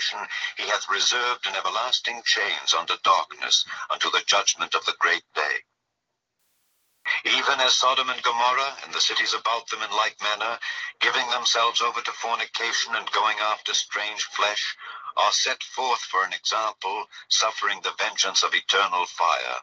habitation, 0.00 0.28
he 0.56 0.62
hath 0.70 0.88
reserved 0.88 1.46
in 1.46 1.54
everlasting 1.54 2.22
chains 2.24 2.72
unto 2.72 2.94
darkness, 3.04 3.66
unto 3.90 4.10
the 4.10 4.22
judgment 4.26 4.74
of 4.74 4.84
the 4.86 4.96
great 4.98 5.24
day. 5.34 5.56
Even 7.24 7.60
as 7.60 7.76
Sodom 7.76 8.08
and 8.08 8.22
Gomorrah 8.22 8.78
and 8.84 8.94
the 8.94 9.00
cities 9.00 9.34
about 9.34 9.68
them 9.68 9.82
in 9.82 9.90
like 9.90 10.16
manner, 10.22 10.58
giving 11.00 11.28
themselves 11.28 11.82
over 11.82 12.00
to 12.00 12.12
fornication 12.12 12.94
and 12.94 13.10
going 13.12 13.36
after 13.40 13.74
strange 13.74 14.24
flesh, 14.24 14.76
are 15.16 15.32
set 15.32 15.62
forth 15.62 16.00
for 16.00 16.24
an 16.24 16.32
example, 16.32 17.06
suffering 17.28 17.80
the 17.82 17.92
vengeance 17.98 18.42
of 18.42 18.54
eternal 18.54 19.04
fire. 19.06 19.60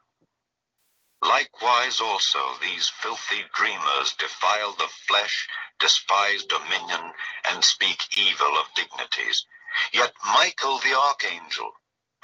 Likewise 1.24 2.00
also 2.00 2.58
these 2.62 2.90
filthy 2.90 3.44
dreamers 3.56 4.14
defile 4.14 4.74
the 4.74 4.90
flesh, 5.08 5.48
despise 5.80 6.44
dominion, 6.44 7.14
and 7.50 7.64
speak 7.64 8.18
evil 8.18 8.58
of 8.58 8.72
dignities. 8.76 9.46
Yet 9.92 10.14
Michael 10.24 10.80
the 10.80 10.98
archangel, 10.98 11.74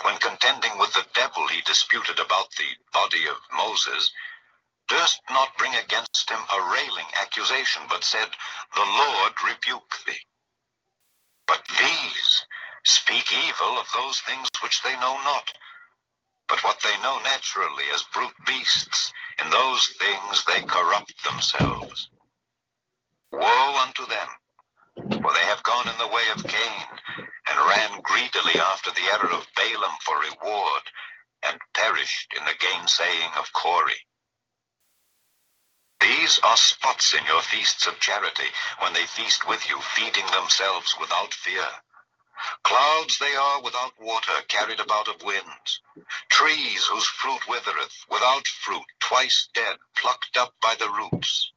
when 0.02 0.18
contending 0.18 0.78
with 0.78 0.94
the 0.94 1.08
devil 1.14 1.48
he 1.48 1.62
disputed 1.62 2.20
about 2.20 2.52
the 2.52 2.78
body 2.92 3.28
of 3.28 3.38
Moses, 3.52 4.12
durst 4.88 5.22
not 5.30 5.58
bring 5.58 5.76
against 5.76 6.30
him 6.30 6.40
a 6.52 6.62
railing 6.62 7.08
accusation, 7.16 7.84
but 7.88 8.04
said, 8.04 8.30
The 8.76 8.86
Lord 8.86 9.34
rebuke 9.44 10.00
thee. 10.06 10.26
But 11.48 11.68
these 11.68 12.46
speak 12.86 13.32
evil 13.32 13.78
of 13.78 13.92
those 13.94 14.20
things 14.22 14.48
which 14.62 14.82
they 14.82 14.94
know 15.00 15.22
not. 15.24 15.54
But 16.48 16.64
what 16.64 16.80
they 16.82 16.98
know 17.02 17.20
naturally 17.20 17.90
as 17.94 18.04
brute 18.04 18.36
beasts, 18.46 19.14
in 19.40 19.50
those 19.50 19.88
things 20.00 20.44
they 20.46 20.62
corrupt 20.62 21.24
themselves. 21.24 22.10
Woe 23.32 23.78
unto 23.78 24.06
them, 24.06 24.30
for 24.96 25.34
they 25.34 25.46
have 25.46 25.64
gone 25.64 25.88
in 25.88 25.98
the 25.98 26.08
way 26.08 26.24
of 26.36 26.44
Cain, 26.44 26.88
and 27.48 27.70
ran 27.70 28.02
greedily 28.02 28.60
after 28.60 28.92
the 28.92 29.06
error 29.14 29.32
of 29.32 29.48
Balaam 29.56 29.96
for 30.02 30.20
reward, 30.20 30.84
and 31.44 31.60
perished 31.74 32.34
in 32.38 32.44
the 32.46 32.56
gainsaying 32.60 33.32
of 33.38 33.52
Core. 33.54 33.92
These 36.00 36.40
are 36.40 36.58
spots 36.58 37.14
in 37.14 37.26
your 37.26 37.42
feasts 37.42 37.88
of 37.88 38.00
charity, 38.00 38.52
when 38.80 38.94
they 38.94 39.06
feast 39.06 39.48
with 39.48 39.70
you, 39.70 39.80
feeding 39.82 40.26
themselves 40.28 40.96
without 41.00 41.34
fear. 41.34 41.70
Clouds 42.64 43.18
they 43.20 43.36
are 43.36 43.62
without 43.62 43.94
water, 44.00 44.42
carried 44.50 44.80
about 44.80 45.08
of 45.08 45.24
winds. 45.24 45.82
Trees 46.30 46.86
whose 46.86 47.06
fruit 47.06 47.48
withereth, 47.48 48.06
without 48.10 48.48
fruit, 48.48 48.86
twice 49.00 49.48
dead, 49.54 49.78
plucked 49.96 50.36
up 50.36 50.54
by 50.62 50.76
the 50.76 50.90
roots. 50.90 51.54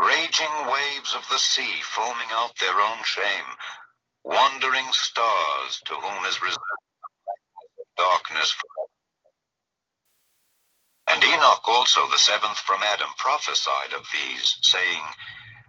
Raging 0.00 0.66
waves 0.72 1.14
of 1.14 1.28
the 1.30 1.38
sea, 1.38 1.80
foaming 1.82 2.28
out 2.32 2.52
their 2.60 2.80
own 2.80 2.98
shame. 3.04 3.50
Wandering 4.24 4.86
stars, 4.92 5.80
to 5.86 5.94
whom 5.94 6.24
is 6.26 6.42
reserved 6.42 6.58
darkness. 7.96 8.54
And 11.08 11.22
Enoch 11.24 11.62
also, 11.68 12.08
the 12.10 12.18
seventh 12.18 12.58
from 12.58 12.82
Adam, 12.82 13.08
prophesied 13.18 13.92
of 13.94 14.06
these, 14.12 14.56
saying, 14.62 15.02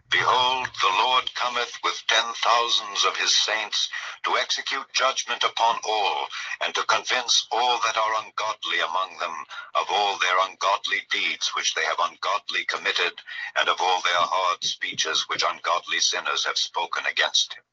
Behold, 0.10 0.70
the 0.82 0.88
Lord 0.88 1.34
cometh 1.36 1.78
with 1.84 2.08
ten 2.08 2.34
thousands 2.36 3.04
of 3.04 3.18
his 3.18 3.36
saints 3.36 3.90
to 4.24 4.38
execute 4.38 4.94
judgment 4.94 5.44
upon 5.44 5.80
all, 5.84 6.30
and 6.62 6.74
to 6.76 6.84
convince 6.86 7.46
all 7.52 7.80
that 7.80 7.98
are 7.98 8.24
ungodly 8.24 8.80
among 8.80 9.18
them 9.18 9.46
of 9.76 9.88
all 9.90 10.18
their 10.18 10.40
ungodly 10.40 11.02
deeds 11.12 11.50
which 11.56 11.74
they 11.74 11.84
have 11.84 12.00
ungodly 12.00 12.64
committed, 12.66 13.22
and 13.58 13.68
of 13.68 13.82
all 13.82 14.00
their 14.02 14.22
hard 14.22 14.64
speeches 14.64 15.28
which 15.28 15.44
ungodly 15.44 16.00
sinners 16.00 16.46
have 16.46 16.58
spoken 16.58 17.06
against 17.06 17.54
him. 17.54 17.64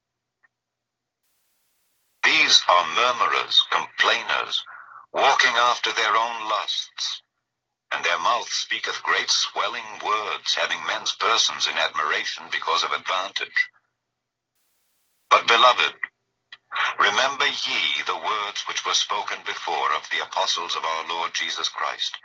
These 2.24 2.62
are 2.68 2.86
murmurers, 2.94 3.62
complainers, 3.70 4.64
walking 5.12 5.54
after 5.54 5.92
their 5.92 6.16
own 6.16 6.48
lusts 6.48 7.22
and 7.94 8.04
their 8.04 8.18
mouth 8.18 8.48
speaketh 8.50 9.02
great 9.04 9.30
swelling 9.30 9.86
words, 10.04 10.54
having 10.54 10.84
men's 10.86 11.14
persons 11.14 11.68
in 11.68 11.78
admiration 11.78 12.44
because 12.50 12.82
of 12.82 12.92
advantage. 12.92 13.70
But, 15.30 15.46
beloved, 15.46 15.94
remember 16.98 17.46
ye 17.46 18.02
the 18.06 18.16
words 18.16 18.64
which 18.68 18.84
were 18.84 18.94
spoken 18.94 19.38
before 19.46 19.92
of 19.94 20.08
the 20.10 20.24
apostles 20.24 20.76
of 20.76 20.84
our 20.84 21.08
Lord 21.08 21.32
Jesus 21.34 21.68
Christ, 21.68 22.18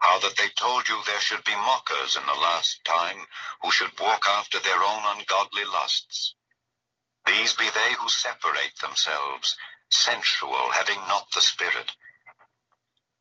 how 0.00 0.18
that 0.20 0.36
they 0.36 0.48
told 0.56 0.88
you 0.88 0.98
there 1.06 1.20
should 1.20 1.44
be 1.44 1.54
mockers 1.54 2.16
in 2.16 2.26
the 2.26 2.40
last 2.40 2.80
time, 2.84 3.26
who 3.62 3.70
should 3.70 3.98
walk 4.00 4.24
after 4.28 4.58
their 4.60 4.82
own 4.82 5.02
ungodly 5.16 5.64
lusts. 5.64 6.34
These 7.26 7.54
be 7.54 7.68
they 7.70 7.94
who 8.00 8.08
separate 8.08 8.76
themselves, 8.80 9.56
sensual, 9.90 10.70
having 10.72 10.98
not 11.08 11.26
the 11.34 11.42
Spirit. 11.42 11.92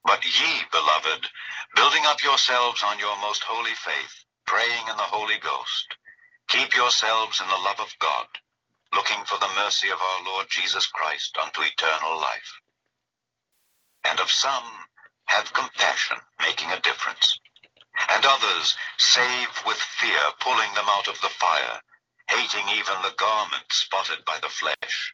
But 0.08 0.24
ye, 0.24 0.64
beloved, 0.72 1.28
building 1.76 2.06
up 2.06 2.24
yourselves 2.24 2.82
on 2.82 2.98
your 2.98 3.18
most 3.18 3.44
holy 3.44 3.76
faith, 3.76 4.24
praying 4.48 4.88
in 4.90 4.96
the 4.96 5.04
Holy 5.04 5.38
Ghost, 5.38 5.98
keep 6.48 6.74
yourselves 6.76 7.42
in 7.42 7.48
the 7.50 7.58
love 7.58 7.82
of 7.82 7.94
God, 8.00 8.28
looking 8.94 9.22
for 9.26 9.38
the 9.38 9.54
mercy 9.56 9.90
of 9.90 10.02
our 10.02 10.24
Lord 10.24 10.48
Jesus 10.50 10.88
Christ 10.88 11.38
unto 11.44 11.62
eternal 11.62 12.18
life. 12.22 12.62
And 14.06 14.22
of 14.22 14.32
some 14.32 14.64
have 15.26 15.52
compassion, 15.52 16.18
making 16.40 16.72
a 16.72 16.80
difference. 16.80 17.38
And 18.10 18.26
others 18.26 18.78
save 18.98 19.50
with 19.66 19.78
fear, 19.78 20.22
pulling 20.40 20.74
them 20.74 20.88
out 20.88 21.10
of 21.10 21.20
the 21.20 21.30
fire, 21.36 21.82
hating 22.30 22.70
even 22.70 22.96
the 23.04 23.16
garment 23.18 23.66
spotted 23.72 24.24
by 24.24 24.40
the 24.42 24.50
flesh. 24.50 25.14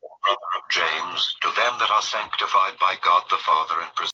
brother 0.23 0.51
of 0.57 0.63
James, 0.69 1.35
to 1.41 1.49
them 1.55 1.73
that 1.79 1.91
are 1.91 2.01
sanctified 2.01 2.79
by 2.79 2.95
God 3.03 3.23
the 3.29 3.37
Father 3.37 3.81
and 3.81 3.93
preserved. 3.95 4.13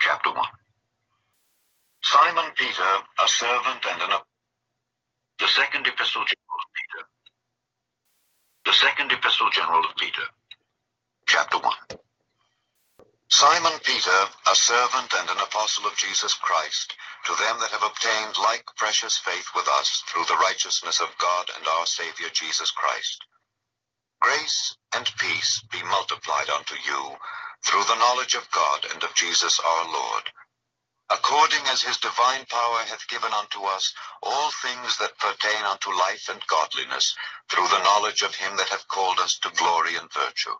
Chapter 0.00 0.30
1 0.32 0.44
Simon 2.02 2.50
Peter, 2.56 2.82
a 2.82 3.02
servant 3.30 3.84
and 3.86 4.02
an 4.02 4.18
the 5.38 5.46
second 5.46 5.86
epistle 5.86 6.24
general 6.26 6.58
of 6.60 6.70
Peter. 6.76 7.02
The 8.66 8.72
second 8.72 9.12
epistle 9.12 9.50
general 9.50 9.84
of 9.84 9.96
Peter. 9.96 10.26
Chapter 11.26 11.58
1 11.58 11.72
Simon 13.30 13.78
Peter, 13.84 14.20
a 14.50 14.54
servant 14.54 15.14
and 15.14 15.30
an 15.30 15.38
apostle 15.38 15.86
of 15.86 15.96
Jesus 15.96 16.34
Christ, 16.34 16.94
to 17.24 17.32
them 17.36 17.60
that 17.60 17.70
have 17.70 17.84
obtained 17.84 18.36
like 18.42 18.66
precious 18.76 19.16
faith 19.16 19.46
with 19.54 19.68
us 19.68 20.02
through 20.08 20.24
the 20.24 20.42
righteousness 20.42 21.00
of 21.00 21.16
God 21.18 21.50
and 21.56 21.66
our 21.66 21.86
Savior 21.86 22.28
Jesus 22.34 22.72
Christ. 22.72 23.24
Grace 24.20 24.76
and 24.92 25.10
peace 25.16 25.62
be 25.70 25.82
multiplied 25.84 26.50
unto 26.50 26.74
you 26.84 27.16
through 27.64 27.84
the 27.84 27.98
knowledge 27.98 28.34
of 28.34 28.50
God 28.50 28.84
and 28.92 29.02
of 29.04 29.14
Jesus 29.14 29.60
our 29.60 29.84
Lord, 29.86 30.24
according 31.10 31.66
as 31.66 31.82
his 31.82 31.98
divine 31.98 32.46
power 32.46 32.78
hath 32.86 33.06
given 33.08 33.32
unto 33.32 33.64
us 33.64 33.92
all 34.22 34.50
things 34.62 34.96
that 34.98 35.18
pertain 35.18 35.64
unto 35.64 35.90
life 35.90 36.28
and 36.28 36.46
godliness, 36.46 37.16
through 37.48 37.66
the 37.68 37.82
knowledge 37.82 38.22
of 38.22 38.34
him 38.34 38.56
that 38.56 38.68
hath 38.68 38.86
called 38.86 39.18
us 39.18 39.38
to 39.38 39.50
glory 39.50 39.96
and 39.96 40.12
virtue, 40.12 40.54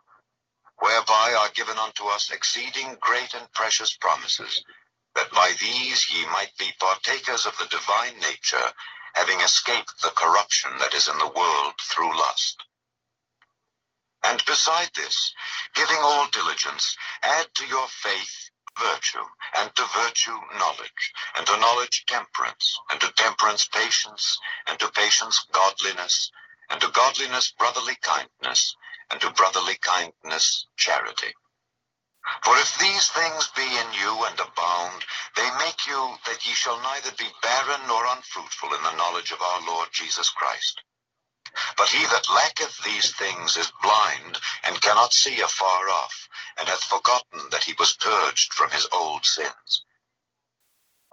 whereby 0.79 1.33
are 1.39 1.49
given 1.55 1.77
unto 1.77 2.05
us 2.07 2.31
exceeding 2.31 2.97
great 2.99 3.33
and 3.33 3.51
precious 3.53 3.95
promises, 3.95 4.63
that 5.15 5.31
by 5.31 5.53
these 5.59 6.11
ye 6.11 6.25
might 6.27 6.51
be 6.57 6.73
partakers 6.79 7.45
of 7.45 7.57
the 7.57 7.67
divine 7.67 8.19
nature, 8.19 8.73
having 9.13 9.39
escaped 9.39 10.01
the 10.01 10.11
corruption 10.17 10.71
that 10.79 10.93
is 10.93 11.07
in 11.07 11.17
the 11.17 11.27
world 11.27 11.73
through 11.81 12.17
lust. 12.17 12.63
And 14.23 14.43
beside 14.45 14.89
this, 14.95 15.33
giving 15.75 15.97
all 16.01 16.27
diligence, 16.27 16.95
add 17.23 17.47
to 17.55 17.65
your 17.67 17.87
faith 17.87 18.49
virtue, 18.79 19.25
and 19.57 19.75
to 19.75 19.85
virtue 19.95 20.37
knowledge, 20.57 21.13
and 21.35 21.45
to 21.47 21.57
knowledge 21.57 22.05
temperance, 22.07 22.79
and 22.91 23.01
to 23.01 23.11
temperance 23.13 23.67
patience, 23.67 24.39
and 24.67 24.79
to 24.79 24.89
patience 24.91 25.45
godliness, 25.51 26.31
and 26.69 26.79
to 26.81 26.89
godliness 26.91 27.51
brotherly 27.57 27.95
kindness, 28.01 28.75
and 29.09 29.19
to 29.21 29.31
brotherly 29.31 29.77
kindness 29.81 30.67
charity. 30.77 31.33
For 32.43 32.55
if 32.57 32.77
these 32.77 33.09
things 33.09 33.47
be 33.55 33.63
in 33.63 33.93
you 33.93 34.25
and 34.25 34.39
abound, 34.39 35.03
they 35.35 35.49
make 35.57 35.87
you 35.87 36.17
that 36.25 36.45
ye 36.45 36.53
shall 36.53 36.79
neither 36.81 37.11
be 37.13 37.27
barren 37.41 37.81
nor 37.87 38.05
unfruitful 38.05 38.73
in 38.73 38.83
the 38.83 38.95
knowledge 38.95 39.31
of 39.31 39.41
our 39.41 39.61
Lord 39.67 39.89
Jesus 39.91 40.29
Christ. 40.29 40.81
But 41.75 41.89
he 41.89 42.05
that 42.05 42.29
lacketh 42.29 42.77
these 42.77 43.11
things 43.13 43.57
is 43.57 43.71
blind, 43.81 44.39
and 44.63 44.81
cannot 44.81 45.13
see 45.13 45.41
afar 45.41 45.89
off, 45.89 46.29
and 46.57 46.69
hath 46.69 46.83
forgotten 46.83 47.49
that 47.49 47.65
he 47.65 47.73
was 47.73 47.93
purged 47.93 48.53
from 48.53 48.71
his 48.71 48.87
old 48.93 49.25
sins. 49.25 49.83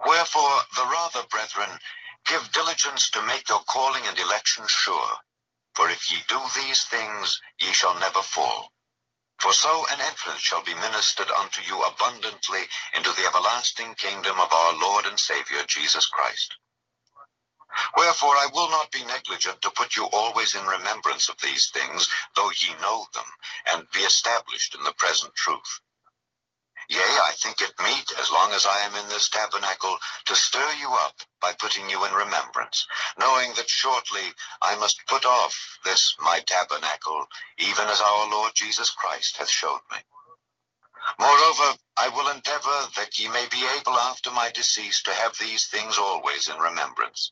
Wherefore, 0.05 0.63
the 0.75 0.85
rather, 0.85 1.23
brethren, 1.23 1.79
give 2.25 2.51
diligence 2.53 3.09
to 3.11 3.21
make 3.21 3.49
your 3.49 3.63
calling 3.63 4.07
and 4.07 4.17
election 4.17 4.65
sure. 4.67 5.19
For 5.75 5.89
if 5.89 6.09
ye 6.11 6.23
do 6.27 6.41
these 6.55 6.85
things, 6.85 7.41
ye 7.59 7.73
shall 7.73 7.95
never 7.95 8.21
fall. 8.21 8.71
For 9.39 9.53
so 9.53 9.85
an 9.87 10.01
entrance 10.01 10.41
shall 10.41 10.63
be 10.63 10.73
ministered 10.73 11.31
unto 11.31 11.61
you 11.61 11.81
abundantly 11.83 12.67
into 12.93 13.11
the 13.13 13.25
everlasting 13.25 13.95
kingdom 13.95 14.39
of 14.39 14.53
our 14.53 14.73
Lord 14.73 15.05
and 15.05 15.19
Savior 15.19 15.63
Jesus 15.65 16.07
Christ. 16.07 16.55
Wherefore 17.95 18.35
I 18.35 18.47
will 18.53 18.69
not 18.69 18.91
be 18.91 19.03
negligent 19.05 19.61
to 19.61 19.71
put 19.71 19.95
you 19.95 20.05
always 20.05 20.55
in 20.55 20.65
remembrance 20.65 21.29
of 21.29 21.39
these 21.39 21.69
things, 21.69 22.09
though 22.35 22.51
ye 22.51 22.73
know 22.81 23.07
them, 23.13 23.25
and 23.67 23.89
be 23.91 23.99
established 23.99 24.75
in 24.75 24.83
the 24.83 24.93
present 24.93 25.35
truth. 25.35 25.79
Yea, 26.89 26.99
I 26.99 27.33
think 27.33 27.61
it 27.61 27.79
meet, 27.79 28.11
as 28.13 28.31
long 28.31 28.51
as 28.51 28.65
I 28.65 28.79
am 28.79 28.95
in 28.95 29.07
this 29.09 29.29
tabernacle, 29.29 29.99
to 30.25 30.35
stir 30.35 30.73
you 30.73 30.91
up 30.93 31.21
by 31.39 31.53
putting 31.53 31.87
you 31.87 32.03
in 32.05 32.13
remembrance, 32.13 32.87
knowing 33.17 33.53
that 33.53 33.69
shortly 33.69 34.33
I 34.61 34.75
must 34.75 35.05
put 35.05 35.23
off 35.23 35.79
this 35.83 36.15
my 36.19 36.39
tabernacle, 36.39 37.27
even 37.59 37.87
as 37.87 38.01
our 38.01 38.27
Lord 38.29 38.53
Jesus 38.55 38.89
Christ 38.89 39.37
hath 39.37 39.49
showed 39.49 39.81
me. 39.91 39.99
Moreover, 41.19 41.77
I 41.95 42.09
will 42.09 42.29
endeavor 42.29 42.87
that 42.95 43.19
ye 43.19 43.27
may 43.27 43.47
be 43.47 43.67
able 43.77 43.99
after 43.99 44.31
my 44.31 44.49
decease 44.49 45.03
to 45.03 45.13
have 45.13 45.37
these 45.37 45.67
things 45.67 45.97
always 45.97 46.47
in 46.47 46.57
remembrance. 46.57 47.31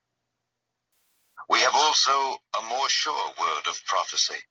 We 1.51 1.59
have 1.59 1.75
also 1.75 2.37
a 2.57 2.63
more 2.63 2.87
sure 2.87 3.33
word 3.37 3.67
of 3.67 3.85
prophecy, 3.85 4.41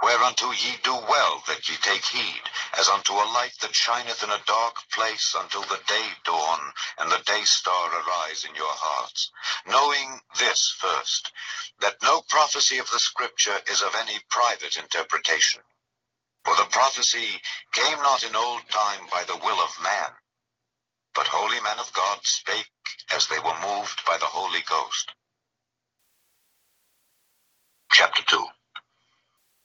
whereunto 0.00 0.52
ye 0.52 0.76
do 0.84 0.94
well 0.94 1.42
that 1.48 1.68
ye 1.68 1.76
take 1.78 2.04
heed, 2.04 2.42
as 2.78 2.88
unto 2.88 3.12
a 3.12 3.26
light 3.34 3.54
that 3.60 3.74
shineth 3.74 4.22
in 4.22 4.30
a 4.30 4.44
dark 4.46 4.76
place 4.92 5.34
until 5.36 5.62
the 5.62 5.82
day 5.88 6.12
dawn 6.22 6.72
and 6.98 7.10
the 7.10 7.24
day 7.26 7.42
star 7.42 7.90
arise 7.92 8.44
in 8.44 8.54
your 8.54 8.72
hearts, 8.72 9.32
knowing 9.66 10.20
this 10.38 10.70
first, 10.78 11.32
that 11.80 12.00
no 12.04 12.22
prophecy 12.28 12.78
of 12.78 12.88
the 12.92 13.00
Scripture 13.00 13.60
is 13.68 13.82
of 13.82 13.96
any 13.96 14.20
private 14.30 14.76
interpretation. 14.76 15.62
For 16.44 16.54
the 16.54 16.70
prophecy 16.70 17.42
came 17.72 17.98
not 17.98 18.22
in 18.22 18.36
old 18.36 18.62
time 18.70 19.08
by 19.10 19.24
the 19.24 19.38
will 19.38 19.60
of 19.60 19.82
man, 19.82 20.12
but 21.14 21.26
holy 21.26 21.60
men 21.62 21.80
of 21.80 21.92
God 21.94 22.20
spake 22.24 22.70
as 23.10 23.26
they 23.26 23.40
were 23.40 23.58
moved 23.60 24.04
by 24.06 24.18
the 24.18 24.26
Holy 24.26 24.62
Ghost. 24.68 25.12
Chapter 27.92 28.22
2 28.22 28.46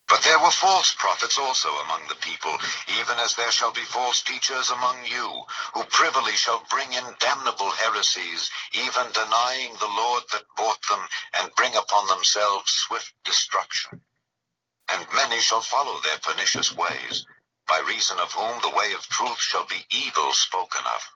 But 0.08 0.24
there 0.24 0.40
were 0.40 0.52
false 0.52 0.94
prophets 0.94 1.38
also 1.38 1.70
among 1.80 2.08
the 2.08 2.16
people, 2.16 2.58
even 3.00 3.20
as 3.20 3.36
there 3.36 3.52
shall 3.52 3.72
be 3.72 3.82
false 3.84 4.22
teachers 4.24 4.70
among 4.70 5.06
you, 5.06 5.46
who 5.74 5.84
privily 5.86 6.34
shall 6.34 6.66
bring 6.70 6.94
in 6.94 7.04
damnable 7.20 7.72
heresies, 7.72 8.50
even 8.74 9.12
denying 9.12 9.74
the 9.76 9.88
Lord 9.88 10.24
that 10.32 10.46
bought 10.56 10.82
them, 10.88 11.08
and 11.34 11.56
bring 11.56 11.76
upon 11.76 12.08
themselves 12.08 12.72
swift 12.72 13.14
destruction. 13.26 14.02
And 14.90 15.08
many 15.14 15.40
shall 15.42 15.62
follow 15.62 16.00
their 16.02 16.20
pernicious 16.20 16.72
ways, 16.72 17.26
by 17.68 17.80
reason 17.80 18.20
of 18.20 18.32
whom 18.34 18.62
the 18.62 18.76
way 18.76 18.94
of 18.94 19.08
truth 19.10 19.40
shall 19.40 19.66
be 19.66 19.86
evil 19.92 20.34
spoken 20.34 20.86
of. 20.86 21.10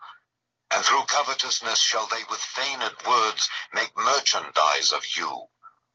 And 0.72 0.84
through 0.84 1.06
covetousness 1.06 1.80
shall 1.80 2.08
they 2.08 2.24
with 2.30 2.40
feigned 2.42 2.84
words 3.08 3.50
make 3.74 3.96
merchandise 3.98 4.92
of 4.92 5.06
you 5.16 5.48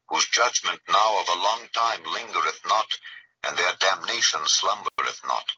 whose 0.09 0.27
judgment 0.27 0.81
now 0.87 1.19
of 1.19 1.29
a 1.29 1.41
long 1.41 1.67
time 1.69 2.03
lingereth 2.03 2.65
not, 2.65 2.97
and 3.43 3.57
their 3.57 3.73
damnation 3.75 4.47
slumbereth 4.47 5.23
not. 5.25 5.51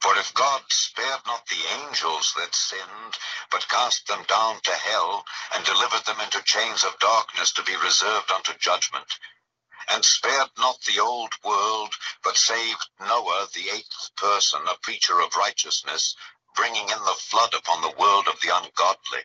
For 0.00 0.16
if 0.18 0.34
God 0.34 0.62
spared 0.70 1.24
not 1.24 1.46
the 1.46 1.66
angels 1.66 2.34
that 2.36 2.54
sinned, 2.54 3.18
but 3.50 3.68
cast 3.68 4.06
them 4.06 4.22
down 4.24 4.60
to 4.60 4.74
hell, 4.74 5.24
and 5.54 5.64
delivered 5.64 6.04
them 6.04 6.20
into 6.20 6.42
chains 6.42 6.84
of 6.84 6.98
darkness 6.98 7.52
to 7.52 7.62
be 7.62 7.74
reserved 7.76 8.30
unto 8.30 8.52
judgment, 8.58 9.18
and 9.88 10.04
spared 10.04 10.50
not 10.58 10.80
the 10.82 11.00
old 11.00 11.32
world, 11.42 11.94
but 12.22 12.36
saved 12.36 12.88
Noah, 13.00 13.48
the 13.54 13.70
eighth 13.70 14.14
person, 14.16 14.60
a 14.68 14.76
preacher 14.76 15.20
of 15.20 15.36
righteousness, 15.36 16.16
bringing 16.54 16.88
in 16.88 17.04
the 17.04 17.18
flood 17.18 17.54
upon 17.54 17.82
the 17.82 17.96
world 17.98 18.28
of 18.28 18.40
the 18.40 18.54
ungodly, 18.54 19.24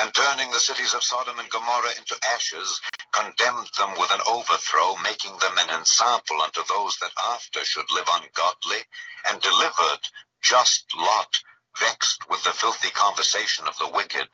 and 0.00 0.14
turning 0.14 0.50
the 0.50 0.60
cities 0.60 0.94
of 0.94 1.04
Sodom 1.04 1.38
and 1.38 1.50
Gomorrah 1.50 1.96
into 1.98 2.16
ashes, 2.34 2.80
condemned 3.12 3.70
them 3.78 3.90
with 3.98 4.10
an 4.10 4.20
overthrow, 4.28 4.96
making 4.96 5.36
them 5.38 5.56
an 5.58 5.70
ensample 5.70 6.42
unto 6.42 6.62
those 6.68 6.96
that 6.98 7.12
after 7.34 7.64
should 7.64 7.90
live 7.90 8.08
ungodly, 8.12 8.84
and 9.28 9.40
delivered 9.40 10.00
just 10.42 10.84
Lot 10.96 11.40
vexed 11.78 12.28
with 12.28 12.42
the 12.44 12.52
filthy 12.52 12.90
conversation 12.90 13.66
of 13.68 13.78
the 13.78 13.88
wicked. 13.88 14.28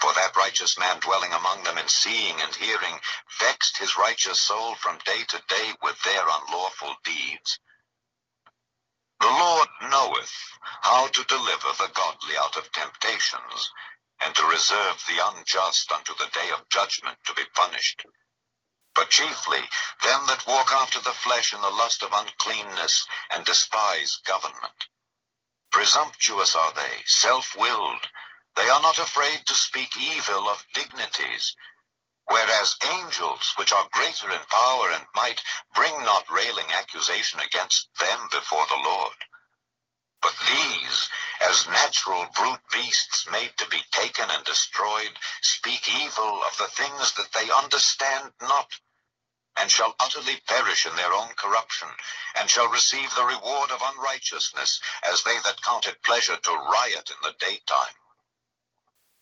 For 0.00 0.12
that 0.14 0.36
righteous 0.36 0.78
man 0.78 1.00
dwelling 1.00 1.32
among 1.32 1.62
them 1.62 1.78
and 1.78 1.88
seeing 1.88 2.40
and 2.40 2.54
hearing 2.54 3.00
vexed 3.38 3.78
his 3.78 3.96
righteous 3.96 4.40
soul 4.40 4.74
from 4.74 4.98
day 5.04 5.22
to 5.28 5.42
day 5.48 5.72
with 5.82 6.00
their 6.02 6.22
unlawful 6.22 6.94
deeds. 7.04 7.58
The 9.20 9.28
Lord 9.28 9.68
knoweth 9.82 10.34
how 10.80 11.06
to 11.06 11.24
deliver 11.24 11.68
the 11.78 11.90
godly 11.94 12.36
out 12.36 12.56
of 12.56 12.72
temptations, 12.72 13.70
and 14.24 14.34
to 14.34 14.44
reserve 14.46 15.02
the 15.06 15.18
unjust 15.26 15.90
unto 15.92 16.14
the 16.14 16.28
day 16.28 16.50
of 16.50 16.68
judgment 16.68 17.18
to 17.24 17.34
be 17.34 17.44
punished. 17.54 18.04
But 18.94 19.10
chiefly 19.10 19.68
them 20.02 20.26
that 20.26 20.46
walk 20.46 20.70
after 20.72 21.00
the 21.00 21.12
flesh 21.12 21.52
in 21.54 21.60
the 21.60 21.70
lust 21.70 22.02
of 22.02 22.12
uncleanness, 22.12 23.06
and 23.30 23.44
despise 23.44 24.16
government. 24.26 24.88
Presumptuous 25.70 26.54
are 26.54 26.72
they, 26.74 27.02
self-willed. 27.06 28.08
They 28.54 28.68
are 28.68 28.82
not 28.82 28.98
afraid 28.98 29.46
to 29.46 29.54
speak 29.54 29.96
evil 29.96 30.48
of 30.48 30.66
dignities. 30.74 31.56
Whereas 32.26 32.76
angels, 32.92 33.54
which 33.56 33.72
are 33.72 33.88
greater 33.92 34.30
in 34.30 34.40
power 34.50 34.90
and 34.90 35.06
might, 35.14 35.42
bring 35.74 35.92
not 36.04 36.30
railing 36.30 36.70
accusation 36.72 37.40
against 37.40 37.88
them 37.98 38.28
before 38.30 38.66
the 38.66 38.76
Lord. 38.76 39.16
But 40.22 40.38
these, 40.38 41.08
as 41.40 41.66
natural 41.66 42.26
brute 42.26 42.62
beasts 42.70 43.26
made 43.26 43.58
to 43.58 43.66
be 43.66 43.82
taken 43.90 44.30
and 44.30 44.44
destroyed, 44.44 45.18
speak 45.40 45.88
evil 45.88 46.44
of 46.44 46.56
the 46.58 46.68
things 46.68 47.12
that 47.14 47.32
they 47.32 47.50
understand 47.50 48.32
not, 48.40 48.72
and 49.56 49.70
shall 49.70 49.96
utterly 49.98 50.36
perish 50.46 50.86
in 50.86 50.94
their 50.94 51.12
own 51.12 51.34
corruption, 51.34 51.88
and 52.36 52.48
shall 52.48 52.68
receive 52.68 53.12
the 53.14 53.24
reward 53.24 53.72
of 53.72 53.82
unrighteousness, 53.82 54.80
as 55.02 55.24
they 55.24 55.38
that 55.40 55.60
count 55.62 55.88
it 55.88 56.02
pleasure 56.04 56.36
to 56.36 56.52
riot 56.52 57.10
in 57.10 57.16
the 57.22 57.32
daytime. 57.40 57.94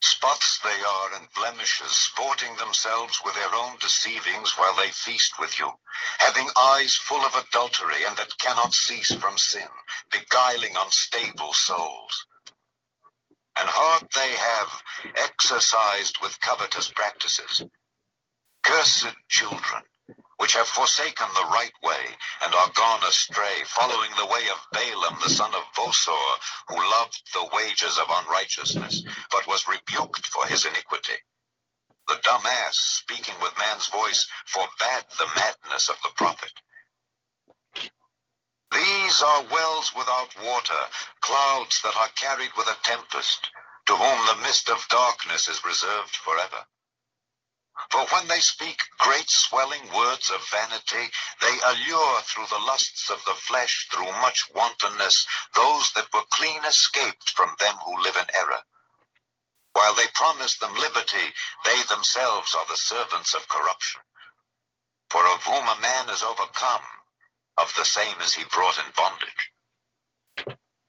Spots 0.02 0.58
they 0.60 0.82
are 0.82 1.14
and 1.14 1.30
blemishes, 1.34 1.94
sporting 1.94 2.56
themselves 2.56 3.20
with 3.22 3.34
their 3.34 3.54
own 3.54 3.76
deceivings 3.78 4.56
while 4.56 4.74
they 4.74 4.90
feast 4.90 5.38
with 5.38 5.58
you, 5.58 5.70
having 6.18 6.48
eyes 6.56 6.94
full 6.94 7.24
of 7.24 7.34
adultery 7.34 8.04
and 8.04 8.16
that 8.16 8.38
cannot 8.38 8.72
cease 8.72 9.12
from 9.14 9.36
sin, 9.36 9.68
beguiling 10.10 10.74
unstable 10.76 11.52
souls. 11.52 12.26
And 13.56 13.68
heart 13.68 14.10
they 14.14 14.36
have 14.36 14.82
exercised 15.16 16.18
with 16.22 16.40
covetous 16.40 16.88
practices. 16.90 17.62
Cursed 18.62 19.14
children, 19.28 19.82
which 20.40 20.54
have 20.54 20.66
forsaken 20.66 21.26
the 21.34 21.50
right 21.52 21.74
way, 21.82 22.16
and 22.40 22.54
are 22.54 22.70
gone 22.70 23.04
astray, 23.04 23.62
following 23.66 24.10
the 24.16 24.24
way 24.24 24.40
of 24.48 24.66
Balaam 24.72 25.18
the 25.22 25.28
son 25.28 25.54
of 25.54 25.70
Bosor, 25.76 26.38
who 26.68 26.76
loved 26.76 27.20
the 27.34 27.46
wages 27.52 27.98
of 27.98 28.06
unrighteousness, 28.08 29.02
but 29.30 29.46
was 29.46 29.68
rebuked 29.68 30.26
for 30.28 30.46
his 30.46 30.64
iniquity. 30.64 31.18
The 32.08 32.20
dumb 32.22 32.46
ass, 32.46 32.78
speaking 32.78 33.34
with 33.42 33.58
man's 33.58 33.88
voice, 33.88 34.26
forbade 34.46 35.04
the 35.18 35.28
madness 35.36 35.90
of 35.90 35.96
the 36.02 36.10
prophet. 36.16 36.52
These 38.72 39.22
are 39.22 39.42
wells 39.52 39.94
without 39.94 40.34
water, 40.42 40.82
clouds 41.20 41.82
that 41.82 41.96
are 41.96 42.08
carried 42.16 42.52
with 42.56 42.66
a 42.66 42.78
tempest, 42.82 43.50
to 43.86 43.94
whom 43.94 44.26
the 44.26 44.42
mist 44.42 44.70
of 44.70 44.88
darkness 44.88 45.48
is 45.48 45.62
reserved 45.66 46.16
forever. 46.16 46.64
For 47.88 48.04
when 48.06 48.28
they 48.28 48.40
speak 48.40 48.82
great 48.98 49.30
swelling 49.30 49.90
words 49.92 50.30
of 50.30 50.46
vanity, 50.48 51.10
they 51.40 51.60
allure 51.64 52.20
through 52.22 52.46
the 52.46 52.58
lusts 52.58 53.10
of 53.10 53.24
the 53.24 53.34
flesh, 53.34 53.88
through 53.90 54.12
much 54.20 54.50
wantonness, 54.50 55.26
those 55.54 55.90
that 55.92 56.12
were 56.12 56.24
clean 56.30 56.64
escaped 56.64 57.30
from 57.30 57.56
them 57.58 57.76
who 57.78 58.02
live 58.02 58.16
in 58.16 58.26
error. 58.34 58.62
While 59.72 59.94
they 59.94 60.08
promise 60.08 60.56
them 60.58 60.74
liberty, 60.74 61.34
they 61.64 61.82
themselves 61.84 62.54
are 62.54 62.66
the 62.66 62.76
servants 62.76 63.34
of 63.34 63.48
corruption. 63.48 64.02
For 65.10 65.26
of 65.28 65.42
whom 65.44 65.68
a 65.68 65.80
man 65.80 66.10
is 66.10 66.22
overcome, 66.22 66.84
of 67.56 67.74
the 67.74 67.84
same 67.84 68.20
is 68.20 68.34
he 68.34 68.44
brought 68.44 68.78
in 68.78 68.90
bondage. 68.96 69.49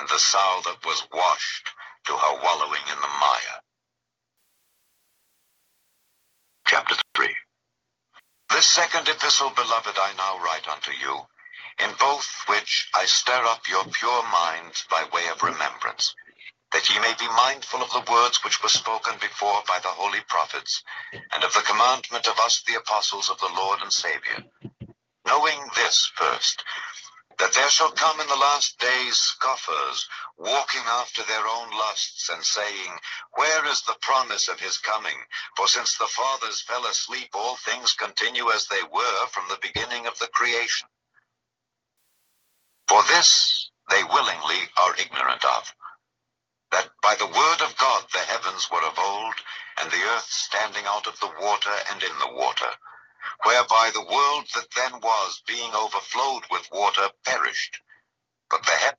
and 0.00 0.08
the 0.08 0.18
sow 0.18 0.62
that 0.64 0.84
was 0.86 1.06
washed 1.12 1.68
to 2.06 2.12
her 2.16 2.40
wallowing 2.42 2.80
in 2.90 3.00
the 3.02 3.14
mire. 3.20 3.60
Chapter 6.66 6.94
3 7.14 7.28
This 8.48 8.64
second 8.64 9.08
epistle, 9.08 9.50
beloved, 9.50 9.98
I 9.98 10.14
now 10.16 10.42
write 10.42 10.66
unto 10.68 10.92
you, 10.92 11.20
in 11.84 11.90
both 11.98 12.26
which 12.46 12.88
I 12.94 13.04
stir 13.04 13.44
up 13.44 13.68
your 13.68 13.84
pure 13.84 14.22
minds 14.22 14.86
by 14.88 15.04
way 15.12 15.28
of 15.28 15.42
remembrance, 15.42 16.14
that 16.72 16.88
ye 16.88 16.98
may 16.98 17.12
be 17.18 17.28
mindful 17.28 17.82
of 17.82 17.92
the 17.92 18.10
words 18.10 18.42
which 18.42 18.62
were 18.62 18.70
spoken 18.70 19.18
before 19.20 19.62
by 19.68 19.80
the 19.80 19.88
holy 19.88 20.20
prophets, 20.28 20.82
and 21.12 21.44
of 21.44 21.52
the 21.52 21.60
commandment 21.68 22.26
of 22.26 22.38
us 22.40 22.62
the 22.66 22.76
apostles 22.76 23.28
of 23.28 23.38
the 23.40 23.52
Lord 23.54 23.82
and 23.82 23.92
Savior, 23.92 24.44
knowing 25.26 25.60
this 25.76 26.10
first, 26.14 26.64
that 27.40 27.54
there 27.54 27.70
shall 27.70 27.90
come 27.92 28.20
in 28.20 28.28
the 28.28 28.36
last 28.36 28.78
days 28.78 29.16
scoffers, 29.16 30.08
walking 30.38 30.82
after 30.86 31.22
their 31.24 31.46
own 31.48 31.70
lusts, 31.70 32.28
and 32.28 32.44
saying, 32.44 32.92
Where 33.32 33.66
is 33.66 33.82
the 33.82 33.96
promise 34.02 34.48
of 34.48 34.60
his 34.60 34.78
coming? 34.78 35.16
For 35.56 35.66
since 35.66 35.96
the 35.98 36.06
fathers 36.06 36.60
fell 36.62 36.86
asleep, 36.86 37.30
all 37.34 37.56
things 37.56 37.94
continue 37.94 38.50
as 38.52 38.66
they 38.66 38.82
were 38.92 39.26
from 39.32 39.44
the 39.48 39.58
beginning 39.62 40.06
of 40.06 40.18
the 40.18 40.28
creation. 40.28 40.88
For 42.88 43.02
this 43.04 43.70
they 43.90 44.04
willingly 44.04 44.60
are 44.76 44.96
ignorant 44.96 45.44
of, 45.44 45.74
that 46.72 46.90
by 47.02 47.14
the 47.16 47.26
word 47.26 47.62
of 47.62 47.76
God 47.78 48.04
the 48.12 48.18
heavens 48.20 48.68
were 48.70 48.82
of 48.84 48.98
old, 48.98 49.34
and 49.80 49.90
the 49.90 50.04
earth 50.14 50.28
standing 50.30 50.84
out 50.86 51.06
of 51.06 51.18
the 51.20 51.32
water 51.40 51.72
and 51.90 52.02
in 52.02 52.18
the 52.20 52.34
water, 52.34 52.70
whereby 53.44 53.90
the 53.94 54.00
world 54.00 54.46
that 54.54 54.66
then 54.76 55.00
was, 55.00 55.42
being 55.46 55.72
overflowed 55.74 56.42
with 56.50 56.68
water, 56.72 57.08
perished. 57.24 57.80
But 58.50 58.64
the 58.64 58.72
heavens 58.72 58.96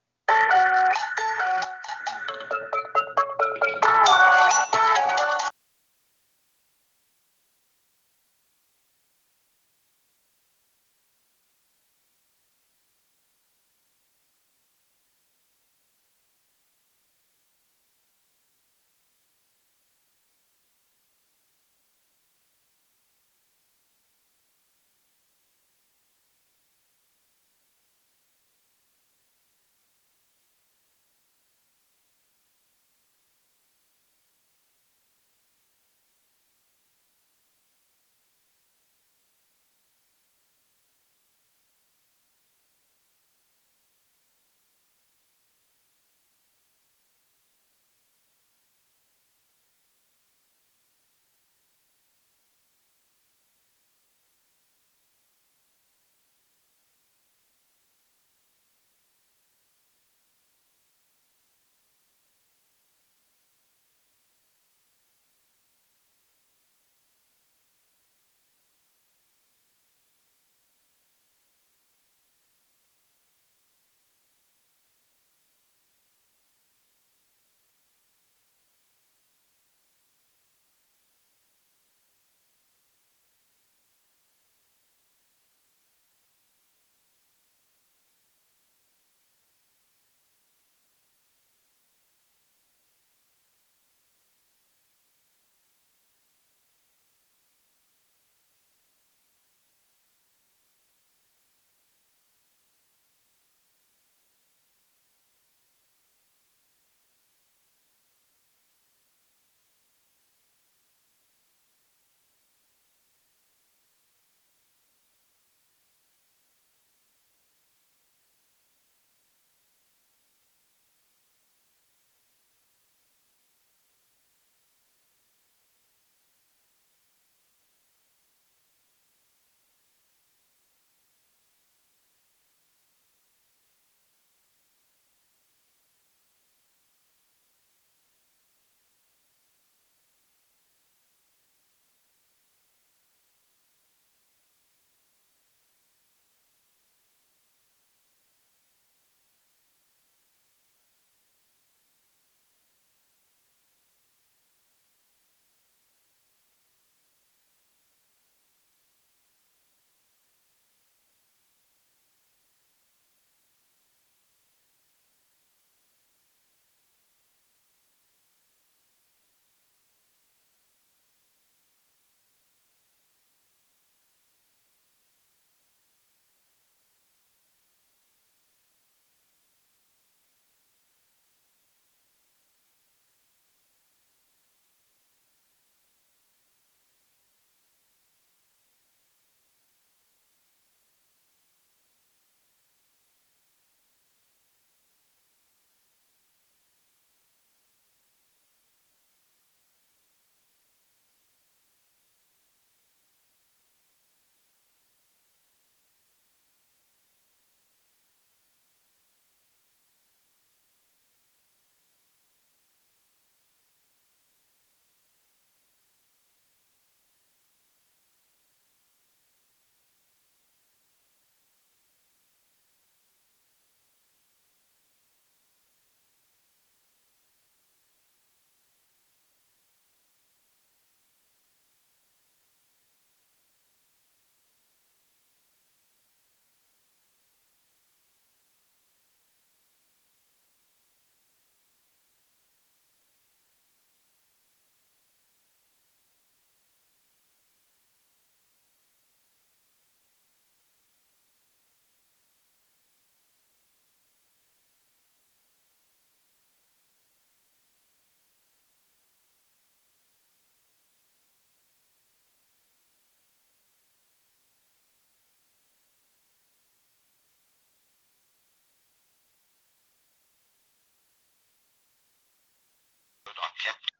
kept 273.63 273.91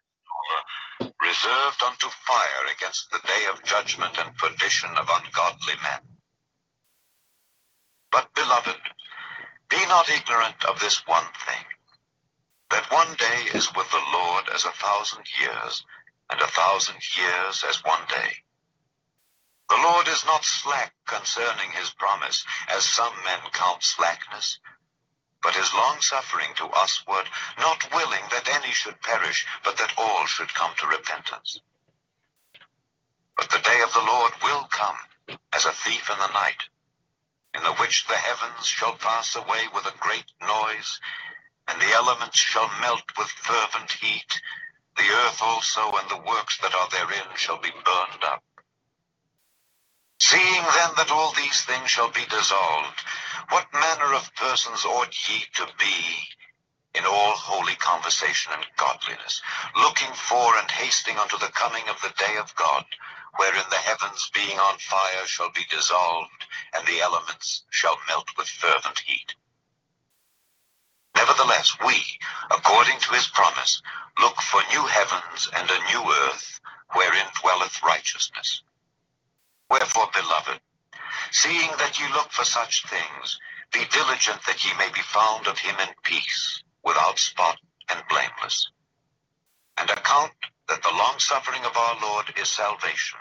reserved 1.22 1.84
unto 1.84 2.08
fire 2.10 2.66
against 2.76 3.10
the 3.12 3.20
day 3.26 3.46
of 3.52 3.64
judgment 3.64 4.18
and 4.18 4.36
perdition 4.38 4.90
of 4.98 5.10
ungodly 5.10 5.76
men. 5.82 6.02
But, 8.12 8.34
beloved, 8.34 8.82
be 9.70 9.78
not 9.88 10.10
ignorant 10.10 10.66
of 10.66 10.80
this 10.80 11.06
one 11.08 11.28
thing, 11.48 11.66
that 12.70 12.92
one 12.92 13.14
day 13.16 13.48
is 13.54 13.74
with 13.76 13.90
the 13.92 14.04
Lord 14.14 14.50
as 14.54 14.66
a 14.66 14.72
thousand 14.72 15.26
years, 15.40 15.86
and 16.30 16.42
a 16.42 16.48
thousand 16.48 17.00
years 17.18 17.64
as 17.68 17.84
one 17.84 18.06
day. 18.10 18.34
The 19.70 19.78
Lord 19.78 20.08
is 20.08 20.26
not 20.26 20.44
slack 20.44 20.94
concerning 21.08 21.72
his 21.72 21.92
promise, 21.92 22.46
as 22.68 22.84
some 22.84 23.14
men 23.24 23.40
count 23.54 23.84
slackness, 23.84 24.60
but 25.42 25.56
is 25.56 25.74
longsuffering 25.74 26.54
to 26.56 26.66
us 26.68 27.02
usward, 27.02 27.28
not 27.58 27.94
willing 27.94 28.24
that 28.32 28.48
any 28.50 28.72
should 28.72 29.02
perish, 29.02 29.46
but 29.64 29.78
that 29.78 29.94
all 29.98 30.26
should 30.26 30.54
come 30.54 30.72
to 30.78 30.88
repentance. 30.88 31.62
But 33.38 33.50
the 33.50 33.60
day 33.60 33.82
of 33.82 33.94
the 33.94 34.00
Lord 34.02 34.34
will 34.44 34.66
come 34.66 34.98
as 35.54 35.66
a 35.66 35.72
thief 35.72 36.10
in 36.10 36.20
the 36.20 36.34
night, 36.34 36.64
in 37.54 37.64
the 37.64 37.74
which 37.74 38.06
the 38.08 38.18
heavens 38.18 38.68
shall 38.68 38.96
pass 38.96 39.36
away 39.36 39.68
with 39.74 39.86
a 39.86 39.98
great 40.00 40.32
noise, 40.42 41.00
and 41.68 41.82
the 41.82 41.94
elements 41.94 42.38
shall 42.38 42.70
melt 42.80 43.04
with 43.18 43.28
fervent 43.30 43.92
heat, 43.94 44.42
the 44.98 45.10
earth 45.10 45.42
also 45.42 45.92
and 45.92 46.10
the 46.10 46.18
works 46.28 46.58
that 46.58 46.76
are 46.76 46.90
therein 46.90 47.36
shall 47.36 47.58
be 47.58 47.72
burned 47.72 48.24
up. 48.24 48.44
Seeing 50.22 50.64
then 50.76 50.92
that 50.98 51.10
all 51.10 51.32
these 51.32 51.62
things 51.62 51.90
shall 51.90 52.12
be 52.12 52.24
dissolved, 52.26 53.00
what 53.50 53.74
manner 53.74 54.14
of 54.14 54.34
persons 54.36 54.86
ought 54.86 55.28
ye 55.28 55.46
to 55.56 55.68
be 55.80 56.30
in 56.94 57.06
all 57.08 57.32
holy 57.36 57.74
conversation 57.78 58.54
and 58.54 58.66
godliness, 58.78 59.42
looking 59.76 60.14
for 60.14 60.56
and 60.58 60.70
hasting 60.70 61.18
unto 61.18 61.40
the 61.40 61.52
coming 61.54 61.90
of 61.90 62.00
the 62.02 62.14
day 62.20 62.38
of 62.38 62.56
God, 62.56 62.86
wherein 63.38 63.66
the 63.72 63.78
heavens 63.78 64.30
being 64.32 64.60
on 64.60 64.78
fire 64.78 65.26
shall 65.26 65.50
be 65.50 65.66
dissolved, 65.72 66.46
and 66.74 66.86
the 66.86 67.02
elements 67.02 67.64
shall 67.72 67.98
melt 68.08 68.30
with 68.38 68.48
fervent 68.48 69.00
heat? 69.00 69.34
Nevertheless, 71.16 71.76
we, 71.84 72.06
according 72.52 73.00
to 73.00 73.14
his 73.14 73.28
promise, 73.28 73.82
look 74.20 74.40
for 74.40 74.62
new 74.70 74.86
heavens 74.86 75.50
and 75.52 75.68
a 75.68 75.84
new 75.92 76.14
earth, 76.14 76.62
wherein 76.94 77.26
dwelleth 77.42 77.82
righteousness. 77.82 78.62
Wherefore, 79.72 80.10
beloved, 80.14 80.60
seeing 81.32 81.72
that 81.78 81.98
ye 81.98 82.06
look 82.12 82.30
for 82.34 82.44
such 82.44 82.86
things, 82.88 83.40
be 83.72 83.86
diligent 83.86 84.44
that 84.46 84.66
ye 84.66 84.74
may 84.74 84.90
be 84.90 85.00
found 85.02 85.48
of 85.48 85.60
him 85.60 85.80
in 85.80 85.88
peace, 86.04 86.62
without 86.84 87.18
spot 87.18 87.58
and 87.88 88.04
blameless. 88.10 88.70
And 89.78 89.90
account 89.90 90.34
that 90.68 90.84
the 90.84 90.92
long-suffering 90.92 91.64
of 91.64 91.78
our 91.78 91.98
Lord 92.02 92.34
is 92.36 92.50
salvation, 92.50 93.20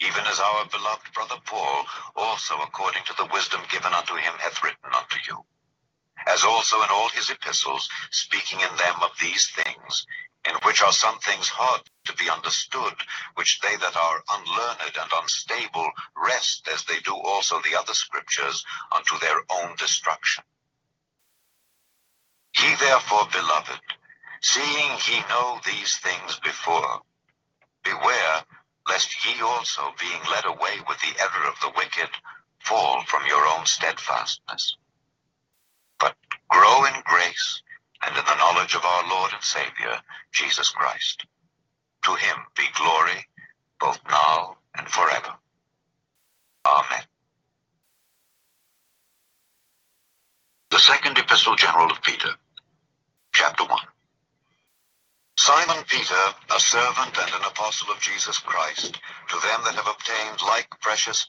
even 0.00 0.24
as 0.26 0.38
our 0.38 0.64
beloved 0.66 1.12
brother 1.12 1.40
Paul 1.44 1.86
also 2.14 2.54
according 2.58 3.02
to 3.06 3.14
the 3.14 3.28
wisdom 3.32 3.60
given 3.68 3.92
unto 3.92 4.14
him 4.14 4.34
hath 4.38 4.62
written 4.62 4.94
unto 4.94 5.18
you. 5.26 5.44
As 6.28 6.44
also 6.44 6.82
in 6.82 6.90
all 6.90 7.08
his 7.08 7.30
epistles, 7.30 7.88
speaking 8.12 8.60
in 8.60 8.76
them 8.76 9.02
of 9.02 9.10
these 9.20 9.50
things, 9.50 10.06
in 10.48 10.54
which 10.64 10.82
are 10.82 10.92
some 10.92 11.18
things 11.18 11.48
hard 11.48 11.82
to 12.06 12.12
be 12.14 12.30
understood, 12.30 12.94
which 13.34 13.60
they 13.60 13.76
that 13.76 13.96
are 13.96 14.24
unlearned 14.30 14.96
and 15.00 15.10
unstable 15.20 15.90
wrest, 16.16 16.68
as 16.72 16.84
they 16.84 16.98
do 17.00 17.14
also 17.14 17.60
the 17.60 17.76
other 17.78 17.94
scriptures 17.94 18.64
unto 18.90 19.18
their 19.18 19.40
own 19.50 19.76
destruction. 19.76 20.42
Ye 22.56 22.74
therefore, 22.76 23.28
beloved, 23.30 23.80
seeing 24.40 24.92
ye 25.06 25.20
know 25.28 25.60
these 25.64 25.98
things 25.98 26.40
before, 26.40 27.02
beware 27.84 28.44
lest 28.88 29.26
ye 29.26 29.40
also, 29.42 29.94
being 30.00 30.20
led 30.30 30.46
away 30.46 30.80
with 30.88 30.98
the 31.00 31.20
error 31.20 31.46
of 31.46 31.60
the 31.60 31.72
wicked, 31.76 32.08
fall 32.60 33.04
from 33.04 33.26
your 33.26 33.46
own 33.46 33.66
steadfastness. 33.66 34.76
But 35.98 36.16
grow 36.48 36.84
in 36.86 36.94
grace 37.04 37.62
and 38.08 38.16
in 38.16 38.24
the 38.24 38.34
knowledge 38.36 38.74
of 38.74 38.84
our 38.84 39.08
Lord 39.08 39.32
and 39.34 39.42
Savior, 39.42 40.00
Jesus 40.32 40.70
Christ. 40.70 41.26
To 42.04 42.14
him 42.14 42.36
be 42.56 42.64
glory, 42.74 43.26
both 43.78 43.98
now 44.08 44.56
and 44.76 44.88
forever. 44.88 45.34
Amen. 46.66 47.02
The 50.70 50.78
Second 50.78 51.18
Epistle 51.18 51.56
General 51.56 51.90
of 51.90 52.02
Peter, 52.02 52.30
Chapter 53.34 53.64
1. 53.64 53.78
Simon 55.36 55.84
Peter, 55.88 56.14
a 56.54 56.60
servant 56.60 57.16
and 57.18 57.34
an 57.34 57.44
apostle 57.46 57.90
of 57.92 58.00
Jesus 58.00 58.38
Christ, 58.38 58.98
to 59.28 59.36
them 59.40 59.60
that 59.64 59.74
have 59.74 59.86
obtained 59.86 60.42
like 60.42 60.68
precious 60.80 61.28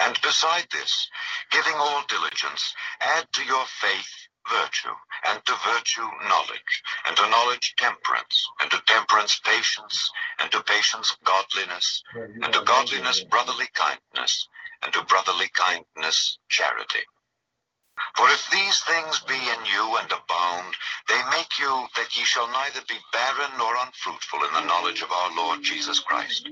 And 0.00 0.20
beside 0.22 0.66
this, 0.70 1.08
giving 1.50 1.74
all 1.74 2.04
diligence, 2.08 2.74
add 3.00 3.32
to 3.32 3.44
your 3.44 3.64
faith 3.66 4.28
virtue, 4.50 4.94
and 5.26 5.44
to 5.46 5.54
virtue 5.64 6.06
knowledge, 6.28 6.82
and 7.06 7.16
to 7.16 7.28
knowledge 7.28 7.74
temperance, 7.78 8.46
and 8.60 8.70
to 8.70 8.82
temperance 8.86 9.40
patience, 9.40 10.10
and 10.38 10.50
to 10.50 10.62
patience 10.62 11.16
godliness, 11.24 12.02
and 12.14 12.52
to 12.52 12.62
godliness 12.62 13.24
brotherly 13.24 13.68
kindness, 13.74 14.48
and 14.82 14.92
to 14.92 15.02
brotherly 15.04 15.48
kindness 15.54 16.38
charity. 16.48 17.00
For 18.16 18.28
if 18.28 18.50
these 18.50 18.80
things 18.80 19.20
be 19.20 19.34
in 19.34 19.64
you 19.72 19.96
and 19.96 20.10
abound, 20.12 20.76
they 21.08 21.20
make 21.30 21.58
you 21.58 21.86
that 21.96 22.16
ye 22.16 22.24
shall 22.24 22.48
neither 22.48 22.80
be 22.88 22.98
barren 23.12 23.50
nor 23.56 23.74
unfruitful 23.76 24.44
in 24.44 24.52
the 24.52 24.64
knowledge 24.66 25.00
of 25.00 25.10
our 25.10 25.34
Lord 25.34 25.62
Jesus 25.62 26.00
Christ. 26.00 26.48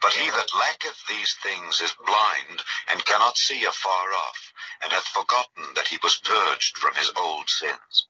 But 0.00 0.14
he 0.14 0.28
that 0.30 0.54
lacketh 0.54 1.06
these 1.06 1.34
things 1.34 1.80
is 1.80 1.92
blind, 2.04 2.64
and 2.88 3.04
cannot 3.04 3.38
see 3.38 3.64
afar 3.64 4.12
off, 4.12 4.52
and 4.82 4.92
hath 4.92 5.06
forgotten 5.08 5.74
that 5.74 5.88
he 5.88 5.98
was 6.02 6.16
purged 6.18 6.76
from 6.78 6.94
his 6.94 7.10
old 7.16 7.48
sins. 7.48 8.06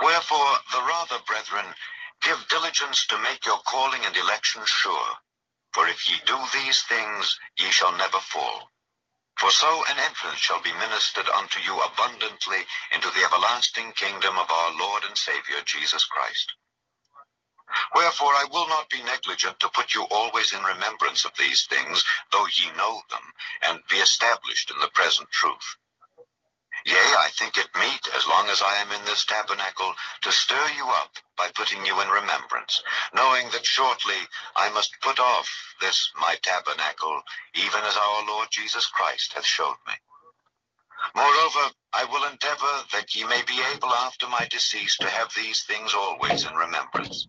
Wherefore, 0.00 0.58
the 0.70 0.82
rather, 0.82 1.18
brethren, 1.20 1.74
give 2.22 2.48
diligence 2.48 3.06
to 3.06 3.18
make 3.18 3.44
your 3.44 3.58
calling 3.62 4.04
and 4.04 4.16
election 4.16 4.64
sure. 4.64 5.18
For 5.72 5.88
if 5.88 6.08
ye 6.08 6.18
do 6.26 6.38
these 6.52 6.82
things, 6.82 7.38
ye 7.58 7.70
shall 7.70 7.92
never 7.92 8.20
fall. 8.20 8.70
For 9.38 9.50
so 9.50 9.84
an 9.86 9.98
entrance 9.98 10.38
shall 10.38 10.60
be 10.60 10.72
ministered 10.74 11.28
unto 11.30 11.60
you 11.60 11.80
abundantly 11.80 12.66
into 12.92 13.10
the 13.10 13.24
everlasting 13.24 13.92
kingdom 13.92 14.38
of 14.38 14.50
our 14.50 14.72
Lord 14.72 15.04
and 15.04 15.18
Saviour 15.18 15.62
Jesus 15.62 16.04
Christ. 16.04 16.54
Wherefore 17.94 18.34
I 18.34 18.46
will 18.50 18.68
not 18.68 18.90
be 18.90 19.02
negligent 19.02 19.60
to 19.60 19.68
put 19.70 19.94
you 19.94 20.04
always 20.10 20.52
in 20.52 20.62
remembrance 20.62 21.24
of 21.24 21.32
these 21.38 21.66
things, 21.66 22.04
though 22.32 22.46
ye 22.46 22.70
know 22.76 23.02
them, 23.10 23.22
and 23.62 23.80
be 23.90 23.96
established 23.96 24.70
in 24.70 24.78
the 24.80 24.88
present 24.88 25.30
truth. 25.30 25.76
Yea, 26.84 26.96
I 26.96 27.28
think 27.38 27.56
it 27.58 27.68
meet, 27.76 28.08
as 28.16 28.26
long 28.26 28.48
as 28.48 28.60
I 28.62 28.74
am 28.76 28.90
in 28.92 29.04
this 29.04 29.24
tabernacle, 29.24 29.94
to 30.22 30.32
stir 30.32 30.68
you 30.76 30.88
up 30.88 31.16
by 31.36 31.48
putting 31.54 31.86
you 31.86 32.00
in 32.00 32.08
remembrance, 32.08 32.82
knowing 33.14 33.48
that 33.50 33.66
shortly 33.66 34.18
I 34.56 34.68
must 34.70 35.00
put 35.00 35.20
off 35.20 35.48
this 35.80 36.10
my 36.20 36.36
tabernacle, 36.42 37.22
even 37.54 37.84
as 37.84 37.96
our 37.96 38.26
Lord 38.26 38.48
Jesus 38.50 38.86
Christ 38.88 39.32
hath 39.34 39.46
showed 39.46 39.76
me. 39.86 39.94
Moreover, 41.14 41.70
I 41.92 42.04
will 42.04 42.24
endeavor 42.30 42.84
that 42.92 43.14
ye 43.14 43.24
may 43.24 43.42
be 43.42 43.60
able 43.74 43.90
after 43.94 44.28
my 44.28 44.46
decease 44.50 44.98
to 44.98 45.10
have 45.10 45.32
these 45.34 45.62
things 45.64 45.94
always 45.94 46.46
in 46.46 46.54
remembrance. 46.54 47.28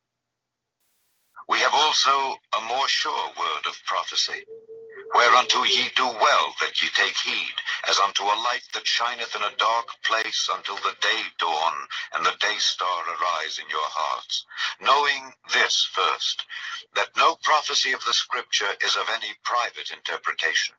We 1.51 1.59
have 1.59 1.73
also 1.73 2.39
a 2.57 2.61
more 2.61 2.87
sure 2.87 3.27
word 3.37 3.65
of 3.67 3.75
prophecy, 3.85 4.45
whereunto 5.13 5.63
ye 5.63 5.89
do 5.97 6.07
well 6.07 6.55
that 6.61 6.81
ye 6.81 6.87
take 6.87 7.17
heed, 7.17 7.55
as 7.89 7.99
unto 7.99 8.23
a 8.23 8.39
light 8.39 8.63
that 8.73 8.87
shineth 8.87 9.35
in 9.35 9.43
a 9.43 9.57
dark 9.57 9.89
place 10.03 10.47
until 10.49 10.77
the 10.77 10.95
day 11.01 11.23
dawn 11.39 11.89
and 12.13 12.25
the 12.25 12.37
day 12.39 12.55
star 12.57 13.03
arise 13.03 13.59
in 13.59 13.69
your 13.69 13.83
hearts, 13.83 14.45
knowing 14.79 15.33
this 15.51 15.83
first, 15.91 16.45
that 16.95 17.17
no 17.17 17.35
prophecy 17.43 17.91
of 17.91 18.05
the 18.05 18.13
Scripture 18.13 18.73
is 18.79 18.95
of 18.95 19.09
any 19.09 19.33
private 19.43 19.91
interpretation. 19.91 20.75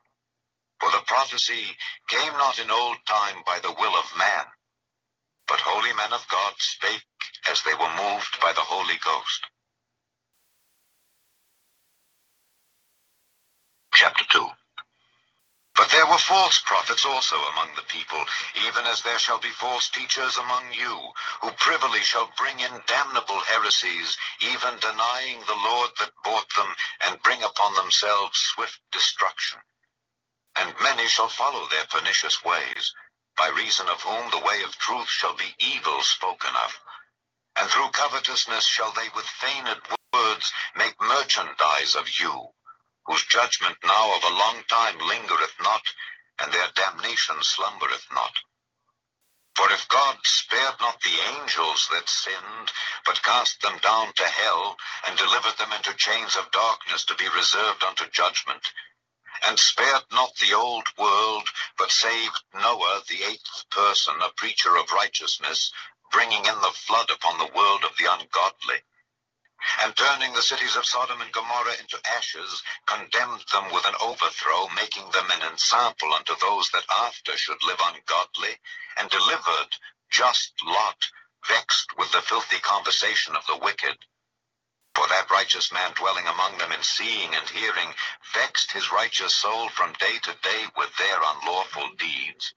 For 0.81 0.91
the 0.91 1.05
prophecy 1.07 1.77
came 2.09 2.33
not 2.33 2.59
in 2.59 2.71
old 2.71 2.97
time 3.07 3.43
by 3.45 3.59
the 3.59 3.73
will 3.73 3.95
of 3.95 4.17
man, 4.17 4.47
but 5.47 5.61
holy 5.61 5.93
men 5.93 6.15
of 6.15 6.27
God 6.29 6.55
spake 6.61 7.05
as 7.51 7.63
they 7.63 7.75
were 7.75 7.95
moved 7.95 8.41
by 8.41 8.55
the 8.55 8.65
Holy 8.65 8.97
Ghost. 9.05 9.45
Chapter 13.95 14.25
2 14.31 14.51
But 15.75 15.91
there 15.91 16.07
were 16.07 16.17
false 16.17 16.59
prophets 16.61 17.05
also 17.05 17.37
among 17.37 17.75
the 17.75 17.83
people, 17.83 18.25
even 18.65 18.87
as 18.87 19.03
there 19.03 19.19
shall 19.19 19.39
be 19.39 19.51
false 19.51 19.91
teachers 19.91 20.39
among 20.39 20.73
you, 20.73 21.13
who 21.43 21.51
privily 21.53 22.01
shall 22.01 22.33
bring 22.39 22.59
in 22.61 22.83
damnable 22.87 23.41
heresies, 23.41 24.17
even 24.41 24.79
denying 24.79 25.41
the 25.41 25.57
Lord 25.57 25.91
that 25.99 26.11
bought 26.25 26.49
them, 26.55 26.75
and 27.03 27.23
bring 27.23 27.43
upon 27.43 27.75
themselves 27.75 28.41
swift 28.41 28.81
destruction. 28.93 29.61
And 30.57 30.75
many 30.81 31.07
shall 31.07 31.29
follow 31.29 31.69
their 31.69 31.85
pernicious 31.85 32.43
ways, 32.43 32.95
by 33.37 33.49
reason 33.49 33.89
of 33.91 34.01
whom 34.01 34.31
the 34.31 34.39
way 34.39 34.63
of 34.63 34.79
truth 34.79 35.11
shall 35.11 35.35
be 35.35 35.55
evil 35.59 36.03
spoken 36.03 36.57
of. 36.57 36.81
And 37.57 37.69
through 37.69 37.91
covetousness 37.91 38.65
shall 38.65 38.93
they 38.93 39.11
with 39.11 39.27
feigned 39.27 39.69
words 40.15 40.51
make 40.75 40.99
merchandise 40.99 41.95
of 41.95 42.19
you 42.19 42.55
whose 43.07 43.25
judgment 43.25 43.77
now 43.85 44.15
of 44.17 44.25
a 44.25 44.35
long 44.35 44.63
time 44.69 44.99
lingereth 44.99 45.55
not, 45.61 45.83
and 46.39 46.53
their 46.53 46.69
damnation 46.75 47.43
slumbereth 47.43 48.07
not. 48.13 48.35
For 49.55 49.71
if 49.71 49.87
God 49.89 50.19
spared 50.25 50.81
not 50.81 51.01
the 51.03 51.21
angels 51.21 51.89
that 51.89 52.09
sinned, 52.09 52.73
but 53.05 53.23
cast 53.23 53.61
them 53.61 53.79
down 53.79 54.13
to 54.15 54.27
hell, 54.27 54.79
and 55.07 55.19
delivered 55.19 55.59
them 55.59 55.73
into 55.73 55.95
chains 55.95 56.37
of 56.37 56.51
darkness 56.51 57.05
to 57.05 57.15
be 57.17 57.29
reserved 57.29 57.85
unto 57.85 58.09
judgment, 58.11 58.73
and 59.43 59.59
spared 59.59 60.05
not 60.11 60.35
the 60.37 60.55
old 60.55 60.87
world, 60.97 61.49
but 61.77 61.91
saved 61.91 62.43
Noah, 62.55 63.03
the 63.09 63.25
eighth 63.25 63.69
person, 63.71 64.15
a 64.23 64.31
preacher 64.31 64.77
of 64.77 64.91
righteousness, 64.93 65.73
bringing 66.11 66.45
in 66.47 66.61
the 66.61 66.73
flood 66.87 67.11
upon 67.11 67.39
the 67.39 67.53
world 67.55 67.85
of 67.85 67.97
the 67.99 68.11
ungodly, 68.11 68.83
and 69.83 69.97
turning 69.97 70.33
the 70.33 70.43
cities 70.43 70.77
of 70.77 70.87
Sodom 70.87 71.21
and 71.21 71.33
Gomorrah 71.33 71.79
into 71.81 72.01
ashes, 72.17 72.63
condemned 72.87 73.45
them 73.53 73.73
with 73.73 73.87
an 73.87 73.95
overthrow, 74.01 74.69
making 74.69 75.11
them 75.11 75.31
an 75.31 75.43
ensample 75.43 76.13
unto 76.15 76.35
those 76.37 76.69
that 76.71 76.85
after 76.91 77.37
should 77.37 77.63
live 77.63 77.81
ungodly, 77.81 78.59
and 78.99 79.11
delivered 79.11 79.77
just 80.11 80.53
Lot, 80.65 81.09
vexed 81.47 81.97
with 81.97 82.13
the 82.13 82.23
filthy 82.23 82.59
conversation 82.61 83.37
of 83.37 83.47
the 83.47 83.57
wicked. 83.57 83.99
For 84.95 85.07
that 85.09 85.31
righteous 85.31 85.73
man 85.73 85.93
dwelling 85.95 86.27
among 86.27 86.59
them 86.59 86.73
in 86.73 86.83
seeing 86.83 87.35
and 87.35 87.49
hearing 87.49 87.95
vexed 88.35 88.73
his 88.73 88.93
righteous 88.93 89.35
soul 89.35 89.69
from 89.71 89.95
day 89.95 90.19
to 90.19 90.35
day 90.43 90.67
with 90.77 90.95
their 90.97 91.17
unlawful 91.23 91.89
deeds. 91.95 92.55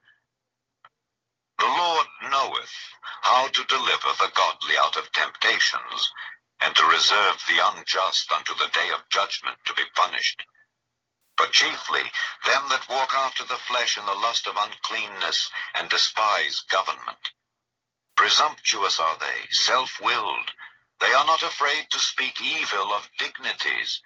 The 1.58 1.66
Lord 1.66 2.06
knoweth 2.22 2.74
how 3.22 3.48
to 3.48 3.64
deliver 3.64 4.12
the 4.18 4.30
godly 4.34 4.76
out 4.76 4.96
of 4.98 5.10
temptations, 5.12 6.12
and 6.60 6.74
to 6.74 6.86
reserve 6.86 7.42
the 7.46 7.60
unjust 7.74 8.30
unto 8.32 8.54
the 8.54 8.68
day 8.68 8.90
of 8.90 9.08
judgment 9.08 9.56
to 9.64 9.74
be 9.74 9.84
punished. 9.94 10.42
But 11.36 11.52
chiefly 11.52 12.10
them 12.46 12.68
that 12.70 12.88
walk 12.88 13.12
after 13.14 13.44
the 13.44 13.58
flesh 13.58 13.98
in 13.98 14.06
the 14.06 14.14
lust 14.14 14.46
of 14.46 14.56
uncleanness, 14.56 15.50
and 15.74 15.88
despise 15.90 16.60
government. 16.60 17.32
Presumptuous 18.16 18.98
are 18.98 19.18
they, 19.18 19.46
self-willed. 19.50 20.50
They 21.00 21.12
are 21.12 21.26
not 21.26 21.42
afraid 21.42 21.90
to 21.90 21.98
speak 21.98 22.40
evil 22.40 22.92
of 22.94 23.10
dignities. 23.18 24.00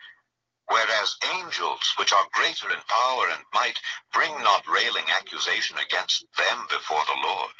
Whereas 0.67 1.17
angels, 1.35 1.95
which 1.97 2.13
are 2.13 2.29
greater 2.33 2.73
in 2.73 2.81
power 2.89 3.29
and 3.29 3.45
might, 3.53 3.81
bring 4.13 4.37
not 4.43 4.67
railing 4.67 5.09
accusation 5.11 5.79
against 5.79 6.25
them 6.37 6.67
before 6.69 7.05
the 7.07 7.21
Lord. 7.23 7.55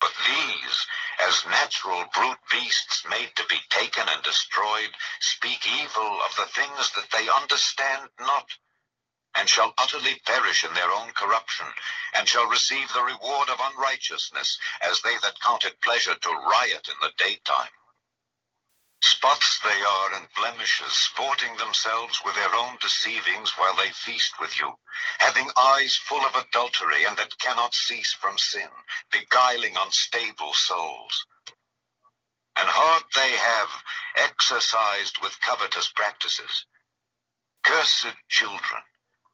But 0.00 0.14
these, 0.26 0.86
as 1.18 1.44
natural 1.44 2.06
brute 2.06 2.38
beasts 2.50 3.04
made 3.04 3.36
to 3.36 3.44
be 3.44 3.60
taken 3.68 4.08
and 4.08 4.22
destroyed, 4.22 4.96
speak 5.20 5.66
evil 5.66 6.22
of 6.22 6.34
the 6.36 6.46
things 6.46 6.90
that 6.92 7.10
they 7.10 7.28
understand 7.28 8.08
not, 8.18 8.56
and 9.34 9.48
shall 9.48 9.74
utterly 9.76 10.18
perish 10.20 10.64
in 10.64 10.72
their 10.72 10.90
own 10.90 11.12
corruption, 11.12 11.66
and 12.14 12.26
shall 12.28 12.46
receive 12.46 12.90
the 12.92 13.02
reward 13.02 13.50
of 13.50 13.60
unrighteousness, 13.60 14.58
as 14.80 15.02
they 15.02 15.18
that 15.18 15.38
count 15.40 15.64
it 15.64 15.80
pleasure 15.82 16.14
to 16.14 16.30
riot 16.30 16.88
in 16.88 16.98
the 17.00 17.12
daytime. 17.18 17.70
Spots 19.02 19.58
they 19.60 19.82
are 19.82 20.14
and 20.14 20.28
blemishes, 20.34 20.92
sporting 20.92 21.56
themselves 21.56 22.20
with 22.22 22.34
their 22.34 22.54
own 22.54 22.76
deceivings 22.80 23.56
while 23.56 23.74
they 23.76 23.90
feast 23.90 24.38
with 24.38 24.58
you, 24.58 24.78
having 25.18 25.50
eyes 25.56 25.96
full 25.96 26.24
of 26.26 26.34
adultery, 26.34 27.04
and 27.04 27.16
that 27.16 27.38
cannot 27.38 27.74
cease 27.74 28.12
from 28.12 28.36
sin, 28.36 28.68
beguiling 29.10 29.74
unstable 29.76 30.52
souls. 30.52 31.24
And 32.56 32.68
heart 32.68 33.04
they 33.14 33.36
have 33.36 33.82
exercised 34.16 35.18
with 35.22 35.40
covetous 35.40 35.88
practices. 35.88 36.66
Cursed 37.62 38.16
children, 38.28 38.82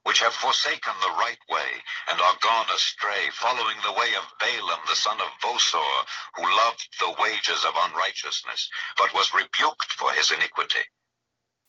which 0.07 0.21
have 0.21 0.33
forsaken 0.33 0.93
the 1.01 1.19
right 1.19 1.41
way, 1.51 1.83
and 2.07 2.21
are 2.21 2.39
gone 2.41 2.71
astray, 2.71 3.29
following 3.33 3.77
the 3.83 3.93
way 3.93 4.15
of 4.15 4.39
Balaam 4.39 4.79
the 4.87 4.95
son 4.95 5.21
of 5.21 5.41
Bosor, 5.43 6.07
who 6.37 6.47
loved 6.47 6.87
the 7.01 7.17
wages 7.19 7.65
of 7.65 7.75
unrighteousness, 7.77 8.71
but 8.97 9.13
was 9.15 9.35
rebuked 9.35 9.93
for 9.95 10.13
his 10.13 10.31
iniquity. 10.31 10.85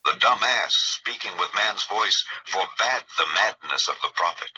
The 0.05 0.19
dumb 0.19 0.43
ass, 0.43 0.75
speaking 0.75 1.35
with 1.39 1.55
man's 1.55 1.83
voice, 1.85 2.23
forbade 2.45 3.05
the 3.17 3.25
madness 3.33 3.87
of 3.87 3.95
the 4.03 4.13
prophet. 4.13 4.51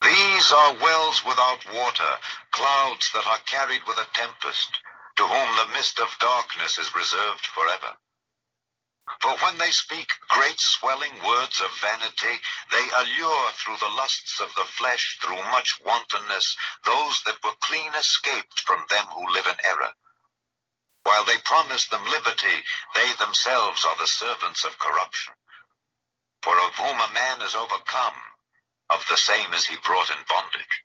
These 0.00 0.52
are 0.52 0.74
wells 0.80 1.22
without 1.26 1.74
water, 1.74 2.18
clouds 2.50 3.12
that 3.12 3.26
are 3.26 3.44
carried 3.44 3.82
with 3.86 3.98
a 3.98 4.08
tempest, 4.14 4.70
to 5.16 5.26
whom 5.26 5.56
the 5.56 5.74
mist 5.74 6.00
of 6.00 6.08
darkness 6.18 6.78
is 6.78 6.94
reserved 6.94 7.46
forever. 7.46 7.92
For 9.20 9.36
when 9.38 9.58
they 9.58 9.72
speak 9.72 10.12
great 10.28 10.60
swelling 10.60 11.22
words 11.24 11.60
of 11.60 11.76
vanity, 11.78 12.40
they 12.70 12.90
allure 12.90 13.50
through 13.52 13.78
the 13.78 13.88
lusts 13.88 14.38
of 14.40 14.54
the 14.54 14.64
flesh, 14.64 15.18
through 15.20 15.42
much 15.50 15.80
wantonness, 15.80 16.56
those 16.84 17.22
that 17.22 17.42
were 17.42 17.56
clean 17.56 17.94
escaped 17.96 18.60
from 18.60 18.86
them 18.88 19.06
who 19.06 19.28
live 19.32 19.46
in 19.46 19.56
error. 19.64 19.92
While 21.02 21.24
they 21.24 21.38
promise 21.38 21.86
them 21.86 22.04
liberty, 22.04 22.64
they 22.94 23.12
themselves 23.14 23.84
are 23.84 23.96
the 23.96 24.06
servants 24.06 24.64
of 24.64 24.78
corruption. 24.78 25.34
For 26.42 26.58
of 26.60 26.74
whom 26.76 27.00
a 27.00 27.12
man 27.12 27.42
is 27.42 27.54
overcome, 27.54 28.22
of 28.90 29.04
the 29.08 29.16
same 29.16 29.52
is 29.52 29.66
he 29.66 29.76
brought 29.78 30.10
in 30.10 30.24
bondage. 30.28 30.84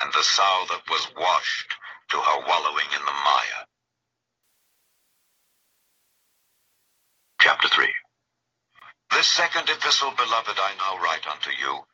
and 0.00 0.12
the 0.12 0.22
sow 0.22 0.64
that 0.68 0.88
was 0.88 1.08
washed 1.16 1.74
to 2.10 2.16
her 2.18 2.40
wallowing 2.46 2.86
in 2.92 3.04
the 3.04 3.12
mire. 3.24 3.66
Chapter 7.40 7.68
3 7.68 7.92
This 9.10 9.28
second 9.28 9.68
epistle, 9.68 10.12
beloved, 10.12 10.58
I 10.58 10.74
now 10.78 11.02
write 11.02 11.26
unto 11.26 11.50
you, 11.50 11.84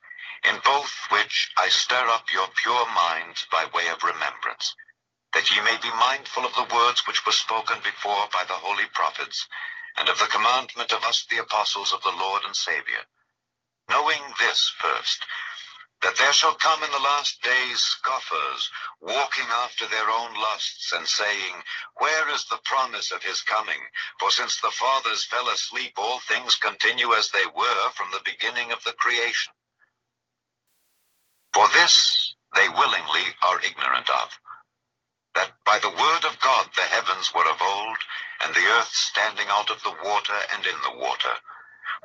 in 0.45 0.59
both 0.65 0.93
which 1.11 1.53
I 1.57 1.69
stir 1.69 2.09
up 2.09 2.33
your 2.33 2.49
pure 2.63 2.87
minds 2.87 3.47
by 3.51 3.67
way 3.75 3.89
of 3.89 4.03
remembrance, 4.03 4.75
that 5.35 5.51
ye 5.51 5.61
may 5.61 5.77
be 5.83 5.91
mindful 5.93 6.45
of 6.47 6.55
the 6.55 6.75
words 6.75 7.07
which 7.07 7.27
were 7.27 7.33
spoken 7.33 7.81
before 7.83 8.29
by 8.33 8.45
the 8.45 8.55
holy 8.55 8.87
prophets, 8.95 9.47
and 9.97 10.09
of 10.09 10.19
the 10.19 10.27
commandment 10.27 10.93
of 10.93 11.05
us 11.05 11.27
the 11.29 11.39
apostles 11.39 11.93
of 11.93 12.03
the 12.03 12.13
Lord 12.13 12.45
and 12.45 12.57
Savior, 12.57 13.05
knowing 13.89 14.23
this 14.39 14.73
first, 14.79 15.27
that 16.03 16.17
there 16.17 16.33
shall 16.33 16.55
come 16.55 16.83
in 16.83 16.91
the 16.91 16.99
last 16.99 17.43
days 17.43 17.79
scoffers, 17.81 18.71
walking 19.01 19.45
after 19.51 19.87
their 19.87 20.09
own 20.11 20.35
lusts, 20.35 20.93
and 20.93 21.07
saying, 21.07 21.55
Where 21.99 22.29
is 22.31 22.45
the 22.47 22.61
promise 22.65 23.13
of 23.13 23.23
his 23.23 23.43
coming? 23.43 23.81
For 24.19 24.31
since 24.31 24.61
the 24.61 24.71
fathers 24.71 25.25
fell 25.25 25.49
asleep, 25.49 25.93
all 25.99 26.21
things 26.21 26.57
continue 26.57 27.13
as 27.13 27.31
they 27.31 27.45
were 27.55 27.91
from 27.95 28.09
the 28.13 28.23
beginning 28.25 28.73
of 28.73 28.83
the 28.85 28.93
creation. 28.95 29.53
For 31.53 31.69
this 31.69 32.35
they 32.55 32.69
willingly 32.69 33.27
are 33.43 33.61
ignorant 33.61 34.09
of, 34.11 34.31
that 35.35 35.53
by 35.67 35.79
the 35.81 35.91
word 35.91 36.25
of 36.25 36.41
God 36.41 36.71
the 36.77 36.83
heavens 36.83 37.33
were 37.35 37.49
of 37.49 37.61
old, 37.61 37.99
and 38.41 38.55
the 38.55 38.67
earth 38.79 38.93
standing 38.93 39.47
out 39.51 39.71
of 39.71 39.83
the 39.83 39.95
water 40.05 40.39
and 40.55 40.65
in 40.65 40.77
the 40.83 40.99
water, 40.99 41.35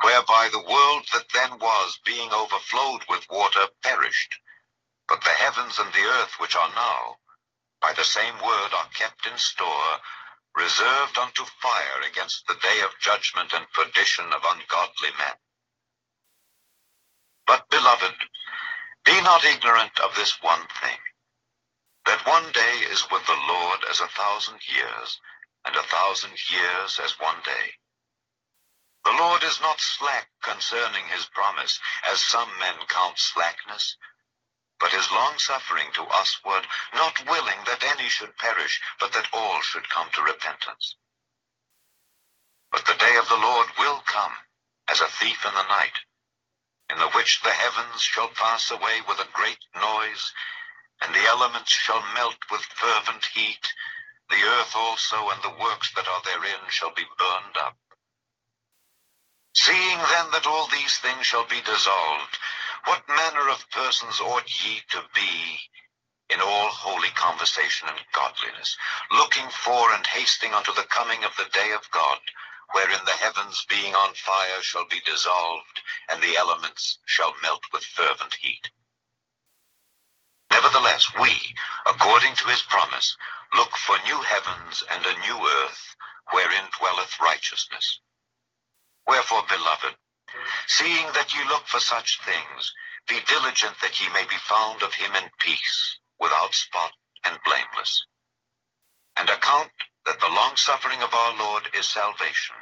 whereby 0.01 0.49
the 0.51 0.59
world 0.59 1.05
that 1.13 1.29
then 1.33 1.57
was, 1.59 1.99
being 2.05 2.31
overflowed 2.31 3.01
with 3.09 3.29
water, 3.29 3.67
perished. 3.83 4.35
But 5.07 5.23
the 5.23 5.29
heavens 5.29 5.79
and 5.79 5.91
the 5.93 6.05
earth 6.05 6.33
which 6.39 6.55
are 6.55 6.73
now, 6.75 7.17
by 7.81 7.93
the 7.93 8.03
same 8.03 8.35
word 8.35 8.73
are 8.73 8.89
kept 8.93 9.25
in 9.27 9.37
store, 9.37 9.99
reserved 10.55 11.17
unto 11.17 11.45
fire 11.61 12.01
against 12.09 12.47
the 12.47 12.55
day 12.55 12.81
of 12.81 12.99
judgment 12.99 13.53
and 13.53 13.71
perdition 13.73 14.25
of 14.33 14.43
ungodly 14.43 15.11
men. 15.17 15.35
But, 17.45 17.69
beloved, 17.69 18.15
be 19.05 19.21
not 19.21 19.45
ignorant 19.45 19.99
of 19.99 20.15
this 20.15 20.41
one 20.41 20.65
thing, 20.81 20.99
that 22.05 22.25
one 22.25 22.51
day 22.51 22.77
is 22.89 23.05
with 23.11 23.25
the 23.27 23.37
Lord 23.47 23.79
as 23.89 23.99
a 23.99 24.07
thousand 24.07 24.59
years, 24.67 25.19
and 25.65 25.75
a 25.75 25.83
thousand 25.83 26.33
years 26.49 26.99
as 27.03 27.19
one 27.19 27.37
day. 27.45 27.73
Is 29.45 29.61
not 29.61 29.79
slack 29.79 30.31
concerning 30.41 31.07
his 31.07 31.27
promise, 31.27 31.79
as 32.03 32.19
some 32.19 32.57
men 32.57 32.87
count 32.87 33.19
slackness, 33.19 33.95
but 34.79 34.91
is 34.91 35.11
longsuffering 35.11 35.91
to 35.93 36.03
usward, 36.03 36.67
not 36.95 37.23
willing 37.27 37.63
that 37.65 37.83
any 37.83 38.09
should 38.09 38.35
perish, 38.39 38.81
but 38.99 39.13
that 39.13 39.31
all 39.31 39.61
should 39.61 39.87
come 39.87 40.09
to 40.13 40.23
repentance. 40.23 40.95
But 42.71 42.85
the 42.85 42.95
day 42.95 43.17
of 43.17 43.29
the 43.29 43.37
Lord 43.37 43.67
will 43.77 44.01
come 44.01 44.35
as 44.87 44.99
a 44.99 45.07
thief 45.07 45.45
in 45.45 45.53
the 45.53 45.67
night, 45.67 45.99
in 46.89 46.97
the 46.97 47.09
which 47.09 47.41
the 47.41 47.53
heavens 47.53 48.01
shall 48.01 48.29
pass 48.29 48.71
away 48.71 49.01
with 49.01 49.19
a 49.19 49.29
great 49.31 49.63
noise, 49.75 50.33
and 51.01 51.13
the 51.13 51.27
elements 51.27 51.71
shall 51.71 52.01
melt 52.15 52.49
with 52.49 52.63
fervent 52.63 53.25
heat, 53.25 53.71
the 54.27 54.41
earth 54.41 54.75
also 54.75 55.29
and 55.29 55.43
the 55.43 55.61
works 55.61 55.91
that 55.93 56.07
are 56.07 56.23
therein 56.23 56.67
shall 56.69 56.95
be 56.95 57.05
burned 57.19 57.57
up. 57.57 57.77
Seeing 59.55 59.97
then 59.97 60.31
that 60.31 60.45
all 60.45 60.67
these 60.67 60.97
things 60.97 61.25
shall 61.25 61.45
be 61.45 61.61
dissolved, 61.61 62.37
what 62.83 63.07
manner 63.07 63.49
of 63.49 63.69
persons 63.71 64.19
ought 64.19 64.63
ye 64.63 64.81
to 64.89 65.01
be 65.13 65.71
in 66.29 66.41
all 66.41 66.69
holy 66.69 67.09
conversation 67.11 67.87
and 67.87 68.05
godliness, 68.11 68.77
looking 69.11 69.49
for 69.49 69.93
and 69.93 70.05
hasting 70.07 70.53
unto 70.53 70.73
the 70.73 70.83
coming 70.83 71.23
of 71.23 71.35
the 71.37 71.45
day 71.45 71.71
of 71.71 71.89
God, 71.91 72.19
wherein 72.73 73.03
the 73.05 73.11
heavens 73.11 73.65
being 73.69 73.95
on 73.95 74.13
fire 74.15 74.61
shall 74.61 74.85
be 74.89 74.99
dissolved, 75.05 75.81
and 76.09 76.21
the 76.21 76.35
elements 76.35 76.99
shall 77.05 77.33
melt 77.41 77.63
with 77.71 77.85
fervent 77.85 78.33
heat? 78.35 78.69
Nevertheless, 80.51 81.13
we, 81.19 81.55
according 81.85 82.35
to 82.35 82.47
his 82.47 82.61
promise, 82.63 83.15
look 83.53 83.71
for 83.77 83.97
new 84.05 84.21
heavens 84.21 84.83
and 84.91 85.05
a 85.05 85.19
new 85.19 85.47
earth, 85.47 85.95
wherein 86.31 86.65
dwelleth 86.77 87.19
righteousness. 87.21 88.01
Wherefore, 89.07 89.43
beloved, 89.47 89.95
seeing 90.67 91.11
that 91.13 91.33
ye 91.33 91.43
look 91.45 91.67
for 91.67 91.79
such 91.79 92.19
things, 92.23 92.73
be 93.07 93.19
diligent 93.27 93.79
that 93.81 93.99
ye 93.99 94.09
may 94.09 94.25
be 94.25 94.37
found 94.37 94.81
of 94.83 94.93
him 94.93 95.15
in 95.15 95.29
peace, 95.39 95.99
without 96.19 96.53
spot 96.55 96.91
and 97.25 97.39
blameless. 97.43 98.05
And 99.17 99.29
account 99.29 99.71
that 100.05 100.19
the 100.19 100.29
longsuffering 100.29 101.01
of 101.03 101.13
our 101.13 101.37
Lord 101.37 101.69
is 101.73 101.87
salvation, 101.87 102.55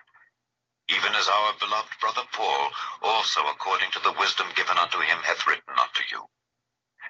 even 0.90 1.16
as 1.16 1.28
our 1.28 1.54
beloved 1.60 1.94
brother 2.02 2.24
Paul 2.34 2.72
also 3.02 3.42
according 3.48 3.92
to 3.92 4.00
the 4.00 4.14
wisdom 4.14 4.48
given 4.56 4.78
unto 4.78 5.00
him 5.00 5.20
hath 5.24 5.48
written 5.48 5.74
unto 5.80 6.04
you. 6.12 6.26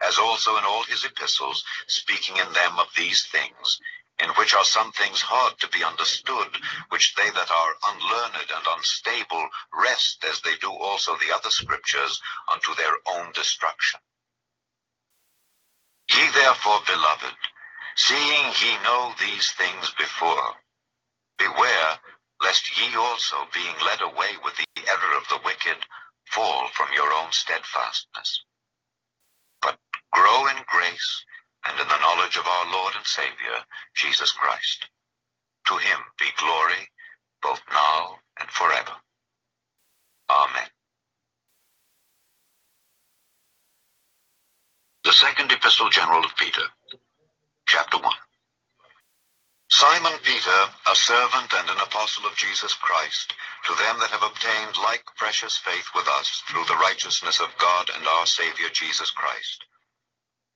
As 0.01 0.17
also 0.17 0.57
in 0.57 0.65
all 0.65 0.83
his 0.83 1.05
epistles, 1.05 1.63
speaking 1.87 2.37
in 2.37 2.51
them 2.53 2.79
of 2.79 2.87
these 2.95 3.25
things, 3.27 3.79
in 4.23 4.29
which 4.31 4.53
are 4.55 4.63
some 4.63 4.91
things 4.93 5.21
hard 5.21 5.59
to 5.59 5.67
be 5.69 5.83
understood, 5.83 6.47
which 6.89 7.13
they 7.15 7.29
that 7.29 7.51
are 7.51 7.75
unlearned 7.91 8.49
and 8.55 8.65
unstable 8.77 9.49
wrest, 9.73 10.23
as 10.29 10.39
they 10.41 10.55
do 10.61 10.71
also 10.71 11.15
the 11.17 11.35
other 11.35 11.49
scriptures, 11.49 12.21
unto 12.51 12.73
their 12.75 12.95
own 13.07 13.31
destruction. 13.33 13.99
Ye 16.09 16.29
therefore, 16.33 16.79
beloved, 16.87 17.35
seeing 17.95 18.53
ye 18.61 18.77
know 18.83 19.13
these 19.19 19.51
things 19.51 19.91
before, 19.97 20.55
beware 21.37 21.99
lest 22.41 22.77
ye 22.77 22.95
also, 22.95 23.47
being 23.53 23.75
led 23.85 24.01
away 24.01 24.31
with 24.43 24.55
the 24.57 24.87
error 24.87 25.17
of 25.17 25.27
the 25.29 25.39
wicked, 25.45 25.77
fall 26.29 26.67
from 26.73 26.87
your 26.93 27.11
own 27.13 27.31
steadfastness. 27.31 28.43
But 29.61 29.77
grow 30.11 30.47
in 30.47 30.57
grace 30.67 31.25
and 31.65 31.79
in 31.79 31.87
the 31.87 31.99
knowledge 31.99 32.37
of 32.37 32.47
our 32.47 32.71
Lord 32.71 32.93
and 32.95 33.05
Savior, 33.05 33.57
Jesus 33.95 34.31
Christ. 34.31 34.87
To 35.67 35.77
him 35.77 35.99
be 36.19 36.25
glory, 36.37 36.89
both 37.41 37.61
now 37.71 38.19
and 38.39 38.49
forever. 38.49 38.93
Amen. 40.29 40.67
The 45.03 45.13
Second 45.13 45.51
Epistle 45.51 45.89
General 45.89 46.23
of 46.23 46.35
Peter, 46.37 46.63
Chapter 47.67 47.97
1. 47.97 48.11
Simon 49.69 50.13
Peter, 50.23 50.69
a 50.91 50.95
servant 50.95 51.51
and 51.53 51.69
an 51.69 51.79
apostle 51.79 52.25
of 52.25 52.35
Jesus 52.35 52.73
Christ, 52.73 53.33
to 53.65 53.73
them 53.75 53.99
that 53.99 54.11
have 54.11 54.23
obtained 54.23 54.77
like 54.77 55.03
precious 55.17 55.57
faith 55.57 55.87
with 55.95 56.07
us 56.07 56.43
through 56.47 56.63
the 56.65 56.77
righteousness 56.77 57.39
of 57.39 57.57
God 57.57 57.89
and 57.97 58.05
our 58.07 58.25
Savior 58.25 58.69
Jesus 58.71 59.11
Christ. 59.11 59.65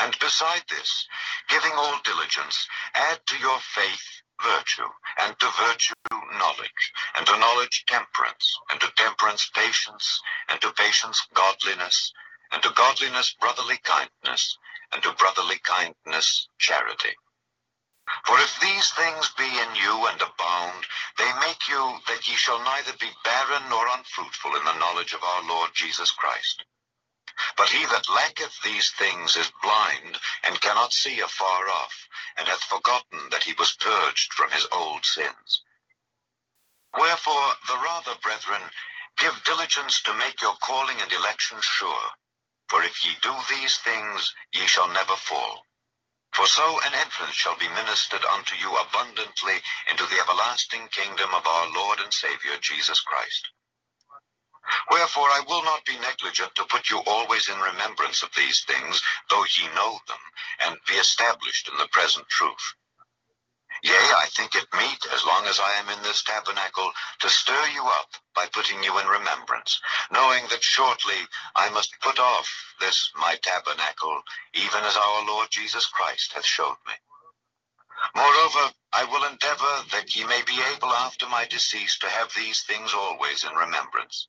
And 0.00 0.18
beside 0.18 0.62
this, 0.70 1.06
giving 1.48 1.72
all 1.72 2.00
diligence, 2.04 2.66
add 2.94 3.20
to 3.26 3.38
your 3.38 3.58
faith 3.60 4.22
virtue, 4.42 4.88
and 5.18 5.38
to 5.38 5.50
virtue 5.58 5.92
knowledge, 6.38 6.92
and 7.16 7.26
to 7.26 7.36
knowledge 7.36 7.84
temperance, 7.86 8.58
and 8.70 8.80
to 8.80 8.90
temperance 8.96 9.50
patience, 9.54 10.22
and 10.48 10.58
to 10.62 10.72
patience 10.72 11.26
godliness, 11.34 12.14
and 12.50 12.62
to 12.62 12.70
godliness 12.70 13.34
brotherly 13.38 13.76
kindness, 13.84 14.56
and 14.92 15.02
to 15.02 15.12
brotherly 15.12 15.58
kindness 15.58 16.48
charity. 16.58 17.14
For 18.24 18.38
if 18.40 18.58
these 18.58 18.90
things 18.92 19.30
be 19.36 19.44
in 19.44 19.74
you 19.74 20.06
and 20.06 20.20
abound, 20.22 20.86
they 21.18 21.30
make 21.40 21.68
you 21.68 22.00
that 22.08 22.26
ye 22.26 22.34
shall 22.36 22.64
neither 22.64 22.94
be 22.94 23.10
barren 23.22 23.68
nor 23.68 23.86
unfruitful 23.88 24.56
in 24.56 24.64
the 24.64 24.78
knowledge 24.78 25.12
of 25.12 25.22
our 25.22 25.42
Lord 25.46 25.70
Jesus 25.74 26.10
Christ. 26.10 26.64
But 27.56 27.70
he 27.70 27.86
that 27.86 28.08
lacketh 28.08 28.60
these 28.62 28.90
things 28.90 29.36
is 29.36 29.50
blind, 29.62 30.20
and 30.42 30.60
cannot 30.60 30.92
see 30.92 31.20
afar 31.20 31.68
off, 31.68 32.08
and 32.36 32.46
hath 32.46 32.62
forgotten 32.64 33.30
that 33.30 33.44
he 33.44 33.54
was 33.54 33.72
purged 33.72 34.32
from 34.34 34.50
his 34.50 34.66
old 34.72 35.06
sins. 35.06 35.62
Wherefore, 36.92 37.56
the 37.66 37.78
rather, 37.78 38.14
brethren, 38.16 38.70
give 39.16 39.42
diligence 39.44 40.02
to 40.02 40.14
make 40.14 40.42
your 40.42 40.56
calling 40.56 41.00
and 41.00 41.12
election 41.12 41.60
sure. 41.60 42.12
For 42.68 42.82
if 42.82 43.04
ye 43.04 43.14
do 43.22 43.34
these 43.48 43.78
things, 43.78 44.34
ye 44.52 44.66
shall 44.66 44.88
never 44.88 45.16
fall. 45.16 45.66
For 46.32 46.46
so 46.46 46.80
an 46.80 46.94
entrance 46.94 47.34
shall 47.34 47.56
be 47.56 47.68
ministered 47.68 48.24
unto 48.24 48.54
you 48.56 48.76
abundantly 48.76 49.62
into 49.88 50.06
the 50.06 50.20
everlasting 50.20 50.88
kingdom 50.88 51.34
of 51.34 51.46
our 51.46 51.68
Lord 51.68 52.00
and 52.00 52.12
Savior 52.12 52.56
Jesus 52.58 53.00
Christ. 53.00 53.48
Wherefore 54.90 55.28
I 55.30 55.40
will 55.40 55.62
not 55.64 55.84
be 55.84 55.98
negligent 55.98 56.54
to 56.54 56.64
put 56.64 56.90
you 56.90 56.98
always 57.06 57.48
in 57.48 57.58
remembrance 57.58 58.22
of 58.22 58.34
these 58.34 58.62
things, 58.64 59.02
though 59.28 59.44
ye 59.44 59.68
know 59.74 60.00
them, 60.06 60.18
and 60.60 60.76
be 60.86 60.94
established 60.94 61.68
in 61.68 61.76
the 61.76 61.88
present 61.88 62.28
truth. 62.28 62.74
Yea, 63.82 63.94
I 63.94 64.26
think 64.36 64.54
it 64.54 64.72
meet, 64.74 65.06
as 65.06 65.24
long 65.24 65.46
as 65.46 65.58
I 65.58 65.72
am 65.74 65.88
in 65.88 66.02
this 66.02 66.22
tabernacle, 66.22 66.92
to 67.20 67.30
stir 67.30 67.66
you 67.68 67.82
up 67.86 68.10
by 68.34 68.46
putting 68.48 68.82
you 68.84 68.98
in 68.98 69.06
remembrance, 69.06 69.80
knowing 70.10 70.46
that 70.48 70.62
shortly 70.62 71.26
I 71.56 71.70
must 71.70 71.98
put 72.00 72.18
off 72.18 72.74
this 72.78 73.10
my 73.16 73.36
tabernacle, 73.36 74.22
even 74.52 74.84
as 74.84 74.96
our 74.96 75.24
Lord 75.24 75.48
Jesus 75.50 75.86
Christ 75.86 76.32
hath 76.34 76.44
showed 76.44 76.76
me. 76.86 76.94
Moreover, 78.14 78.72
I 78.92 79.04
will 79.04 79.24
endeavor 79.24 79.84
that 79.92 80.14
ye 80.14 80.24
may 80.24 80.42
be 80.42 80.60
able 80.74 80.92
after 80.92 81.26
my 81.26 81.46
decease 81.46 81.98
to 81.98 82.10
have 82.10 82.34
these 82.34 82.62
things 82.62 82.92
always 82.92 83.44
in 83.44 83.54
remembrance. 83.54 84.28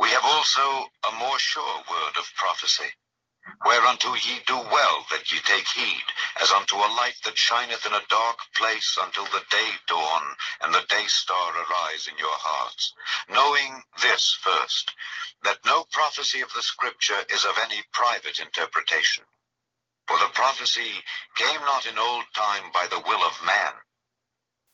We 0.00 0.08
have 0.12 0.24
also 0.24 0.90
a 1.06 1.12
more 1.18 1.38
sure 1.38 1.76
word 1.90 2.16
of 2.16 2.34
prophecy, 2.34 2.90
whereunto 3.66 4.14
ye 4.14 4.40
do 4.46 4.56
well 4.56 5.06
that 5.10 5.30
ye 5.30 5.38
take 5.40 5.68
heed, 5.68 6.04
as 6.40 6.50
unto 6.52 6.76
a 6.76 6.88
light 6.96 7.16
that 7.24 7.36
shineth 7.36 7.84
in 7.84 7.92
a 7.92 8.06
dark 8.08 8.38
place 8.56 8.96
until 8.98 9.26
the 9.26 9.44
day 9.50 9.72
dawn 9.86 10.36
and 10.62 10.72
the 10.72 10.86
day 10.88 11.06
star 11.06 11.52
arise 11.54 12.08
in 12.08 12.16
your 12.16 12.32
hearts, 12.32 12.94
knowing 13.28 13.84
this 14.00 14.38
first, 14.40 14.90
that 15.42 15.66
no 15.66 15.84
prophecy 15.92 16.40
of 16.40 16.50
the 16.54 16.62
Scripture 16.62 17.26
is 17.28 17.44
of 17.44 17.58
any 17.62 17.82
private 17.92 18.38
interpretation. 18.38 19.24
For 20.08 20.18
the 20.18 20.32
prophecy 20.32 21.04
came 21.36 21.60
not 21.60 21.84
in 21.84 21.98
old 21.98 22.24
time 22.34 22.72
by 22.72 22.86
the 22.86 23.00
will 23.00 23.22
of 23.22 23.44
man, 23.44 23.74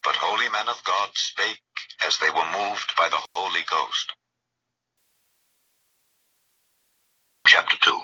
but 0.04 0.14
holy 0.14 0.48
men 0.50 0.68
of 0.68 0.84
God 0.84 1.10
spake 1.18 1.58
as 2.06 2.16
they 2.18 2.30
were 2.30 2.52
moved 2.52 2.94
by 2.96 3.08
the 3.08 3.26
Holy 3.34 3.62
Ghost. 3.68 4.12
Chapter 7.56 7.90
2 7.90 8.02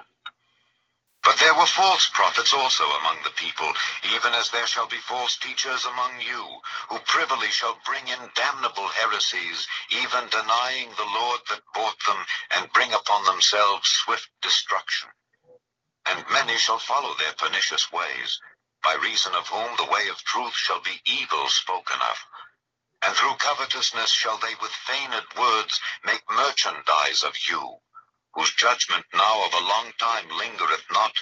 But 1.23 1.37
there 1.37 1.53
were 1.53 1.67
false 1.67 2.09
prophets 2.09 2.55
also 2.55 2.85
among 2.85 3.23
the 3.23 3.37
people, 3.37 3.71
even 4.15 4.33
as 4.33 4.51
there 4.51 4.67
shall 4.67 4.87
be 4.87 4.97
false 4.97 5.37
teachers 5.37 5.85
among 5.85 6.23
you, 6.23 6.63
who 6.89 6.99
privily 7.01 7.49
shall 7.49 7.79
bring 7.85 8.09
in 8.09 8.31
damnable 8.35 8.89
heresies, 8.89 9.69
even 9.91 10.27
denying 10.31 10.89
the 10.95 11.05
Lord 11.05 11.43
that 11.51 11.61
bought 11.75 12.03
them, 12.07 12.25
and 12.53 12.73
bring 12.73 12.95
upon 12.95 13.27
themselves 13.27 13.91
swift 13.91 14.31
destruction. 14.41 15.11
And 16.07 16.25
many 16.31 16.57
shall 16.57 16.79
follow 16.79 17.13
their 17.17 17.35
pernicious 17.35 17.93
ways, 17.93 18.41
by 18.83 18.95
reason 18.95 19.35
of 19.35 19.49
whom 19.49 19.77
the 19.77 19.93
way 19.93 20.09
of 20.09 20.25
truth 20.25 20.55
shall 20.55 20.81
be 20.81 21.03
evil 21.05 21.47
spoken 21.51 22.01
of. 22.01 22.25
And 23.03 23.15
through 23.15 23.35
covetousness 23.35 24.13
shall 24.13 24.39
they 24.39 24.55
with 24.63 24.73
feigned 24.73 25.27
words 25.37 25.79
make 26.07 26.23
merchandise 26.31 27.23
of 27.23 27.37
you 27.47 27.83
whose 28.35 28.55
judgment 28.55 29.05
now 29.13 29.45
of 29.45 29.55
a 29.55 29.65
long 29.65 29.93
time 29.99 30.29
lingereth 30.31 30.91
not, 30.91 31.15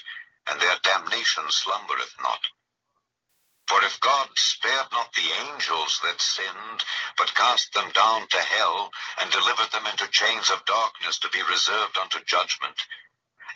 and 0.46 0.60
their 0.60 0.76
damnation 0.82 1.50
slumbereth 1.50 2.14
not. 2.20 2.40
For 3.66 3.84
if 3.84 4.00
God 4.00 4.36
spared 4.36 4.90
not 4.90 5.12
the 5.12 5.30
angels 5.30 6.00
that 6.02 6.20
sinned, 6.20 6.84
but 7.16 7.34
cast 7.34 7.72
them 7.72 7.90
down 7.92 8.26
to 8.28 8.40
hell, 8.40 8.92
and 9.18 9.30
delivered 9.30 9.70
them 9.70 9.86
into 9.86 10.08
chains 10.08 10.50
of 10.50 10.64
darkness 10.64 11.18
to 11.20 11.28
be 11.28 11.42
reserved 11.42 11.96
unto 11.96 12.24
judgment, 12.24 12.84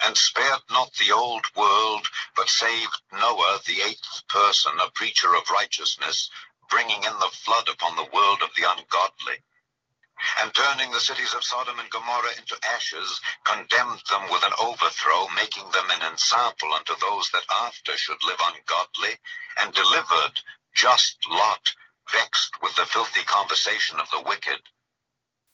and 0.03 0.17
spared 0.17 0.63
not 0.71 0.93
the 0.95 1.13
old 1.13 1.47
world, 1.57 2.09
but 2.37 2.49
saved 2.49 3.01
Noah, 3.13 3.61
the 3.67 3.83
eighth 3.83 4.27
person, 4.29 4.79
a 4.81 4.91
preacher 4.91 5.35
of 5.35 5.51
righteousness, 5.51 6.31
bringing 6.69 7.03
in 7.05 7.19
the 7.19 7.31
flood 7.45 7.69
upon 7.69 7.97
the 7.97 8.11
world 8.13 8.43
of 8.43 8.55
the 8.55 8.71
ungodly, 8.71 9.43
and 10.41 10.55
turning 10.55 10.91
the 10.91 11.01
cities 11.01 11.35
of 11.35 11.45
Sodom 11.45 11.79
and 11.79 11.91
Gomorrah 11.91 12.37
into 12.39 12.59
ashes, 12.75 13.21
condemned 13.45 14.03
them 14.11 14.31
with 14.31 14.45
an 14.45 14.53
overthrow, 14.61 15.29
making 15.35 15.71
them 15.71 15.91
an 15.91 16.03
ensample 16.03 16.73
unto 16.73 16.95
those 16.97 17.31
that 17.31 17.45
after 17.51 17.97
should 17.97 18.23
live 18.25 18.41
ungodly, 18.41 19.19
and 19.59 19.75
delivered 19.75 20.41
just 20.75 21.19
Lot, 21.29 21.75
vexed 22.11 22.61
with 22.62 22.75
the 22.77 22.87
filthy 22.87 23.25
conversation 23.25 23.99
of 24.01 24.11
the 24.11 24.21
wicked. 24.21 24.61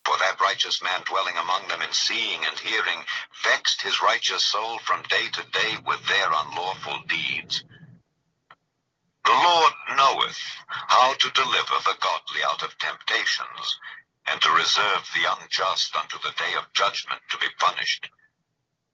For 0.04 0.16
that 0.18 0.40
righteous 0.40 0.82
man 0.82 1.02
dwelling 1.04 1.36
among 1.36 1.68
them 1.68 1.82
in 1.82 1.92
seeing 1.92 2.44
and 2.44 2.58
hearing, 2.58 3.04
vexed 3.44 3.82
his 3.82 4.02
righteous 4.02 4.42
soul 4.42 4.78
from 4.80 5.02
day 5.04 5.28
to 5.28 5.42
day 5.50 5.76
with 5.86 6.06
their 6.06 6.26
unlawful 6.32 7.00
deeds. 7.06 7.62
The 9.24 9.32
Lord 9.32 9.72
knoweth 9.96 10.40
how 10.66 11.14
to 11.14 11.30
deliver 11.30 11.78
the 11.84 11.96
godly 12.00 12.42
out 12.44 12.62
of 12.62 12.76
temptations, 12.78 13.78
and 14.30 14.40
to 14.40 14.50
reserve 14.52 15.10
the 15.12 15.26
unjust 15.40 15.94
unto 15.96 16.16
the 16.18 16.32
day 16.38 16.54
of 16.56 16.72
judgment 16.72 17.20
to 17.30 17.38
be 17.38 17.48
punished. 17.58 18.08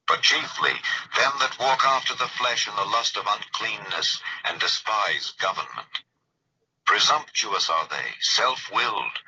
But 0.06 0.22
chiefly 0.22 0.72
them 1.16 1.32
that 1.40 1.58
walk 1.58 1.84
after 1.84 2.14
the 2.14 2.28
flesh 2.28 2.66
in 2.66 2.74
the 2.74 2.84
lust 2.84 3.16
of 3.16 3.26
uncleanness, 3.26 4.20
and 4.44 4.58
despise 4.58 5.32
government. 5.32 6.02
Presumptuous 6.86 7.68
are 7.68 7.86
they, 7.88 8.14
self-willed. 8.20 9.18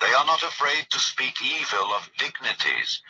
They 0.00 0.12
are 0.14 0.24
not 0.24 0.42
afraid 0.42 0.88
to 0.90 0.98
speak 0.98 1.42
evil 1.42 1.92
of 1.92 2.10
dignities. 2.16 3.02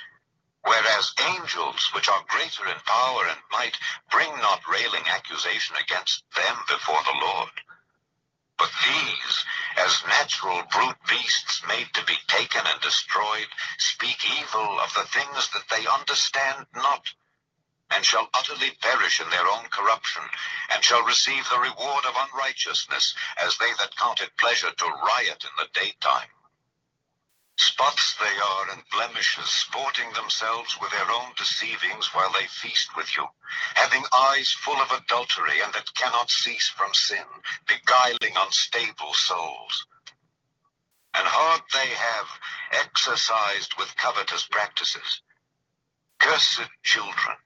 Whereas 0.62 1.12
angels, 1.20 1.92
which 1.94 2.08
are 2.08 2.24
greater 2.26 2.66
in 2.66 2.80
power 2.84 3.26
and 3.28 3.40
might, 3.52 3.78
bring 4.10 4.34
not 4.38 4.66
railing 4.66 5.06
accusation 5.08 5.76
against 5.76 6.24
them 6.34 6.56
before 6.66 7.02
the 7.04 7.18
Lord. 7.20 7.52
But 8.58 8.72
these, 8.84 9.44
as 9.76 10.04
natural 10.06 10.64
brute 10.64 11.02
beasts 11.06 11.62
made 11.68 11.94
to 11.94 12.04
be 12.04 12.16
taken 12.26 12.66
and 12.66 12.80
destroyed, 12.80 13.46
speak 13.78 14.28
evil 14.28 14.80
of 14.80 14.92
the 14.94 15.04
things 15.04 15.48
that 15.50 15.68
they 15.68 15.86
understand 15.86 16.66
not, 16.74 17.12
and 17.90 18.04
shall 18.04 18.28
utterly 18.34 18.72
perish 18.72 19.20
in 19.20 19.30
their 19.30 19.46
own 19.46 19.68
corruption, 19.68 20.28
and 20.70 20.84
shall 20.84 21.04
receive 21.04 21.48
the 21.48 21.58
reward 21.60 22.04
of 22.04 22.16
unrighteousness, 22.16 23.14
as 23.36 23.56
they 23.58 23.72
that 23.74 23.96
count 23.96 24.20
it 24.20 24.36
pleasure 24.36 24.72
to 24.72 24.86
riot 24.86 25.44
in 25.44 25.50
the 25.56 25.68
daytime. 25.72 26.28
Spots 27.58 28.14
they 28.14 28.38
are 28.38 28.70
and 28.70 28.88
blemishes, 28.90 29.50
sporting 29.50 30.12
themselves 30.12 30.78
with 30.80 30.92
their 30.92 31.10
own 31.10 31.32
deceivings 31.36 32.14
while 32.14 32.30
they 32.32 32.46
feast 32.46 32.94
with 32.96 33.16
you, 33.16 33.26
having 33.74 34.04
eyes 34.16 34.52
full 34.52 34.80
of 34.80 34.92
adultery 34.92 35.60
and 35.60 35.72
that 35.72 35.92
cannot 35.94 36.30
cease 36.30 36.68
from 36.68 36.94
sin, 36.94 37.24
beguiling 37.66 38.36
unstable 38.36 39.12
souls. 39.12 39.86
And 41.14 41.26
heart 41.26 41.62
they 41.72 41.88
have 41.88 42.28
exercised 42.70 43.74
with 43.76 43.96
covetous 43.96 44.46
practices. 44.46 45.22
Cursed 46.20 46.70
children, 46.84 47.36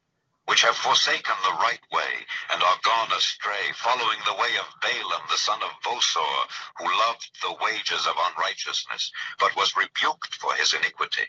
which 0.47 0.63
have 0.63 0.77
forsaken 0.77 1.35
the 1.43 1.59
right 1.63 1.81
way, 1.93 2.27
and 2.51 2.63
are 2.63 2.79
gone 2.83 3.13
astray, 3.13 3.73
following 3.77 4.19
the 4.27 4.35
way 4.35 4.57
of 4.57 4.81
Balaam 4.81 5.23
the 5.29 5.37
son 5.37 5.63
of 5.63 5.81
Bosor, 5.83 6.49
who 6.79 6.85
loved 6.85 7.31
the 7.43 7.55
wages 7.61 8.07
of 8.07 8.17
unrighteousness, 8.19 9.13
but 9.39 9.57
was 9.57 9.77
rebuked 9.77 10.35
for 10.35 10.55
his 10.55 10.73
iniquity. 10.75 11.29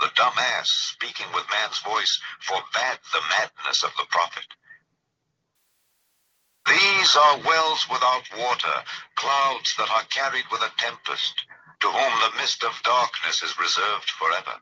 The 0.00 0.10
dumb 0.14 0.38
ass, 0.38 0.68
speaking 0.68 1.32
with 1.32 1.48
man's 1.50 1.78
voice, 1.78 2.20
forbade 2.40 2.98
the 3.12 3.22
madness 3.30 3.82
of 3.82 3.96
the 3.96 4.06
prophet. 4.10 4.46
These 6.66 7.16
are 7.16 7.38
wells 7.38 7.88
without 7.88 8.24
water, 8.36 8.84
clouds 9.14 9.74
that 9.76 9.90
are 9.90 10.04
carried 10.04 10.46
with 10.50 10.62
a 10.62 10.72
tempest, 10.76 11.44
to 11.80 11.88
whom 11.88 12.20
the 12.20 12.36
mist 12.36 12.64
of 12.64 12.82
darkness 12.82 13.42
is 13.42 13.58
reserved 13.58 14.10
forever. 14.10 14.60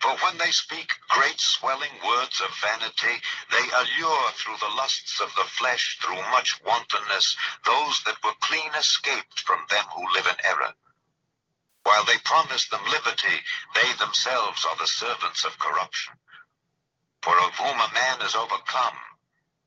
For 0.00 0.16
when 0.18 0.38
they 0.38 0.50
speak 0.50 0.98
great 1.08 1.40
swelling 1.40 2.00
words 2.04 2.40
of 2.40 2.54
vanity, 2.56 3.22
they 3.50 3.70
allure 3.70 4.30
through 4.32 4.56
the 4.56 4.68
lusts 4.68 5.20
of 5.20 5.34
the 5.34 5.44
flesh, 5.44 5.98
through 6.00 6.22
much 6.30 6.60
wantonness, 6.62 7.36
those 7.64 8.02
that 8.04 8.22
were 8.24 8.34
clean 8.40 8.74
escaped 8.74 9.40
from 9.40 9.66
them 9.68 9.84
who 9.94 10.12
live 10.12 10.26
in 10.26 10.44
error. 10.44 10.74
While 11.82 12.04
they 12.04 12.18
promise 12.18 12.68
them 12.68 12.84
liberty, 12.86 13.42
they 13.74 13.92
themselves 13.94 14.64
are 14.64 14.76
the 14.76 14.86
servants 14.86 15.44
of 15.44 15.58
corruption. 15.58 16.14
For 17.22 17.38
of 17.40 17.54
whom 17.54 17.80
a 17.80 17.92
man 17.92 18.22
is 18.22 18.34
overcome, 18.34 18.98